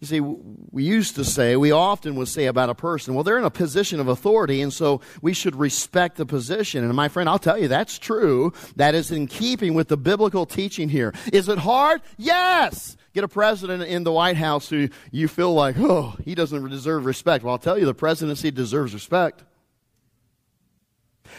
You 0.00 0.06
see, 0.06 0.20
we 0.20 0.84
used 0.84 1.16
to 1.16 1.24
say, 1.24 1.56
we 1.56 1.72
often 1.72 2.14
would 2.14 2.28
say 2.28 2.46
about 2.46 2.70
a 2.70 2.74
person, 2.74 3.14
well, 3.14 3.24
they're 3.24 3.38
in 3.38 3.44
a 3.44 3.50
position 3.50 3.98
of 3.98 4.06
authority, 4.06 4.62
and 4.62 4.72
so 4.72 5.00
we 5.22 5.32
should 5.32 5.56
respect 5.56 6.16
the 6.16 6.26
position. 6.26 6.84
And 6.84 6.94
my 6.94 7.08
friend, 7.08 7.28
I'll 7.28 7.40
tell 7.40 7.58
you, 7.58 7.66
that's 7.66 7.98
true. 7.98 8.52
That 8.76 8.94
is 8.94 9.10
in 9.10 9.26
keeping 9.26 9.74
with 9.74 9.88
the 9.88 9.96
biblical 9.96 10.46
teaching 10.46 10.88
here. 10.88 11.12
Is 11.32 11.48
it 11.48 11.58
hard? 11.58 12.00
Yes! 12.16 12.96
Get 13.12 13.24
a 13.24 13.28
president 13.28 13.82
in 13.82 14.04
the 14.04 14.12
White 14.12 14.36
House 14.36 14.68
who 14.68 14.88
you 15.10 15.26
feel 15.26 15.52
like, 15.52 15.74
oh, 15.78 16.14
he 16.24 16.36
doesn't 16.36 16.68
deserve 16.68 17.04
respect. 17.04 17.42
Well, 17.42 17.52
I'll 17.52 17.58
tell 17.58 17.76
you, 17.76 17.84
the 17.84 17.94
presidency 17.94 18.52
deserves 18.52 18.94
respect. 18.94 19.42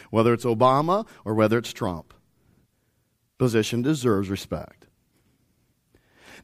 Whether 0.10 0.34
it's 0.34 0.45
Obama 0.45 1.07
or 1.24 1.34
whether 1.34 1.57
it's 1.57 1.72
Trump, 1.72 2.14
position 3.38 3.82
deserves 3.82 4.30
respect. 4.30 4.78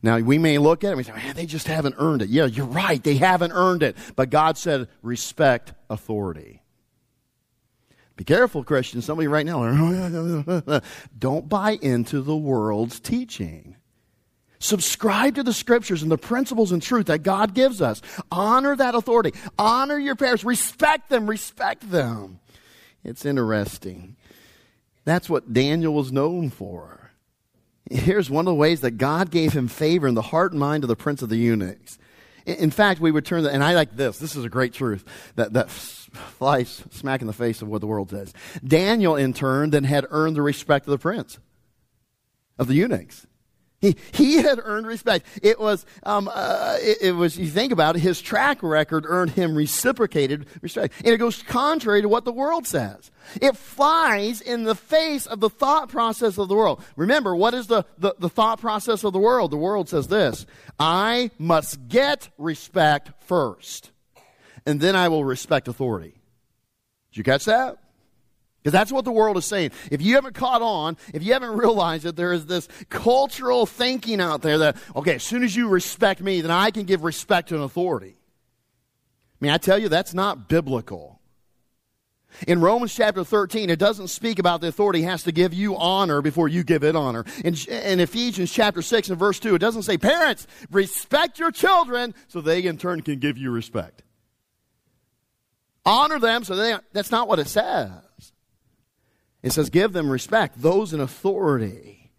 Now, 0.06 0.20
we 0.20 0.38
may 0.38 0.60
look 0.60 0.84
at 0.84 0.90
it 0.90 0.92
and 0.92 0.98
we 0.98 1.04
say, 1.04 1.14
man, 1.14 1.36
they 1.36 1.48
just 1.48 1.68
haven't 1.68 1.96
earned 1.98 2.22
it. 2.22 2.30
Yeah, 2.30 2.46
you're 2.46 2.68
right. 2.68 3.04
They 3.04 3.16
haven't 3.16 3.54
earned 3.54 3.82
it. 3.82 3.98
But 4.16 4.30
God 4.30 4.56
said, 4.56 4.88
respect 5.02 5.74
authority. 5.90 6.62
Be 8.16 8.24
careful, 8.24 8.64
Christians. 8.64 9.06
Somebody 9.06 9.28
right 9.28 9.48
now, 9.48 10.80
don't 11.18 11.50
buy 11.50 11.80
into 11.82 12.22
the 12.22 12.36
world's 12.36 13.00
teaching. 13.00 13.78
Subscribe 14.60 15.34
to 15.36 15.44
the 15.44 15.52
scriptures 15.52 16.04
and 16.04 16.12
the 16.12 16.20
principles 16.20 16.72
and 16.72 16.84
truth 16.84 17.08
that 17.08 17.24
God 17.24 17.56
gives 17.56 17.82
us. 17.82 18.04
Honor 18.32 18.76
that 18.76 18.94
authority. 18.94 19.34
Honor 19.58 19.98
your 19.98 20.16
parents. 20.16 20.44
Respect 20.44 21.10
them. 21.10 21.28
Respect 21.28 21.90
them. 21.90 22.40
It's 23.04 23.26
interesting. 23.26 24.18
That's 25.04 25.32
what 25.32 25.52
Daniel 25.52 25.96
was 25.96 26.12
known 26.12 26.52
for. 26.52 27.05
Here's 27.90 28.30
one 28.30 28.48
of 28.48 28.52
the 28.52 28.56
ways 28.56 28.82
that 28.82 28.92
God 28.92 29.30
gave 29.30 29.54
him 29.54 29.68
favor 29.68 30.08
in 30.08 30.16
the 30.16 30.22
heart 30.22 30.52
and 30.52 30.60
mind 30.60 30.84
of 30.84 30.88
the 30.88 30.96
prince 30.96 31.22
of 31.22 31.30
the 31.30 31.38
eunuchs. 31.38 31.98
In 32.46 32.72
fact, 32.72 33.00
we 33.00 33.12
would 33.12 33.26
turn 33.26 33.44
that, 33.44 33.54
and 33.54 33.64
I 33.64 33.74
like 33.74 33.96
this. 33.96 34.20
This 34.20 34.36
is 34.36 34.44
a 34.44 34.50
great 34.50 34.74
truth 34.74 35.04
that, 35.36 35.54
that 35.54 35.70
flies 35.70 36.84
smack 36.92 37.22
in 37.22 37.28
the 37.28 37.34
face 37.34 37.62
of 37.62 37.68
what 37.68 37.82
the 37.82 37.88
world 37.88 38.12
says. 38.12 38.34
Daniel, 38.64 39.16
in 39.16 39.34
turn, 39.34 39.72
then 39.72 39.84
had 39.84 40.06
earned 40.10 40.36
the 40.36 40.42
respect 40.42 40.88
of 40.88 40.92
the 40.92 40.98
prince, 40.98 41.40
of 42.60 42.68
the 42.68 42.76
eunuchs. 42.76 43.26
He, 43.82 43.96
he 44.14 44.38
had 44.38 44.60
earned 44.64 44.88
respect. 44.88 45.28
It 45.44 45.60
was, 45.60 45.86
um, 46.04 46.30
uh, 46.34 46.78
it, 46.80 46.98
it, 47.02 47.12
was, 47.12 47.38
you 47.38 47.48
think 47.48 47.72
about 47.72 47.96
it, 47.96 48.00
his 48.00 48.22
track 48.22 48.64
record 48.64 49.06
earned 49.08 49.32
him 49.32 49.56
reciprocated 49.56 50.48
respect. 50.62 50.94
And 51.00 51.14
it 51.14 51.18
goes 51.18 51.44
contrary 51.44 52.02
to 52.02 52.10
what 52.10 52.26
the 52.26 52.32
world 52.32 52.66
says. 52.66 53.12
It 53.42 53.58
flies 53.58 54.42
in 54.42 54.64
the 54.64 54.76
face 54.76 55.26
of 55.26 55.40
the 55.40 55.50
thought 55.50 55.90
process 55.90 56.38
of 56.38 56.48
the 56.48 56.56
world. 56.56 56.84
Remember, 56.96 57.36
what 57.36 57.54
is 57.54 57.68
the, 57.68 57.86
the, 57.98 58.16
the 58.18 58.30
thought 58.30 58.60
process 58.60 59.04
of 59.04 59.14
the 59.14 59.20
world? 59.20 59.52
The 59.52 59.58
world 59.58 59.90
says 59.90 60.08
this 60.08 60.46
I 60.80 61.32
must 61.38 61.88
get 61.88 62.30
respect 62.38 63.12
first, 63.26 63.92
and 64.66 64.80
then 64.80 64.96
I 64.96 65.10
will 65.10 65.26
respect 65.26 65.68
authority. 65.68 66.16
Did 67.12 67.18
you 67.18 67.24
catch 67.24 67.46
that? 67.46 67.78
Because 68.66 68.74
that's 68.74 68.92
what 68.92 69.06
the 69.06 69.12
world 69.12 69.38
is 69.38 69.46
saying. 69.46 69.70
If 69.92 70.02
you 70.02 70.16
haven't 70.16 70.34
caught 70.34 70.64
on, 70.64 70.98
if 71.14 71.22
you 71.22 71.34
haven't 71.34 71.56
realized 71.56 72.04
that 72.04 72.16
there 72.16 72.34
is 72.34 72.48
this 72.48 72.68
cultural 72.90 73.68
thinking 73.68 74.20
out 74.20 74.42
there 74.42 74.58
that, 74.58 74.78
okay, 74.96 75.14
as 75.14 75.24
soon 75.24 75.44
as 75.44 75.56
you 75.56 75.70
respect 75.70 76.20
me, 76.20 76.42
then 76.42 76.50
I 76.50 76.72
can 76.72 76.86
give 76.86 77.04
respect 77.04 77.50
to 77.50 77.56
an 77.58 77.62
authority. 77.62 78.16
I 78.18 79.38
mean, 79.40 79.52
I 79.52 79.60
tell 79.60 79.78
you, 79.78 79.88
that's 79.88 80.16
not 80.16 80.50
biblical. 80.50 81.22
In 82.48 82.60
Romans 82.60 82.96
chapter 82.96 83.24
13, 83.24 83.70
it 83.70 83.78
doesn't 83.78 84.08
speak 84.08 84.40
about 84.40 84.62
the 84.62 84.68
authority 84.70 85.04
has 85.04 85.22
to 85.26 85.32
give 85.32 85.54
you 85.54 85.78
honor 85.78 86.24
before 86.24 86.48
you 86.48 86.64
give 86.64 86.84
it 86.84 86.96
honor. 86.96 87.24
In, 87.44 87.54
in 87.70 88.00
Ephesians 88.00 88.52
chapter 88.52 88.82
6 88.82 89.10
and 89.10 89.20
verse 89.20 89.40
2, 89.40 89.54
it 89.54 89.60
doesn't 89.60 89.84
say, 89.84 90.00
parents, 90.00 90.48
respect 90.72 91.38
your 91.38 91.52
children 91.52 92.16
so 92.30 92.42
they 92.42 92.64
in 92.64 92.80
turn 92.80 93.02
can 93.02 93.20
give 93.20 93.38
you 93.38 93.52
respect. 93.52 94.02
Honor 95.86 96.18
them 96.18 96.44
so 96.44 96.56
they, 96.56 96.76
that's 96.94 97.12
not 97.12 97.28
what 97.28 97.38
it 97.38 97.48
says. 97.48 97.92
It 99.46 99.54
says, 99.54 99.70
give 99.70 99.94
them 99.94 100.10
respect, 100.10 100.60
those 100.60 100.92
in 100.92 101.00
authority. 101.00 102.10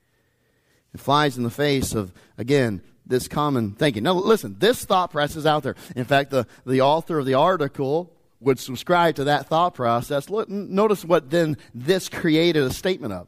It 0.95 1.01
flies 1.01 1.37
in 1.37 1.43
the 1.43 1.51
face 1.51 1.93
of, 1.93 2.13
again, 2.39 2.83
this 3.05 3.27
common 3.27 3.73
thinking. 3.73 4.05
Now, 4.05 4.13
listen, 4.13 4.55
this 4.61 4.85
thought 4.85 5.11
process 5.11 5.39
is 5.39 5.45
out 5.45 5.65
there. 5.65 5.75
In 5.97 6.05
fact, 6.05 6.31
the, 6.31 6.47
the 6.65 6.83
author 6.83 7.19
of 7.19 7.27
the 7.27 7.35
article 7.35 8.13
would 8.39 8.61
subscribe 8.61 9.17
to 9.17 9.25
that 9.25 9.49
thought 9.49 9.75
process. 9.75 10.31
Look, 10.31 10.49
notice 10.49 11.05
what 11.05 11.29
then 11.31 11.57
this 11.75 12.09
created 12.09 12.63
a 12.63 12.73
statement 12.73 13.13
of. 13.13 13.27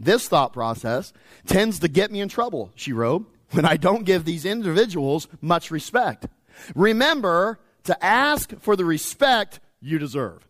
This 0.00 0.26
thought 0.26 0.52
process 0.52 1.12
tends 1.46 1.78
to 1.78 1.88
get 1.88 2.10
me 2.10 2.20
in 2.20 2.28
trouble, 2.28 2.72
she 2.74 2.92
wrote, 2.92 3.32
when 3.52 3.64
I 3.64 3.76
don't 3.76 4.04
give 4.04 4.24
these 4.24 4.44
individuals 4.44 5.28
much 5.40 5.70
respect. 5.70 6.26
Remember 6.74 7.60
to 7.84 8.04
ask 8.04 8.58
for 8.58 8.74
the 8.74 8.84
respect 8.84 9.60
you 9.80 10.00
deserve. 10.00 10.44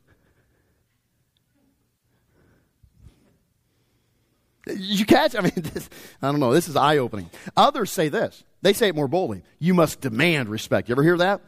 You 4.67 5.05
catch? 5.07 5.37
I 5.37 5.41
mean, 5.41 5.53
this, 5.57 5.89
I 6.21 6.31
don't 6.31 6.41
know. 6.41 6.53
This 6.53 6.69
is 6.69 6.77
eye 6.77 6.99
opening. 6.99 7.31
Others 7.57 7.91
say 7.93 8.09
this. 8.09 8.43
They 8.62 8.73
say 8.73 8.89
it 8.89 8.97
more 8.97 9.09
boldly. 9.09 9.43
You 9.59 9.75
must 9.75 10.01
demand 10.01 10.49
respect. 10.49 10.89
You 10.89 10.95
ever 10.95 11.03
hear 11.03 11.19
that? 11.19 11.41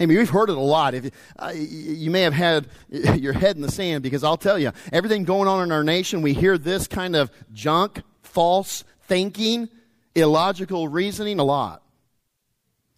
I 0.00 0.06
mean, 0.06 0.18
we've 0.18 0.30
heard 0.30 0.48
it 0.48 0.56
a 0.56 0.60
lot. 0.60 0.94
If 0.94 1.10
uh, 1.38 1.52
you 1.54 2.10
may 2.10 2.22
have 2.22 2.32
had 2.32 2.68
your 2.90 3.32
head 3.32 3.56
in 3.56 3.62
the 3.62 3.70
sand 3.70 4.02
because 4.02 4.22
I'll 4.22 4.36
tell 4.36 4.58
you, 4.58 4.72
everything 4.92 5.24
going 5.24 5.48
on 5.48 5.62
in 5.62 5.72
our 5.72 5.82
nation, 5.82 6.22
we 6.22 6.34
hear 6.34 6.56
this 6.56 6.86
kind 6.86 7.16
of 7.16 7.30
junk, 7.52 8.02
false 8.22 8.84
thinking, 9.02 9.68
illogical 10.14 10.88
reasoning 10.88 11.40
a 11.40 11.44
lot, 11.44 11.82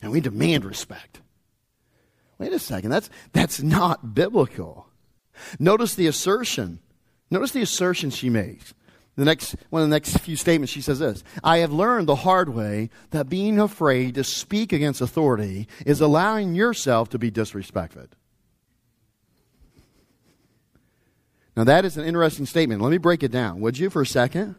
and 0.03 0.13
we 0.13 0.21
demand 0.21 0.65
respect. 0.65 1.21
Wait 2.39 2.53
a 2.53 2.59
second. 2.59 2.91
That's 2.91 3.11
that's 3.33 3.63
not 3.63 4.15
biblical. 4.15 4.87
Notice 5.59 5.95
the 5.95 6.07
assertion. 6.07 6.81
Notice 7.31 7.53
the 7.53 7.63
assertion 7.63 8.11
she 8.11 8.29
makes. 8.29 8.75
The 9.21 9.27
next, 9.27 9.55
one 9.69 9.83
of 9.83 9.89
the 9.91 9.95
next 9.95 10.17
few 10.21 10.35
statements, 10.35 10.73
she 10.73 10.81
says 10.81 10.99
this 10.99 11.23
I 11.45 11.59
have 11.59 11.75
learned 11.75 12.09
the 12.09 12.15
hard 12.15 12.49
way 12.49 12.89
that 13.11 13.29
being 13.29 13.59
afraid 13.59 14.15
to 14.15 14.25
speak 14.25 14.73
against 14.73 15.03
authority 15.03 15.69
is 15.85 16.01
allowing 16.01 16.55
yourself 16.55 17.11
to 17.11 17.19
be 17.19 17.31
disrespected. 17.31 18.07
Now, 21.55 21.65
that 21.65 21.85
is 21.85 21.99
an 21.99 22.07
interesting 22.07 22.47
statement. 22.47 22.81
Let 22.81 22.91
me 22.91 22.97
break 22.97 23.23
it 23.23 23.31
down, 23.31 23.61
would 23.61 23.77
you, 23.79 23.91
for 23.91 24.01
a 24.01 24.07
second? 24.07 24.55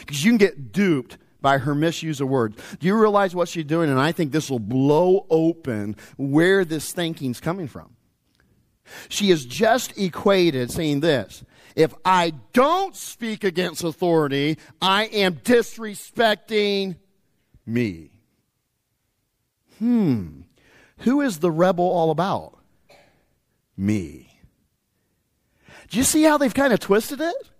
Because 0.00 0.22
you 0.22 0.30
can 0.30 0.36
get 0.36 0.72
duped 0.72 1.16
by 1.40 1.56
her 1.56 1.74
misuse 1.74 2.20
of 2.20 2.28
words. 2.28 2.58
Do 2.78 2.86
you 2.86 3.00
realize 3.00 3.34
what 3.34 3.48
she's 3.48 3.64
doing? 3.64 3.88
And 3.88 3.98
I 3.98 4.12
think 4.12 4.30
this 4.30 4.50
will 4.50 4.58
blow 4.58 5.26
open 5.30 5.96
where 6.18 6.66
this 6.66 6.92
thinking's 6.92 7.40
coming 7.40 7.66
from. 7.66 7.96
She 9.08 9.30
has 9.30 9.46
just 9.46 9.96
equated 9.98 10.70
saying 10.70 11.00
this 11.00 11.44
if 11.76 11.94
I 12.04 12.32
don't 12.54 12.96
speak 12.96 13.44
against 13.44 13.84
authority, 13.84 14.58
I 14.80 15.04
am 15.04 15.34
disrespecting 15.34 16.96
me. 17.66 18.10
Hmm. 19.78 20.40
Who 21.00 21.20
is 21.20 21.38
the 21.38 21.50
rebel 21.50 21.84
all 21.84 22.10
about? 22.10 22.58
Me. 23.76 24.40
Do 25.90 25.98
you 25.98 26.04
see 26.04 26.22
how 26.22 26.38
they've 26.38 26.52
kind 26.52 26.72
of 26.72 26.80
twisted 26.80 27.20
it? 27.20 27.50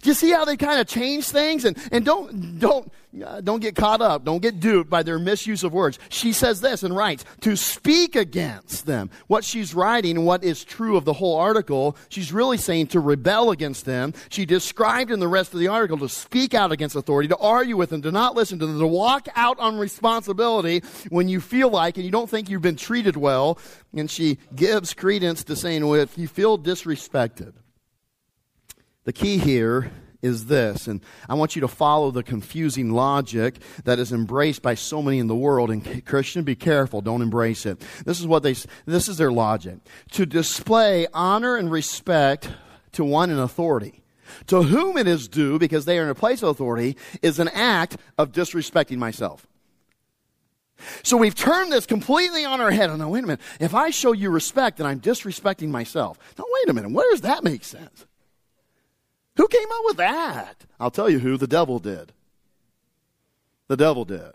Do 0.00 0.10
you 0.10 0.14
see 0.14 0.30
how 0.30 0.44
they 0.44 0.56
kind 0.56 0.80
of 0.80 0.86
change 0.86 1.28
things? 1.28 1.64
And, 1.64 1.76
and 1.90 2.04
don't, 2.04 2.58
don't, 2.58 2.92
uh, 3.24 3.40
don't 3.40 3.60
get 3.60 3.76
caught 3.76 4.00
up. 4.00 4.24
Don't 4.24 4.40
get 4.40 4.60
duped 4.60 4.88
by 4.88 5.02
their 5.02 5.18
misuse 5.18 5.64
of 5.64 5.72
words. 5.72 5.98
She 6.08 6.32
says 6.32 6.60
this 6.60 6.82
and 6.82 6.96
writes, 6.96 7.24
to 7.40 7.56
speak 7.56 8.16
against 8.16 8.86
them. 8.86 9.10
What 9.26 9.44
she's 9.44 9.74
writing 9.74 10.24
what 10.24 10.44
is 10.44 10.64
true 10.64 10.96
of 10.96 11.04
the 11.04 11.12
whole 11.12 11.36
article, 11.36 11.96
she's 12.08 12.32
really 12.32 12.56
saying 12.56 12.88
to 12.88 13.00
rebel 13.00 13.50
against 13.50 13.84
them. 13.84 14.14
She 14.30 14.46
described 14.46 15.10
in 15.10 15.20
the 15.20 15.28
rest 15.28 15.52
of 15.52 15.60
the 15.60 15.68
article 15.68 15.98
to 15.98 16.08
speak 16.08 16.54
out 16.54 16.72
against 16.72 16.96
authority, 16.96 17.28
to 17.28 17.36
argue 17.36 17.76
with 17.76 17.90
them, 17.90 18.02
to 18.02 18.12
not 18.12 18.34
listen 18.34 18.58
to 18.60 18.66
them, 18.66 18.78
to 18.78 18.86
walk 18.86 19.28
out 19.34 19.58
on 19.58 19.78
responsibility 19.78 20.82
when 21.10 21.28
you 21.28 21.40
feel 21.40 21.70
like 21.70 21.96
and 21.96 22.04
you 22.04 22.10
don't 22.10 22.30
think 22.30 22.48
you've 22.48 22.62
been 22.62 22.76
treated 22.76 23.16
well. 23.16 23.58
And 23.94 24.10
she 24.10 24.38
gives 24.54 24.94
credence 24.94 25.44
to 25.44 25.56
saying, 25.56 25.86
well, 25.86 26.00
if 26.00 26.16
you 26.16 26.28
feel 26.28 26.58
disrespected, 26.58 27.52
the 29.04 29.12
key 29.12 29.38
here 29.38 29.90
is 30.22 30.46
this, 30.46 30.86
and 30.86 31.00
I 31.28 31.34
want 31.34 31.56
you 31.56 31.60
to 31.62 31.68
follow 31.68 32.12
the 32.12 32.22
confusing 32.22 32.92
logic 32.92 33.56
that 33.82 33.98
is 33.98 34.12
embraced 34.12 34.62
by 34.62 34.74
so 34.74 35.02
many 35.02 35.18
in 35.18 35.26
the 35.26 35.34
world. 35.34 35.70
And 35.70 36.04
Christian, 36.06 36.44
be 36.44 36.54
careful, 36.54 37.00
don't 37.00 37.22
embrace 37.22 37.66
it. 37.66 37.80
This 38.04 38.20
is 38.20 38.26
what 38.26 38.44
they. 38.44 38.54
This 38.86 39.08
is 39.08 39.16
their 39.16 39.32
logic: 39.32 39.78
to 40.12 40.24
display 40.24 41.08
honor 41.12 41.56
and 41.56 41.70
respect 41.70 42.50
to 42.92 43.04
one 43.04 43.30
in 43.30 43.38
authority, 43.38 44.04
to 44.46 44.62
whom 44.62 44.96
it 44.96 45.08
is 45.08 45.26
due 45.26 45.58
because 45.58 45.86
they 45.86 45.98
are 45.98 46.04
in 46.04 46.10
a 46.10 46.14
place 46.14 46.40
of 46.42 46.50
authority, 46.50 46.96
is 47.20 47.40
an 47.40 47.48
act 47.48 47.96
of 48.16 48.30
disrespecting 48.30 48.98
myself. 48.98 49.48
So 51.02 51.16
we've 51.16 51.34
turned 51.34 51.72
this 51.72 51.86
completely 51.86 52.44
on 52.44 52.60
our 52.60 52.70
head. 52.70 52.90
Oh, 52.90 53.08
wait 53.08 53.24
a 53.24 53.26
minute. 53.26 53.40
If 53.58 53.74
I 53.74 53.90
show 53.90 54.12
you 54.12 54.30
respect, 54.30 54.78
then 54.78 54.86
I'm 54.86 55.00
disrespecting 55.00 55.68
myself. 55.68 56.18
Now, 56.38 56.44
wait 56.48 56.70
a 56.70 56.72
minute. 56.72 56.92
Where 56.92 57.10
does 57.10 57.22
that 57.22 57.44
make 57.44 57.64
sense? 57.64 58.06
Who 59.42 59.48
came 59.48 59.72
up 59.72 59.84
with 59.86 59.96
that? 59.96 60.64
I'll 60.78 60.92
tell 60.92 61.10
you 61.10 61.18
who. 61.18 61.36
The 61.36 61.48
devil 61.48 61.80
did. 61.80 62.12
The 63.66 63.76
devil 63.76 64.04
did. 64.04 64.30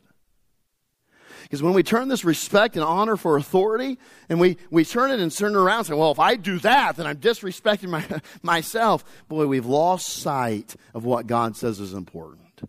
Because 1.43 1.63
when 1.63 1.73
we 1.73 1.81
turn 1.81 2.09
this 2.09 2.25
respect 2.25 2.75
and 2.75 2.83
honor 2.83 3.15
for 3.15 3.37
authority, 3.37 3.99
and 4.27 4.37
we, 4.37 4.57
we 4.69 4.83
turn 4.83 5.11
it 5.11 5.21
and 5.21 5.31
turn 5.31 5.53
it 5.53 5.57
around 5.57 5.77
and 5.77 5.87
say, 5.87 5.93
well, 5.93 6.11
if 6.11 6.19
I 6.19 6.35
do 6.35 6.59
that, 6.59 6.97
then 6.97 7.07
I'm 7.07 7.19
disrespecting 7.19 7.87
my, 7.87 8.03
myself. 8.41 9.05
Boy, 9.29 9.47
we've 9.47 9.65
lost 9.65 10.09
sight 10.09 10.75
of 10.93 11.05
what 11.05 11.25
God 11.25 11.55
says 11.55 11.79
is 11.79 11.93
important, 11.93 12.63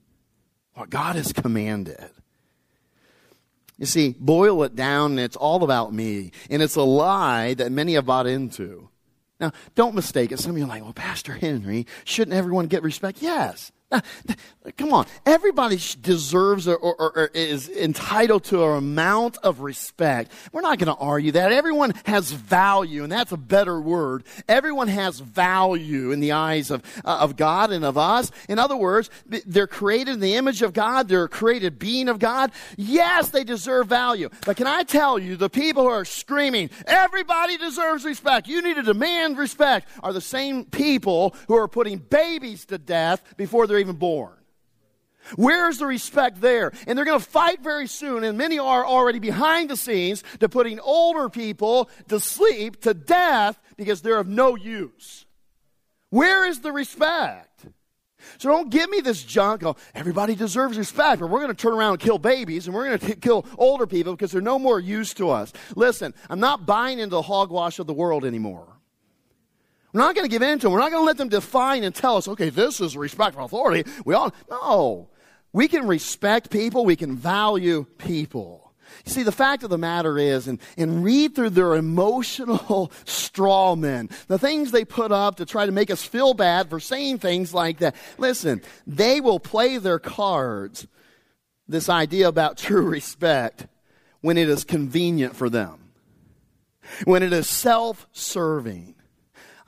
what 0.74 0.90
God 0.90 1.16
has 1.16 1.32
commanded. 1.32 2.08
You 3.78 3.86
see, 3.86 4.14
boil 4.16 4.62
it 4.62 4.76
down, 4.76 5.10
and 5.12 5.20
it's 5.20 5.34
all 5.34 5.64
about 5.64 5.92
me. 5.92 6.30
And 6.48 6.62
it's 6.62 6.76
a 6.76 6.82
lie 6.82 7.54
that 7.54 7.72
many 7.72 7.94
have 7.94 8.06
bought 8.06 8.28
into. 8.28 8.90
Now, 9.40 9.52
don't 9.74 9.94
mistake 9.94 10.32
it. 10.32 10.38
Some 10.40 10.52
of 10.52 10.58
you 10.58 10.64
are 10.64 10.68
like, 10.68 10.82
well, 10.82 10.92
Pastor 10.92 11.34
Henry, 11.34 11.86
shouldn't 12.04 12.36
everyone 12.36 12.66
get 12.66 12.82
respect? 12.82 13.22
Yes. 13.22 13.70
Come 14.76 14.92
on. 14.92 15.06
Everybody 15.24 15.78
deserves 16.00 16.68
or, 16.68 16.76
or, 16.76 16.94
or, 17.00 17.30
is 17.32 17.70
entitled 17.70 18.44
to 18.44 18.62
an 18.64 18.76
amount 18.76 19.38
of 19.42 19.60
respect. 19.60 20.30
We're 20.52 20.60
not 20.60 20.78
going 20.78 20.94
to 20.94 21.00
argue 21.00 21.32
that. 21.32 21.52
Everyone 21.52 21.94
has 22.04 22.30
value, 22.30 23.02
and 23.02 23.10
that's 23.10 23.32
a 23.32 23.38
better 23.38 23.80
word. 23.80 24.24
Everyone 24.46 24.88
has 24.88 25.20
value 25.20 26.10
in 26.10 26.20
the 26.20 26.32
eyes 26.32 26.70
of, 26.70 26.82
uh, 27.04 27.18
of 27.20 27.36
God 27.36 27.72
and 27.72 27.84
of 27.84 27.96
us. 27.96 28.30
In 28.48 28.58
other 28.58 28.76
words, 28.76 29.08
they're 29.26 29.66
created 29.66 30.14
in 30.14 30.20
the 30.20 30.34
image 30.34 30.60
of 30.60 30.74
God. 30.74 31.08
They're 31.08 31.24
a 31.24 31.28
created 31.28 31.78
being 31.78 32.08
of 32.08 32.18
God. 32.18 32.52
Yes, 32.76 33.30
they 33.30 33.44
deserve 33.44 33.86
value. 33.86 34.28
But 34.44 34.58
can 34.58 34.66
I 34.66 34.82
tell 34.82 35.18
you, 35.18 35.36
the 35.36 35.50
people 35.50 35.84
who 35.84 35.90
are 35.90 36.04
screaming, 36.04 36.68
everybody 36.86 37.56
deserves 37.56 38.04
respect, 38.04 38.48
you 38.48 38.60
need 38.60 38.74
to 38.74 38.82
demand 38.82 39.38
respect, 39.38 39.88
are 40.02 40.12
the 40.12 40.20
same 40.20 40.66
people 40.66 41.34
who 41.46 41.56
are 41.56 41.68
putting 41.68 41.98
babies 41.98 42.66
to 42.66 42.76
death 42.76 43.22
before 43.36 43.66
they're 43.66 43.77
even 43.78 43.96
born. 43.96 44.34
Where's 45.36 45.78
the 45.78 45.86
respect 45.86 46.40
there? 46.40 46.72
And 46.86 46.96
they're 46.96 47.04
going 47.04 47.20
to 47.20 47.26
fight 47.26 47.62
very 47.62 47.86
soon, 47.86 48.24
and 48.24 48.38
many 48.38 48.58
are 48.58 48.86
already 48.86 49.18
behind 49.18 49.68
the 49.68 49.76
scenes 49.76 50.24
to 50.40 50.48
putting 50.48 50.80
older 50.80 51.28
people 51.28 51.90
to 52.08 52.20
sleep, 52.20 52.80
to 52.82 52.94
death, 52.94 53.58
because 53.76 54.00
they're 54.02 54.18
of 54.18 54.28
no 54.28 54.56
use. 54.56 55.26
Where 56.10 56.46
is 56.46 56.60
the 56.60 56.72
respect? 56.72 57.66
So 58.38 58.48
don't 58.48 58.70
give 58.70 58.90
me 58.90 59.00
this 59.00 59.22
junk. 59.22 59.62
Oh, 59.64 59.76
everybody 59.94 60.34
deserves 60.34 60.76
respect, 60.76 61.20
but 61.20 61.28
we're 61.28 61.40
going 61.40 61.54
to 61.54 61.62
turn 61.62 61.72
around 61.74 61.92
and 61.92 62.00
kill 62.00 62.18
babies, 62.18 62.66
and 62.66 62.74
we're 62.74 62.86
going 62.86 62.98
to 63.12 63.16
kill 63.16 63.46
older 63.56 63.86
people 63.86 64.14
because 64.14 64.32
they're 64.32 64.40
no 64.40 64.58
more 64.58 64.80
use 64.80 65.14
to 65.14 65.30
us. 65.30 65.52
Listen, 65.76 66.14
I'm 66.28 66.40
not 66.40 66.66
buying 66.66 66.98
into 66.98 67.10
the 67.10 67.22
hogwash 67.22 67.78
of 67.78 67.86
the 67.86 67.94
world 67.94 68.24
anymore. 68.24 68.77
We're 69.92 70.00
not 70.00 70.14
going 70.14 70.26
to 70.26 70.30
give 70.30 70.42
in 70.42 70.58
to 70.58 70.66
them. 70.66 70.72
We're 70.72 70.80
not 70.80 70.90
going 70.90 71.02
to 71.02 71.06
let 71.06 71.16
them 71.16 71.28
define 71.28 71.82
and 71.82 71.94
tell 71.94 72.16
us, 72.16 72.28
okay, 72.28 72.50
this 72.50 72.80
is 72.80 72.96
respect 72.96 73.34
for 73.34 73.40
authority. 73.40 73.90
We 74.04 74.14
all, 74.14 74.34
no. 74.50 75.08
We 75.52 75.66
can 75.66 75.86
respect 75.86 76.50
people. 76.50 76.84
We 76.84 76.96
can 76.96 77.16
value 77.16 77.86
people. 77.96 78.68
You 79.04 79.12
see, 79.12 79.22
the 79.22 79.32
fact 79.32 79.62
of 79.62 79.70
the 79.70 79.78
matter 79.78 80.18
is, 80.18 80.48
and, 80.48 80.60
and 80.76 81.04
read 81.04 81.34
through 81.34 81.50
their 81.50 81.74
emotional 81.74 82.92
straw 83.04 83.76
men, 83.76 84.10
the 84.26 84.38
things 84.38 84.70
they 84.70 84.84
put 84.84 85.12
up 85.12 85.36
to 85.36 85.46
try 85.46 85.66
to 85.66 85.72
make 85.72 85.90
us 85.90 86.02
feel 86.02 86.34
bad 86.34 86.68
for 86.68 86.80
saying 86.80 87.18
things 87.18 87.54
like 87.54 87.78
that. 87.78 87.94
Listen, 88.18 88.62
they 88.86 89.20
will 89.20 89.40
play 89.40 89.78
their 89.78 89.98
cards, 89.98 90.86
this 91.66 91.88
idea 91.88 92.28
about 92.28 92.56
true 92.58 92.86
respect, 92.86 93.66
when 94.20 94.36
it 94.36 94.48
is 94.48 94.64
convenient 94.64 95.36
for 95.36 95.48
them, 95.48 95.78
when 97.04 97.22
it 97.22 97.32
is 97.32 97.48
self 97.48 98.06
serving 98.12 98.94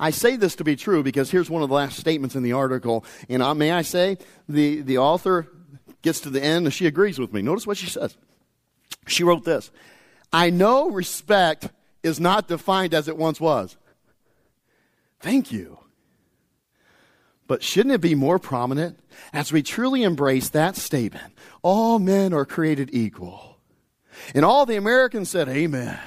I 0.01 0.11
say 0.11 0.37
this 0.37 0.57
to 0.57 0.65
be 0.65 0.77
true 0.77 1.03
because 1.03 1.31
here's 1.31 1.51
one 1.51 1.63
of 1.63 1.69
the 1.69 1.75
last 1.75 1.99
statements 1.99 2.35
in 2.35 2.43
the 2.43 2.55
article. 2.55 3.05
And 3.29 3.43
uh, 3.43 3.55
may 3.55 3.71
I 3.71 3.83
say, 3.83 4.17
the, 4.49 4.81
the 4.81 4.97
author 4.97 5.47
gets 6.01 6.21
to 6.21 6.31
the 6.31 6.43
end 6.43 6.65
and 6.65 6.73
she 6.73 6.87
agrees 6.87 7.19
with 7.19 7.35
me. 7.35 7.43
Notice 7.43 7.67
what 7.67 7.77
she 7.77 7.87
says. 7.87 8.17
She 9.07 9.23
wrote 9.23 9.45
this 9.45 9.71
I 10.33 10.49
know 10.49 10.91
respect 10.91 11.69
is 12.03 12.19
not 12.19 12.49
defined 12.49 12.95
as 12.95 13.09
it 13.09 13.19
once 13.19 13.39
was. 13.39 13.77
Thank 15.21 15.53
you. 15.53 15.79
But 17.47 17.63
shouldn't 17.63 17.95
it 17.95 18.01
be 18.01 18.15
more 18.15 18.39
prominent 18.39 18.99
as 19.35 19.53
we 19.53 19.63
truly 19.63 20.03
embrace 20.03 20.49
that 20.51 20.77
statement? 20.77 21.35
All 21.63 21.99
men 21.99 22.33
are 22.33 22.47
created 22.47 22.89
equal. 22.95 23.59
And 24.35 24.47
all 24.47 24.65
the 24.65 24.77
Americans 24.77 25.29
said, 25.29 25.49
Amen. 25.49 25.99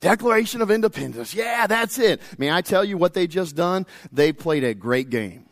Declaration 0.00 0.60
of 0.60 0.70
Independence. 0.70 1.34
Yeah, 1.34 1.66
that's 1.66 1.98
it. 1.98 2.20
May 2.38 2.50
I 2.50 2.60
tell 2.60 2.84
you 2.84 2.98
what 2.98 3.14
they 3.14 3.26
just 3.26 3.56
done? 3.56 3.86
They 4.12 4.32
played 4.32 4.62
a 4.64 4.74
great 4.74 5.10
game. 5.10 5.46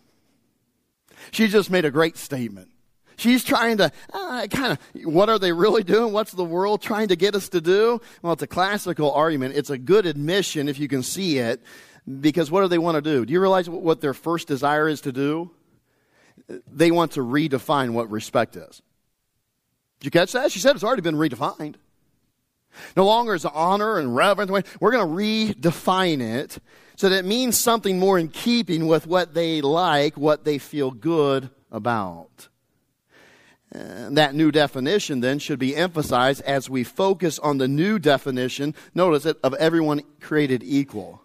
She 1.31 1.49
just 1.49 1.71
made 1.71 1.85
a 1.85 1.91
great 1.91 2.17
statement. 2.19 2.69
She's 3.17 3.45
trying 3.45 3.79
to 3.79 3.93
uh, 4.13 4.47
kind 4.49 4.73
of, 4.73 4.79
what 5.05 5.29
are 5.29 5.39
they 5.39 5.53
really 5.53 5.85
doing? 5.85 6.13
What's 6.13 6.33
the 6.33 6.45
world 6.45 6.83
trying 6.83 7.09
to 7.09 7.17
get 7.17 7.35
us 7.35 7.49
to 7.51 7.61
do? 7.61 8.01
Well, 8.23 8.33
it's 8.33 8.43
a 8.43 8.47
classical 8.47 9.13
argument. 9.13 9.57
It's 9.57 9.71
a 9.71 9.79
good 9.79 10.05
admission 10.05 10.69
if 10.69 10.79
you 10.79 10.89
can 10.89 11.03
see 11.03 11.39
it, 11.39 11.63
because 12.21 12.51
what 12.51 12.63
do 12.63 12.69
they 12.69 12.79
want 12.79 12.97
to 12.97 13.03
do? 13.03 13.25
Do 13.25 13.33
you 13.33 13.41
realize 13.41 13.71
what 13.71 14.01
their 14.01 14.15
first 14.15 14.49
desire 14.49 14.89
is 14.89 15.01
to 15.03 15.13
do? 15.13 15.51
They 16.71 16.91
want 16.91 17.13
to 17.13 17.21
redefine 17.21 17.91
what 17.91 18.11
respect 18.11 18.57
is. 18.57 18.83
Did 20.01 20.07
you 20.07 20.11
catch 20.11 20.33
that? 20.33 20.53
She 20.53 20.59
said 20.59 20.75
it's 20.75 20.85
already 20.85 21.03
been 21.03 21.15
redefined. 21.15 21.77
No 22.97 23.05
longer 23.07 23.35
is 23.35 23.45
honor 23.45 23.99
and 23.99 24.15
reverence. 24.15 24.51
We're 24.81 24.93
going 24.93 25.07
to 25.07 25.15
redefine 25.15 26.21
it 26.21 26.59
so 26.97 27.09
that 27.09 27.19
it 27.19 27.25
means 27.25 27.59
something 27.59 27.99
more 27.99 28.19
in 28.19 28.29
keeping 28.29 28.87
with 28.87 29.07
what 29.07 29.35
they 29.35 29.61
like, 29.61 30.17
what 30.17 30.45
they 30.45 30.59
feel 30.59 30.91
good 30.91 31.51
about. 31.73 32.49
And 33.73 34.17
that 34.17 34.37
new 34.37 34.53
definition 34.53 35.21
then 35.21 35.41
should 35.41 35.59
be 35.59 35.75
emphasized 35.75 36.43
as 36.43 36.71
we 36.71 36.85
focus 36.85 37.41
on 37.41 37.59
the 37.59 37.67
new 37.67 37.99
definition, 37.99 38.75
notice 38.95 39.27
it, 39.27 39.37
of 39.43 39.55
everyone 39.55 40.03
created 40.21 40.63
equal. 40.63 41.24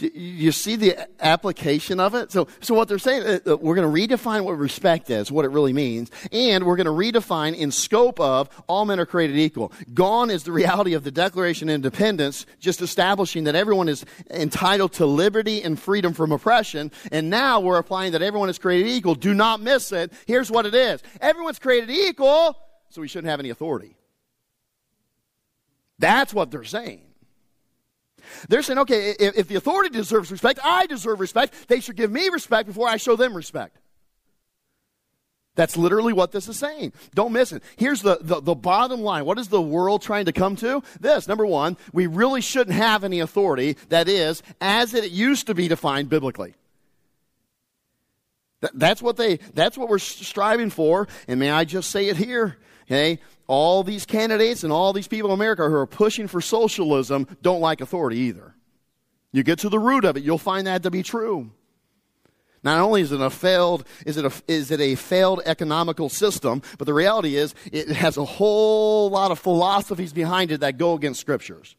You 0.00 0.52
see 0.52 0.76
the 0.76 1.08
application 1.20 1.98
of 1.98 2.14
it? 2.14 2.30
So, 2.30 2.46
so 2.60 2.74
what 2.74 2.88
they're 2.88 2.98
saying, 2.98 3.22
uh, 3.22 3.52
uh, 3.52 3.56
we're 3.56 3.74
going 3.74 4.08
to 4.08 4.16
redefine 4.16 4.44
what 4.44 4.52
respect 4.52 5.10
is, 5.10 5.32
what 5.32 5.44
it 5.44 5.48
really 5.48 5.72
means, 5.72 6.10
and 6.30 6.64
we're 6.64 6.76
going 6.76 6.86
to 6.86 6.92
redefine 7.20 7.56
in 7.56 7.72
scope 7.72 8.20
of 8.20 8.48
all 8.68 8.84
men 8.84 9.00
are 9.00 9.06
created 9.06 9.36
equal. 9.36 9.72
Gone 9.92 10.30
is 10.30 10.44
the 10.44 10.52
reality 10.52 10.94
of 10.94 11.04
the 11.04 11.10
Declaration 11.10 11.68
of 11.68 11.74
Independence, 11.74 12.46
just 12.60 12.80
establishing 12.80 13.44
that 13.44 13.54
everyone 13.54 13.88
is 13.88 14.04
entitled 14.30 14.92
to 14.94 15.06
liberty 15.06 15.62
and 15.62 15.78
freedom 15.78 16.12
from 16.12 16.30
oppression, 16.30 16.92
and 17.10 17.28
now 17.28 17.58
we're 17.60 17.78
applying 17.78 18.12
that 18.12 18.22
everyone 18.22 18.48
is 18.48 18.58
created 18.58 18.88
equal. 18.88 19.14
Do 19.16 19.34
not 19.34 19.60
miss 19.60 19.90
it. 19.90 20.12
Here's 20.26 20.50
what 20.50 20.66
it 20.66 20.74
is. 20.74 21.02
Everyone's 21.20 21.58
created 21.58 21.90
equal, 21.90 22.56
so 22.90 23.00
we 23.00 23.08
shouldn't 23.08 23.30
have 23.30 23.40
any 23.40 23.50
authority. 23.50 23.96
That's 25.98 26.32
what 26.32 26.52
they're 26.52 26.62
saying. 26.62 27.07
They're 28.48 28.62
saying, 28.62 28.78
okay, 28.80 29.14
if, 29.18 29.36
if 29.36 29.48
the 29.48 29.56
authority 29.56 29.90
deserves 29.90 30.30
respect, 30.30 30.60
I 30.62 30.86
deserve 30.86 31.20
respect. 31.20 31.68
They 31.68 31.80
should 31.80 31.96
give 31.96 32.10
me 32.10 32.28
respect 32.28 32.66
before 32.66 32.88
I 32.88 32.96
show 32.96 33.16
them 33.16 33.34
respect. 33.34 33.76
That's 35.54 35.76
literally 35.76 36.12
what 36.12 36.30
this 36.30 36.48
is 36.48 36.56
saying. 36.56 36.92
Don't 37.14 37.32
miss 37.32 37.50
it. 37.50 37.64
Here's 37.76 38.00
the, 38.00 38.18
the, 38.20 38.40
the, 38.40 38.54
bottom 38.54 39.00
line. 39.00 39.24
What 39.24 39.40
is 39.40 39.48
the 39.48 39.60
world 39.60 40.02
trying 40.02 40.26
to 40.26 40.32
come 40.32 40.54
to? 40.56 40.84
This. 41.00 41.26
Number 41.26 41.44
one, 41.44 41.76
we 41.92 42.06
really 42.06 42.40
shouldn't 42.40 42.76
have 42.76 43.02
any 43.02 43.18
authority 43.18 43.76
that 43.88 44.08
is 44.08 44.40
as 44.60 44.94
it 44.94 45.10
used 45.10 45.48
to 45.48 45.54
be 45.54 45.66
defined 45.66 46.10
biblically. 46.10 46.54
That, 48.60 48.70
that's 48.74 49.02
what 49.02 49.16
they, 49.16 49.38
that's 49.52 49.76
what 49.76 49.88
we're 49.88 49.98
striving 49.98 50.70
for. 50.70 51.08
And 51.26 51.40
may 51.40 51.50
I 51.50 51.64
just 51.64 51.90
say 51.90 52.06
it 52.06 52.16
here? 52.16 52.56
Okay 52.86 53.18
all 53.48 53.82
these 53.82 54.06
candidates 54.06 54.62
and 54.62 54.72
all 54.72 54.92
these 54.92 55.08
people 55.08 55.30
in 55.30 55.34
America 55.34 55.68
who 55.68 55.74
are 55.74 55.86
pushing 55.86 56.28
for 56.28 56.40
socialism 56.40 57.26
don't 57.42 57.60
like 57.60 57.80
authority 57.80 58.18
either. 58.18 58.54
You 59.32 59.42
get 59.42 59.58
to 59.60 59.68
the 59.68 59.78
root 59.78 60.04
of 60.04 60.16
it, 60.16 60.22
you'll 60.22 60.38
find 60.38 60.66
that 60.68 60.84
to 60.84 60.90
be 60.90 61.02
true. 61.02 61.50
Not 62.62 62.80
only 62.80 63.02
is 63.02 63.12
it 63.12 63.20
a 63.20 63.30
failed, 63.30 63.86
is 64.04 64.16
it 64.16 64.24
a, 64.24 64.32
is 64.46 64.70
it 64.70 64.80
a 64.80 64.94
failed 64.94 65.40
economical 65.46 66.08
system, 66.08 66.62
but 66.76 66.86
the 66.86 66.94
reality 66.94 67.36
is 67.36 67.54
it 67.72 67.88
has 67.88 68.16
a 68.16 68.24
whole 68.24 69.10
lot 69.10 69.30
of 69.30 69.38
philosophies 69.38 70.12
behind 70.12 70.50
it 70.50 70.60
that 70.60 70.76
go 70.76 70.94
against 70.94 71.20
scriptures. 71.20 71.76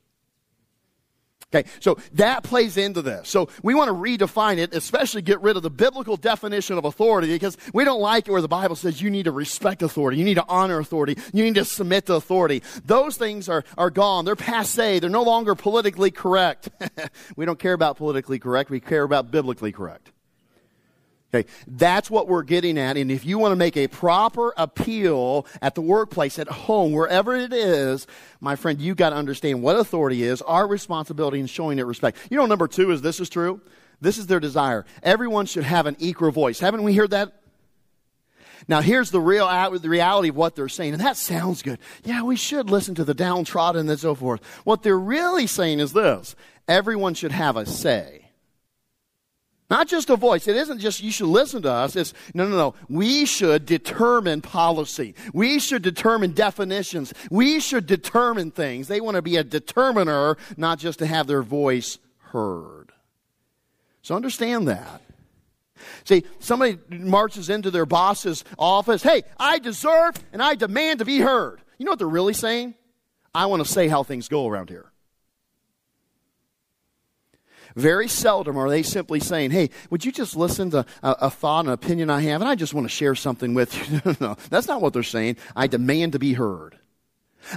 Okay, 1.52 1.68
so 1.80 1.98
that 2.14 2.44
plays 2.44 2.78
into 2.78 3.02
this. 3.02 3.28
So 3.28 3.50
we 3.64 3.74
want 3.74 3.88
to 3.88 3.96
redefine 3.96 4.60
it, 4.60 4.76
especially 4.76 5.24
get 5.24 5.42
rid 5.42 5.58
of 5.58 5.64
the 5.64 5.72
biblical 5.72 6.16
definition 6.16 6.78
of 6.78 6.86
authority 6.86 7.28
because 7.28 7.58
we 7.74 7.84
don't 7.84 8.00
like 8.02 8.28
it 8.28 8.32
where 8.32 8.42
the 8.42 8.48
Bible 8.48 8.76
says 8.76 9.02
you 9.02 9.10
need 9.10 9.24
to 9.24 9.32
respect 9.32 9.82
authority, 9.82 10.20
you 10.20 10.26
need 10.26 10.36
to 10.36 10.46
honor 10.48 10.78
authority, 10.78 11.18
you 11.34 11.44
need 11.44 11.56
to 11.56 11.66
submit 11.66 12.06
to 12.06 12.14
authority. 12.14 12.62
Those 12.86 13.18
things 13.18 13.50
are, 13.50 13.64
are 13.80 13.90
gone. 13.90 14.26
They're 14.26 14.36
passe. 14.36 15.00
They're 15.00 15.10
no 15.10 15.24
longer 15.24 15.56
politically 15.56 16.12
correct. 16.12 16.70
we 17.36 17.46
don't 17.46 17.58
care 17.58 17.74
about 17.74 17.98
politically 17.98 18.38
correct. 18.38 18.70
We 18.70 18.80
care 18.80 19.04
about 19.04 19.32
biblically 19.32 19.72
correct. 19.72 20.12
Okay, 21.34 21.48
that's 21.68 22.10
what 22.10 22.28
we're 22.28 22.42
getting 22.42 22.80
at. 22.80 22.98
And 22.98 23.12
if 23.12 23.24
you 23.24 23.38
want 23.38 23.52
to 23.52 23.56
make 23.56 23.78
a 23.78 23.88
proper 23.88 24.52
appeal 24.58 25.46
at 25.62 25.76
the 25.76 25.82
workplace, 25.82 26.40
at 26.40 26.48
home, 26.48 26.92
wherever 26.92 27.36
it 27.36 27.54
is, 27.54 28.08
my 28.42 28.56
friend, 28.56 28.82
you 28.82 28.96
got 28.96 29.12
to 29.12 29.16
understand 29.16 29.62
what 29.62 29.76
authority 29.76 30.24
is, 30.24 30.42
our 30.42 30.68
responsibility 30.68 31.40
in 31.40 31.46
showing 31.46 31.78
it 31.78 31.86
respect. 31.86 32.18
You 32.32 32.38
know, 32.38 32.48
number 32.48 32.68
two 32.68 32.90
is 32.92 33.04
this 33.04 33.20
is 33.20 33.30
true. 33.30 33.62
This 34.02 34.18
is 34.18 34.26
their 34.26 34.40
desire. 34.40 34.86
Everyone 35.04 35.46
should 35.46 35.66
have 35.66 35.86
an 35.86 35.98
equal 36.00 36.32
voice. 36.32 36.60
Haven't 36.60 36.82
we 36.84 36.96
heard 36.96 37.12
that? 37.12 37.34
Now, 38.68 38.82
here's 38.82 39.12
the 39.12 39.22
real 39.22 39.48
the 39.78 39.90
reality 39.90 40.30
of 40.30 40.36
what 40.36 40.56
they're 40.56 40.68
saying, 40.68 40.94
and 40.94 41.02
that 41.02 41.18
sounds 41.18 41.62
good. 41.62 41.80
Yeah, 42.04 42.24
we 42.24 42.36
should 42.36 42.70
listen 42.70 42.96
to 42.96 43.06
the 43.06 43.14
downtrodden 43.14 43.88
and 43.88 44.00
so 44.00 44.16
forth. 44.16 44.44
What 44.64 44.84
they're 44.84 44.98
really 44.98 45.48
saying 45.48 45.80
is 45.80 45.94
this: 45.94 46.36
everyone 46.68 47.14
should 47.14 47.32
have 47.32 47.56
a 47.56 47.66
say. 47.66 48.19
Not 49.70 49.88
just 49.88 50.10
a 50.10 50.16
voice. 50.16 50.48
It 50.48 50.56
isn't 50.56 50.80
just 50.80 51.04
you 51.04 51.12
should 51.12 51.28
listen 51.28 51.62
to 51.62 51.72
us. 51.72 51.96
It's 51.96 52.14
no, 52.34 52.48
no, 52.48 52.58
no. 52.58 52.76
We 52.90 53.26
should 53.26 53.68
determine 53.68 54.42
policy. 54.42 55.14
We 55.32 55.60
should 55.60 55.84
determine 55.84 56.34
definitions. 56.34 57.14
We 57.30 57.60
should 57.60 57.86
determine 57.86 58.50
things. 58.50 58.88
They 58.88 59.00
want 59.00 59.16
to 59.16 59.22
be 59.22 59.38
a 59.38 59.44
determiner, 59.44 60.38
not 60.58 60.80
just 60.80 61.00
to 61.00 61.06
have 61.06 61.28
their 61.28 61.44
voice 61.44 62.00
heard. 62.18 62.92
So 64.02 64.16
understand 64.16 64.68
that. 64.68 65.02
See, 66.04 66.24
somebody 66.40 66.80
marches 66.90 67.50
into 67.50 67.70
their 67.70 67.86
boss's 67.86 68.44
office. 68.58 69.04
Hey, 69.04 69.24
I 69.40 69.60
deserve 69.60 70.16
and 70.34 70.42
I 70.42 70.56
demand 70.56 71.00
to 71.00 71.06
be 71.06 71.20
heard. 71.20 71.62
You 71.78 71.86
know 71.86 71.92
what 71.92 72.00
they're 72.00 72.08
really 72.08 72.34
saying? 72.34 72.74
I 73.36 73.46
want 73.46 73.64
to 73.64 73.72
say 73.72 73.88
how 73.88 74.04
things 74.04 74.28
go 74.28 74.48
around 74.48 74.70
here. 74.70 74.89
Very 77.80 78.10
seldom 78.10 78.58
are 78.58 78.70
they 78.70 78.84
simply 78.84 79.22
saying, 79.22 79.52
Hey, 79.52 79.70
would 79.90 80.04
you 80.04 80.12
just 80.12 80.36
listen 80.36 80.70
to 80.72 80.86
a, 81.02 81.12
a 81.22 81.30
thought 81.30 81.62
and 81.62 81.70
opinion 81.70 82.10
I 82.10 82.20
have, 82.22 82.42
and 82.42 82.50
I 82.50 82.56
just 82.56 82.74
want 82.74 82.86
to 82.86 82.90
share 82.90 83.16
something 83.16 83.54
with 83.54 83.74
you? 83.76 84.02
no, 84.06 84.16
no, 84.20 84.38
that's 84.50 84.68
not 84.68 84.82
what 84.82 84.92
they're 84.92 85.02
saying. 85.02 85.38
I 85.56 85.68
demand 85.68 86.12
to 86.12 86.20
be 86.20 86.34
heard. 86.34 86.78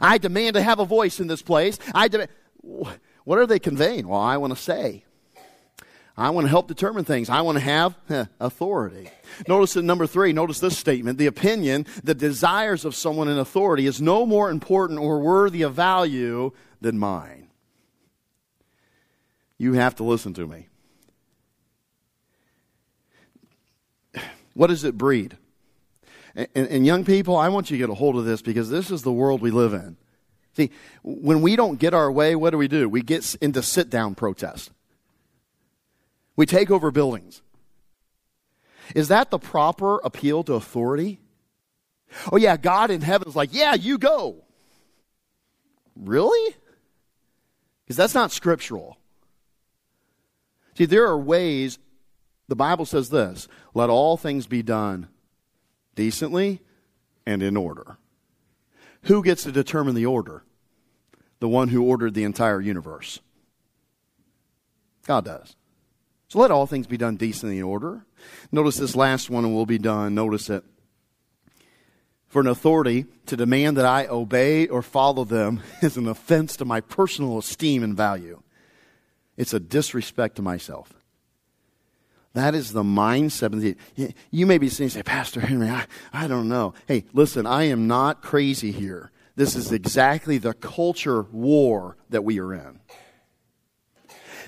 I 0.01 0.19
demand 0.19 0.55
to 0.55 0.63
have 0.63 0.79
a 0.79 0.85
voice 0.85 1.19
in 1.19 1.27
this 1.27 1.43
place. 1.43 1.79
I 1.93 2.07
demand. 2.07 2.31
What 2.63 3.39
are 3.39 3.47
they 3.47 3.59
conveying? 3.59 4.07
Well, 4.07 4.21
I 4.21 4.37
want 4.37 4.57
to 4.57 4.63
say. 4.63 5.05
I 6.17 6.31
want 6.31 6.45
to 6.45 6.51
help 6.51 6.69
determine 6.69 7.05
things. 7.05 7.29
I 7.29 7.41
want 7.41 7.57
to 7.57 7.65
have 7.65 7.97
authority. 8.39 9.11
Notice 9.49 9.77
in 9.77 9.87
number 9.87 10.07
three, 10.07 10.33
notice 10.33 10.61
this 10.61 10.79
statement. 10.79 11.19
The 11.19 11.27
opinion, 11.27 11.87
the 12.05 12.15
desires 12.15 12.85
of 12.85 12.95
someone 12.95 13.29
in 13.29 13.39
authority 13.39 13.87
is 13.87 14.01
no 14.01 14.25
more 14.27 14.51
important 14.51 15.01
or 15.01 15.21
worthy 15.21 15.63
of 15.63 15.75
value 15.75 16.53
than 16.81 16.99
mine 16.99 17.42
you 19.63 19.75
have 19.75 19.95
to 19.95 20.03
listen 20.03 20.35
to 20.35 20.45
me. 20.45 20.67
What 24.55 24.67
does 24.67 24.83
it 24.83 24.99
breed? 24.99 25.37
And, 26.35 26.49
and, 26.55 26.85
young 26.85 27.05
people, 27.05 27.37
I 27.37 27.49
want 27.49 27.71
you 27.71 27.77
to 27.77 27.79
get 27.79 27.89
a 27.89 27.95
hold 27.95 28.17
of 28.17 28.25
this 28.25 28.43
because 28.43 28.71
this 28.71 28.91
is 28.91 29.03
the 29.03 29.13
world 29.13 29.41
we 29.41 29.51
live 29.51 29.73
in. 29.73 29.97
See, 30.57 30.71
when 31.03 31.43
we 31.43 31.55
don't 31.57 31.79
get 31.79 31.95
our 31.95 32.11
way, 32.11 32.35
what 32.35 32.51
do 32.51 32.59
we 32.59 32.69
do? 32.69 32.89
We 32.89 33.03
get 33.03 33.37
into 33.37 33.63
sit 33.63 33.89
down 33.89 34.15
protest. 34.15 34.73
We 36.35 36.45
take 36.45 36.71
over 36.71 36.91
buildings. 36.91 37.41
Is 38.97 39.09
that 39.09 39.31
the 39.31 39.39
proper 39.39 39.99
appeal 39.99 40.43
to 40.45 40.55
authority? 40.55 41.21
Oh, 42.33 42.37
yeah, 42.37 42.57
God 42.57 42.91
in 42.91 43.01
heaven 43.01 43.29
is 43.29 43.37
like, 43.37 43.51
yeah, 43.55 43.75
you 43.75 43.97
go. 43.97 44.43
Really? 45.95 46.57
Because 47.85 47.97
that's 47.97 48.15
not 48.15 48.33
scriptural. 48.33 48.99
See, 50.77 50.87
there 50.87 51.07
are 51.07 51.19
ways, 51.19 51.79
the 52.49 52.57
Bible 52.57 52.85
says 52.85 53.11
this 53.11 53.49
let 53.75 53.91
all 53.91 54.17
things 54.17 54.47
be 54.47 54.63
done 54.63 55.09
decently 55.95 56.61
and 57.27 57.43
in 57.43 57.57
order. 57.57 57.99
Who 59.05 59.23
gets 59.23 59.43
to 59.45 59.53
determine 59.53 59.95
the 59.95 60.07
order? 60.07 60.45
The 61.41 61.49
one 61.49 61.69
who 61.69 61.83
ordered 61.83 62.15
the 62.15 62.25
entire 62.25 62.61
universe. 62.61 63.21
God 65.07 65.25
does. 65.25 65.57
So 66.29 66.39
let 66.39 66.51
all 66.51 66.67
things 66.67 66.87
be 66.87 66.97
done 66.97 67.17
decently 67.17 67.59
in 67.59 67.65
order. 67.65 68.07
Notice 68.53 68.77
this 68.77 68.97
last 68.97 69.29
one 69.29 69.45
and 69.45 69.55
we'll 69.55 69.67
be 69.67 69.79
done. 69.79 70.15
Notice 70.15 70.49
it. 70.49 70.65
For 72.29 72.41
an 72.41 72.47
authority 72.47 73.07
to 73.27 73.37
demand 73.37 73.77
that 73.77 73.85
I 73.85 74.07
obey 74.07 74.69
or 74.69 74.81
follow 74.81 75.25
them 75.25 75.61
is 75.83 75.97
an 75.97 76.09
offense 76.09 76.57
to 76.57 76.65
my 76.65 76.81
personal 76.81 77.39
esteem 77.39 77.83
and 77.83 77.95
value. 77.95 78.42
It's 79.37 79.55
a 79.55 79.61
disrespect 79.61 80.37
to 80.37 80.43
myself. 80.43 80.93
That 82.35 82.55
is 82.55 82.73
the 82.73 82.83
mindset. 82.83 83.77
You 84.31 84.47
may 84.47 84.59
be 84.59 84.69
saying, 84.69 84.91
say, 84.91 85.03
Pastor 85.03 85.41
Henry, 85.41 85.69
I, 85.69 85.87
I 86.13 86.27
don't 86.29 86.49
know. 86.49 86.75
Hey, 86.87 87.05
listen, 87.13 87.47
I 87.47 87.65
am 87.65 87.87
not 87.87 88.23
crazy 88.23 88.73
here. 88.73 89.11
This 89.37 89.55
is 89.55 89.73
exactly 89.73 90.39
the 90.39 90.55
culture 90.55 91.23
war 91.23 91.97
that 92.11 92.25
we 92.25 92.39
are 92.41 92.55
in. 92.55 92.81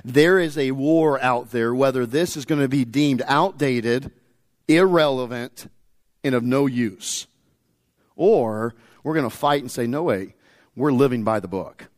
There 0.04 0.38
is 0.38 0.58
a 0.58 0.72
war 0.72 1.20
out 1.22 1.50
there, 1.50 1.74
whether 1.74 2.04
this 2.04 2.36
is 2.36 2.44
going 2.44 2.60
to 2.60 2.68
be 2.68 2.84
deemed 2.84 3.22
outdated, 3.26 4.10
irrelevant, 4.68 5.70
and 6.22 6.34
of 6.34 6.42
no 6.42 6.66
use. 6.66 7.26
Or 8.16 8.74
we're 9.02 9.14
going 9.14 9.28
to 9.28 9.34
fight 9.34 9.62
and 9.62 9.70
say, 9.70 9.86
no 9.86 10.02
way, 10.02 10.34
we're 10.76 10.92
living 10.92 11.24
by 11.24 11.40
the 11.40 11.48
book. 11.48 11.88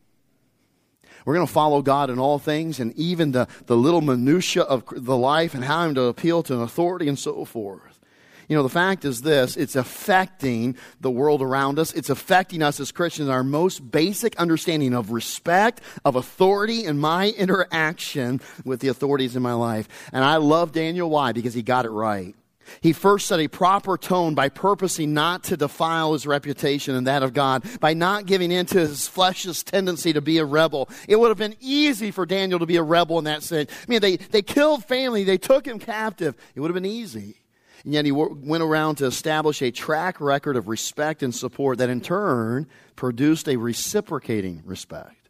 We're 1.27 1.33
going 1.33 1.45
to 1.45 1.51
follow 1.51 1.81
God 1.81 2.09
in 2.09 2.19
all 2.19 2.39
things 2.39 2.79
and 2.79 2.97
even 2.97 3.33
the, 3.33 3.49
the 3.65 3.75
little 3.75 3.99
minutia 3.99 4.63
of 4.63 4.85
the 4.95 5.17
life 5.17 5.53
and 5.53 5.61
how 5.61 5.79
I'm 5.79 5.93
to 5.95 6.03
appeal 6.03 6.41
to 6.43 6.53
an 6.53 6.61
authority 6.61 7.09
and 7.09 7.19
so 7.19 7.43
forth. 7.43 7.99
You 8.47 8.55
know, 8.55 8.63
the 8.63 8.69
fact 8.69 9.03
is 9.03 9.23
this 9.23 9.57
it's 9.57 9.75
affecting 9.75 10.77
the 11.01 11.11
world 11.11 11.41
around 11.41 11.79
us. 11.79 11.91
It's 11.91 12.09
affecting 12.09 12.63
us 12.63 12.79
as 12.79 12.93
Christians, 12.93 13.27
our 13.27 13.43
most 13.43 13.91
basic 13.91 14.37
understanding 14.37 14.93
of 14.93 15.11
respect, 15.11 15.81
of 16.05 16.15
authority, 16.15 16.85
and 16.85 16.97
my 16.97 17.29
interaction 17.37 18.39
with 18.63 18.79
the 18.79 18.87
authorities 18.87 19.35
in 19.35 19.43
my 19.43 19.51
life. 19.51 19.89
And 20.13 20.23
I 20.23 20.37
love 20.37 20.71
Daniel. 20.71 21.09
Why? 21.09 21.33
Because 21.33 21.53
he 21.53 21.61
got 21.61 21.83
it 21.83 21.89
right. 21.89 22.35
He 22.81 22.93
first 22.93 23.27
set 23.27 23.39
a 23.39 23.47
proper 23.47 23.97
tone 23.97 24.35
by 24.35 24.49
purposing 24.49 25.13
not 25.13 25.43
to 25.45 25.57
defile 25.57 26.13
his 26.13 26.27
reputation 26.27 26.95
and 26.95 27.07
that 27.07 27.23
of 27.23 27.33
God, 27.33 27.63
by 27.79 27.93
not 27.93 28.25
giving 28.25 28.51
in 28.51 28.65
to 28.67 28.79
his 28.79 29.07
flesh's 29.07 29.63
tendency 29.63 30.13
to 30.13 30.21
be 30.21 30.37
a 30.37 30.45
rebel. 30.45 30.89
It 31.07 31.19
would 31.19 31.29
have 31.29 31.37
been 31.37 31.55
easy 31.59 32.11
for 32.11 32.25
Daniel 32.25 32.59
to 32.59 32.65
be 32.65 32.77
a 32.77 32.83
rebel 32.83 33.17
in 33.17 33.25
that 33.25 33.43
sense. 33.43 33.71
I 33.71 33.85
mean, 33.87 34.01
they, 34.01 34.17
they 34.17 34.41
killed 34.41 34.85
family, 34.85 35.23
they 35.23 35.37
took 35.37 35.65
him 35.65 35.79
captive. 35.79 36.35
It 36.55 36.59
would 36.59 36.69
have 36.69 36.81
been 36.81 36.85
easy. 36.85 37.41
And 37.83 37.93
yet 37.93 38.05
he 38.05 38.11
went 38.11 38.63
around 38.63 38.95
to 38.95 39.05
establish 39.05 39.61
a 39.61 39.71
track 39.71 40.19
record 40.19 40.55
of 40.55 40.67
respect 40.67 41.23
and 41.23 41.33
support 41.33 41.77
that 41.77 41.89
in 41.89 42.01
turn 42.01 42.67
produced 42.95 43.47
a 43.47 43.55
reciprocating 43.55 44.61
respect. 44.65 45.29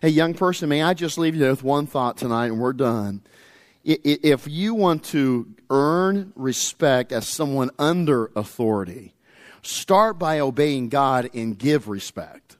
Hey, 0.00 0.08
young 0.08 0.34
person, 0.34 0.68
may 0.68 0.82
I 0.82 0.94
just 0.94 1.18
leave 1.18 1.34
you 1.34 1.46
with 1.46 1.62
one 1.62 1.86
thought 1.86 2.16
tonight 2.16 2.46
and 2.46 2.58
we're 2.58 2.72
done 2.72 3.22
if 3.84 4.48
you 4.48 4.74
want 4.74 5.04
to 5.04 5.48
earn 5.70 6.32
respect 6.34 7.12
as 7.12 7.28
someone 7.28 7.70
under 7.78 8.30
authority, 8.34 9.14
start 9.62 10.18
by 10.18 10.40
obeying 10.40 10.88
God 10.88 11.30
and 11.34 11.58
give 11.58 11.88
respect. 11.88 12.56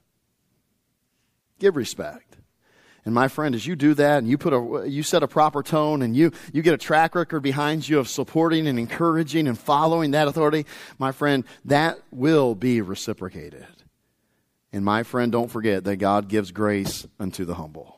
Give 1.59 1.75
respect. 1.75 2.37
And 3.05 3.13
my 3.13 3.27
friend, 3.27 3.53
as 3.53 3.67
you 3.67 3.75
do 3.75 3.93
that 3.93 4.17
and 4.17 4.27
you 4.27 4.37
put 4.37 4.53
a, 4.53 4.89
you 4.89 5.03
set 5.03 5.21
a 5.21 5.27
proper 5.27 5.61
tone 5.61 6.01
and 6.01 6.15
you, 6.15 6.31
you 6.51 6.63
get 6.63 6.73
a 6.73 6.77
track 6.77 7.13
record 7.13 7.41
behind 7.41 7.87
you 7.87 7.99
of 7.99 8.09
supporting 8.09 8.67
and 8.67 8.79
encouraging 8.79 9.47
and 9.47 9.57
following 9.57 10.11
that 10.11 10.27
authority, 10.27 10.65
my 10.97 11.11
friend, 11.11 11.43
that 11.65 11.99
will 12.11 12.55
be 12.55 12.81
reciprocated. 12.81 13.67
And 14.73 14.83
my 14.83 15.03
friend, 15.03 15.31
don't 15.31 15.51
forget 15.51 15.83
that 15.83 15.97
God 15.97 16.27
gives 16.27 16.51
grace 16.51 17.05
unto 17.19 17.45
the 17.45 17.53
humble. 17.53 17.94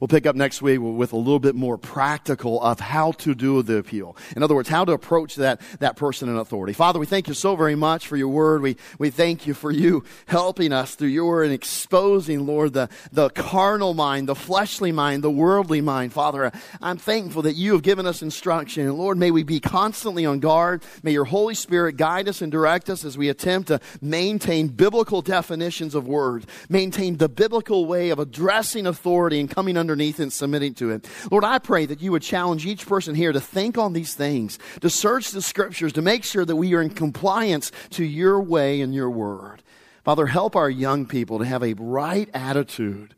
We'll 0.00 0.08
pick 0.08 0.26
up 0.26 0.36
next 0.36 0.62
week 0.62 0.80
with 0.80 1.12
a 1.12 1.16
little 1.16 1.38
bit 1.38 1.54
more 1.54 1.78
practical 1.78 2.62
of 2.62 2.80
how 2.80 3.12
to 3.12 3.34
do 3.34 3.62
the 3.62 3.76
appeal. 3.76 4.16
In 4.36 4.42
other 4.42 4.54
words, 4.54 4.68
how 4.68 4.84
to 4.84 4.92
approach 4.92 5.36
that, 5.36 5.60
that 5.80 5.96
person 5.96 6.28
in 6.28 6.36
authority. 6.36 6.72
Father, 6.72 6.98
we 6.98 7.06
thank 7.06 7.28
you 7.28 7.34
so 7.34 7.56
very 7.56 7.74
much 7.74 8.06
for 8.06 8.16
your 8.16 8.28
word. 8.28 8.62
We, 8.62 8.76
we 8.98 9.10
thank 9.10 9.46
you 9.46 9.54
for 9.54 9.70
you 9.70 10.04
helping 10.26 10.72
us 10.72 10.94
through 10.94 11.08
your 11.08 11.44
and 11.44 11.52
exposing, 11.52 12.46
Lord, 12.46 12.72
the, 12.72 12.88
the 13.12 13.30
carnal 13.30 13.94
mind, 13.94 14.28
the 14.28 14.34
fleshly 14.34 14.92
mind, 14.92 15.22
the 15.22 15.30
worldly 15.30 15.80
mind. 15.80 16.12
Father, 16.12 16.52
I'm 16.80 16.98
thankful 16.98 17.42
that 17.42 17.54
you 17.54 17.72
have 17.72 17.82
given 17.82 18.06
us 18.06 18.22
instruction. 18.22 18.86
And 18.86 18.98
Lord, 18.98 19.18
may 19.18 19.30
we 19.30 19.42
be 19.42 19.60
constantly 19.60 20.26
on 20.26 20.40
guard. 20.40 20.82
May 21.02 21.12
your 21.12 21.24
Holy 21.24 21.54
Spirit 21.54 21.96
guide 21.96 22.28
us 22.28 22.42
and 22.42 22.50
direct 22.50 22.90
us 22.90 23.04
as 23.04 23.18
we 23.18 23.28
attempt 23.28 23.68
to 23.68 23.80
maintain 24.00 24.68
biblical 24.68 25.22
definitions 25.22 25.94
of 25.94 26.06
words, 26.06 26.46
maintain 26.68 27.16
the 27.16 27.28
biblical 27.28 27.86
way 27.86 28.10
of 28.10 28.18
addressing 28.18 28.86
authority 28.86 29.40
and 29.40 29.50
coming 29.50 29.73
underneath 29.76 30.18
and 30.18 30.32
submitting 30.32 30.74
to 30.74 30.90
it. 30.90 31.08
Lord, 31.30 31.44
I 31.44 31.58
pray 31.58 31.86
that 31.86 32.00
you 32.00 32.12
would 32.12 32.22
challenge 32.22 32.66
each 32.66 32.86
person 32.86 33.14
here 33.14 33.32
to 33.32 33.40
think 33.40 33.78
on 33.78 33.92
these 33.92 34.14
things, 34.14 34.58
to 34.80 34.90
search 34.90 35.30
the 35.30 35.42
scriptures, 35.42 35.92
to 35.94 36.02
make 36.02 36.24
sure 36.24 36.44
that 36.44 36.56
we 36.56 36.74
are 36.74 36.82
in 36.82 36.90
compliance 36.90 37.72
to 37.90 38.04
your 38.04 38.40
way 38.40 38.80
and 38.80 38.94
your 38.94 39.10
word. 39.10 39.62
Father, 40.04 40.26
help 40.26 40.54
our 40.56 40.70
young 40.70 41.06
people 41.06 41.38
to 41.38 41.44
have 41.44 41.62
a 41.62 41.74
right 41.74 42.28
attitude 42.34 43.14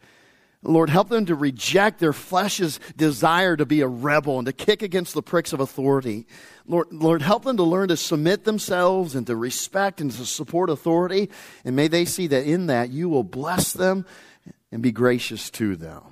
Lord, 0.66 0.90
help 0.90 1.08
them 1.08 1.26
to 1.26 1.34
reject 1.34 2.00
their 2.00 2.12
flesh's 2.12 2.80
desire 2.96 3.56
to 3.56 3.64
be 3.64 3.80
a 3.80 3.88
rebel 3.88 4.38
and 4.38 4.46
to 4.46 4.52
kick 4.52 4.82
against 4.82 5.14
the 5.14 5.22
pricks 5.22 5.52
of 5.52 5.60
authority. 5.60 6.26
Lord, 6.66 6.88
Lord, 6.90 7.22
help 7.22 7.44
them 7.44 7.56
to 7.58 7.62
learn 7.62 7.88
to 7.88 7.96
submit 7.96 8.44
themselves 8.44 9.14
and 9.14 9.26
to 9.26 9.36
respect 9.36 10.00
and 10.00 10.10
to 10.10 10.26
support 10.26 10.70
authority. 10.70 11.30
And 11.64 11.76
may 11.76 11.88
they 11.88 12.04
see 12.04 12.26
that 12.28 12.44
in 12.44 12.66
that 12.66 12.90
you 12.90 13.08
will 13.08 13.22
bless 13.22 13.72
them 13.72 14.04
and 14.72 14.82
be 14.82 14.92
gracious 14.92 15.50
to 15.52 15.76
them. 15.76 16.02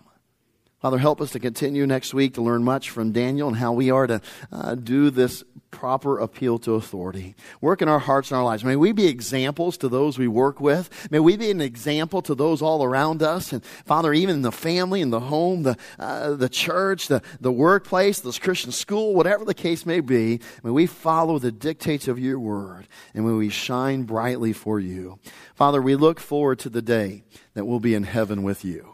Father, 0.84 0.98
help 0.98 1.22
us 1.22 1.30
to 1.30 1.40
continue 1.40 1.86
next 1.86 2.12
week 2.12 2.34
to 2.34 2.42
learn 2.42 2.62
much 2.62 2.90
from 2.90 3.10
Daniel 3.10 3.48
and 3.48 3.56
how 3.56 3.72
we 3.72 3.90
are 3.90 4.06
to 4.06 4.20
uh, 4.52 4.74
do 4.74 5.08
this 5.08 5.42
proper 5.70 6.18
appeal 6.18 6.58
to 6.58 6.74
authority. 6.74 7.34
Work 7.62 7.80
in 7.80 7.88
our 7.88 7.98
hearts 7.98 8.30
and 8.30 8.36
our 8.36 8.44
lives. 8.44 8.64
May 8.64 8.76
we 8.76 8.92
be 8.92 9.06
examples 9.06 9.78
to 9.78 9.88
those 9.88 10.18
we 10.18 10.28
work 10.28 10.60
with. 10.60 10.90
May 11.10 11.20
we 11.20 11.38
be 11.38 11.50
an 11.50 11.62
example 11.62 12.20
to 12.20 12.34
those 12.34 12.60
all 12.60 12.84
around 12.84 13.22
us. 13.22 13.50
And 13.50 13.64
Father, 13.64 14.12
even 14.12 14.34
in 14.34 14.42
the 14.42 14.52
family, 14.52 15.00
in 15.00 15.08
the 15.08 15.20
home, 15.20 15.62
the, 15.62 15.78
uh, 15.98 16.34
the 16.34 16.50
church, 16.50 17.08
the, 17.08 17.22
the 17.40 17.50
workplace, 17.50 18.20
this 18.20 18.38
Christian 18.38 18.70
school, 18.70 19.14
whatever 19.14 19.46
the 19.46 19.54
case 19.54 19.86
may 19.86 20.00
be, 20.00 20.40
may 20.62 20.70
we 20.70 20.84
follow 20.84 21.38
the 21.38 21.50
dictates 21.50 22.08
of 22.08 22.18
your 22.18 22.38
word 22.38 22.86
and 23.14 23.24
may 23.24 23.32
we 23.32 23.48
shine 23.48 24.02
brightly 24.02 24.52
for 24.52 24.78
you. 24.78 25.18
Father, 25.54 25.80
we 25.80 25.96
look 25.96 26.20
forward 26.20 26.58
to 26.58 26.68
the 26.68 26.82
day 26.82 27.24
that 27.54 27.64
we'll 27.64 27.80
be 27.80 27.94
in 27.94 28.02
heaven 28.02 28.42
with 28.42 28.66
you 28.66 28.93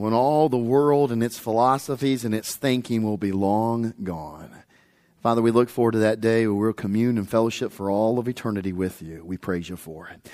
when 0.00 0.14
all 0.14 0.48
the 0.48 0.56
world 0.56 1.12
and 1.12 1.22
its 1.22 1.38
philosophies 1.38 2.24
and 2.24 2.34
its 2.34 2.56
thinking 2.56 3.02
will 3.02 3.18
be 3.18 3.32
long 3.32 3.92
gone. 4.02 4.50
Father, 5.22 5.42
we 5.42 5.50
look 5.50 5.68
forward 5.68 5.92
to 5.92 5.98
that 5.98 6.22
day 6.22 6.46
where 6.46 6.56
we'll 6.56 6.72
commune 6.72 7.18
and 7.18 7.28
fellowship 7.28 7.70
for 7.70 7.90
all 7.90 8.18
of 8.18 8.26
eternity 8.26 8.72
with 8.72 9.02
you. 9.02 9.22
We 9.22 9.36
praise 9.36 9.68
you 9.68 9.76
for 9.76 10.08
it. 10.08 10.26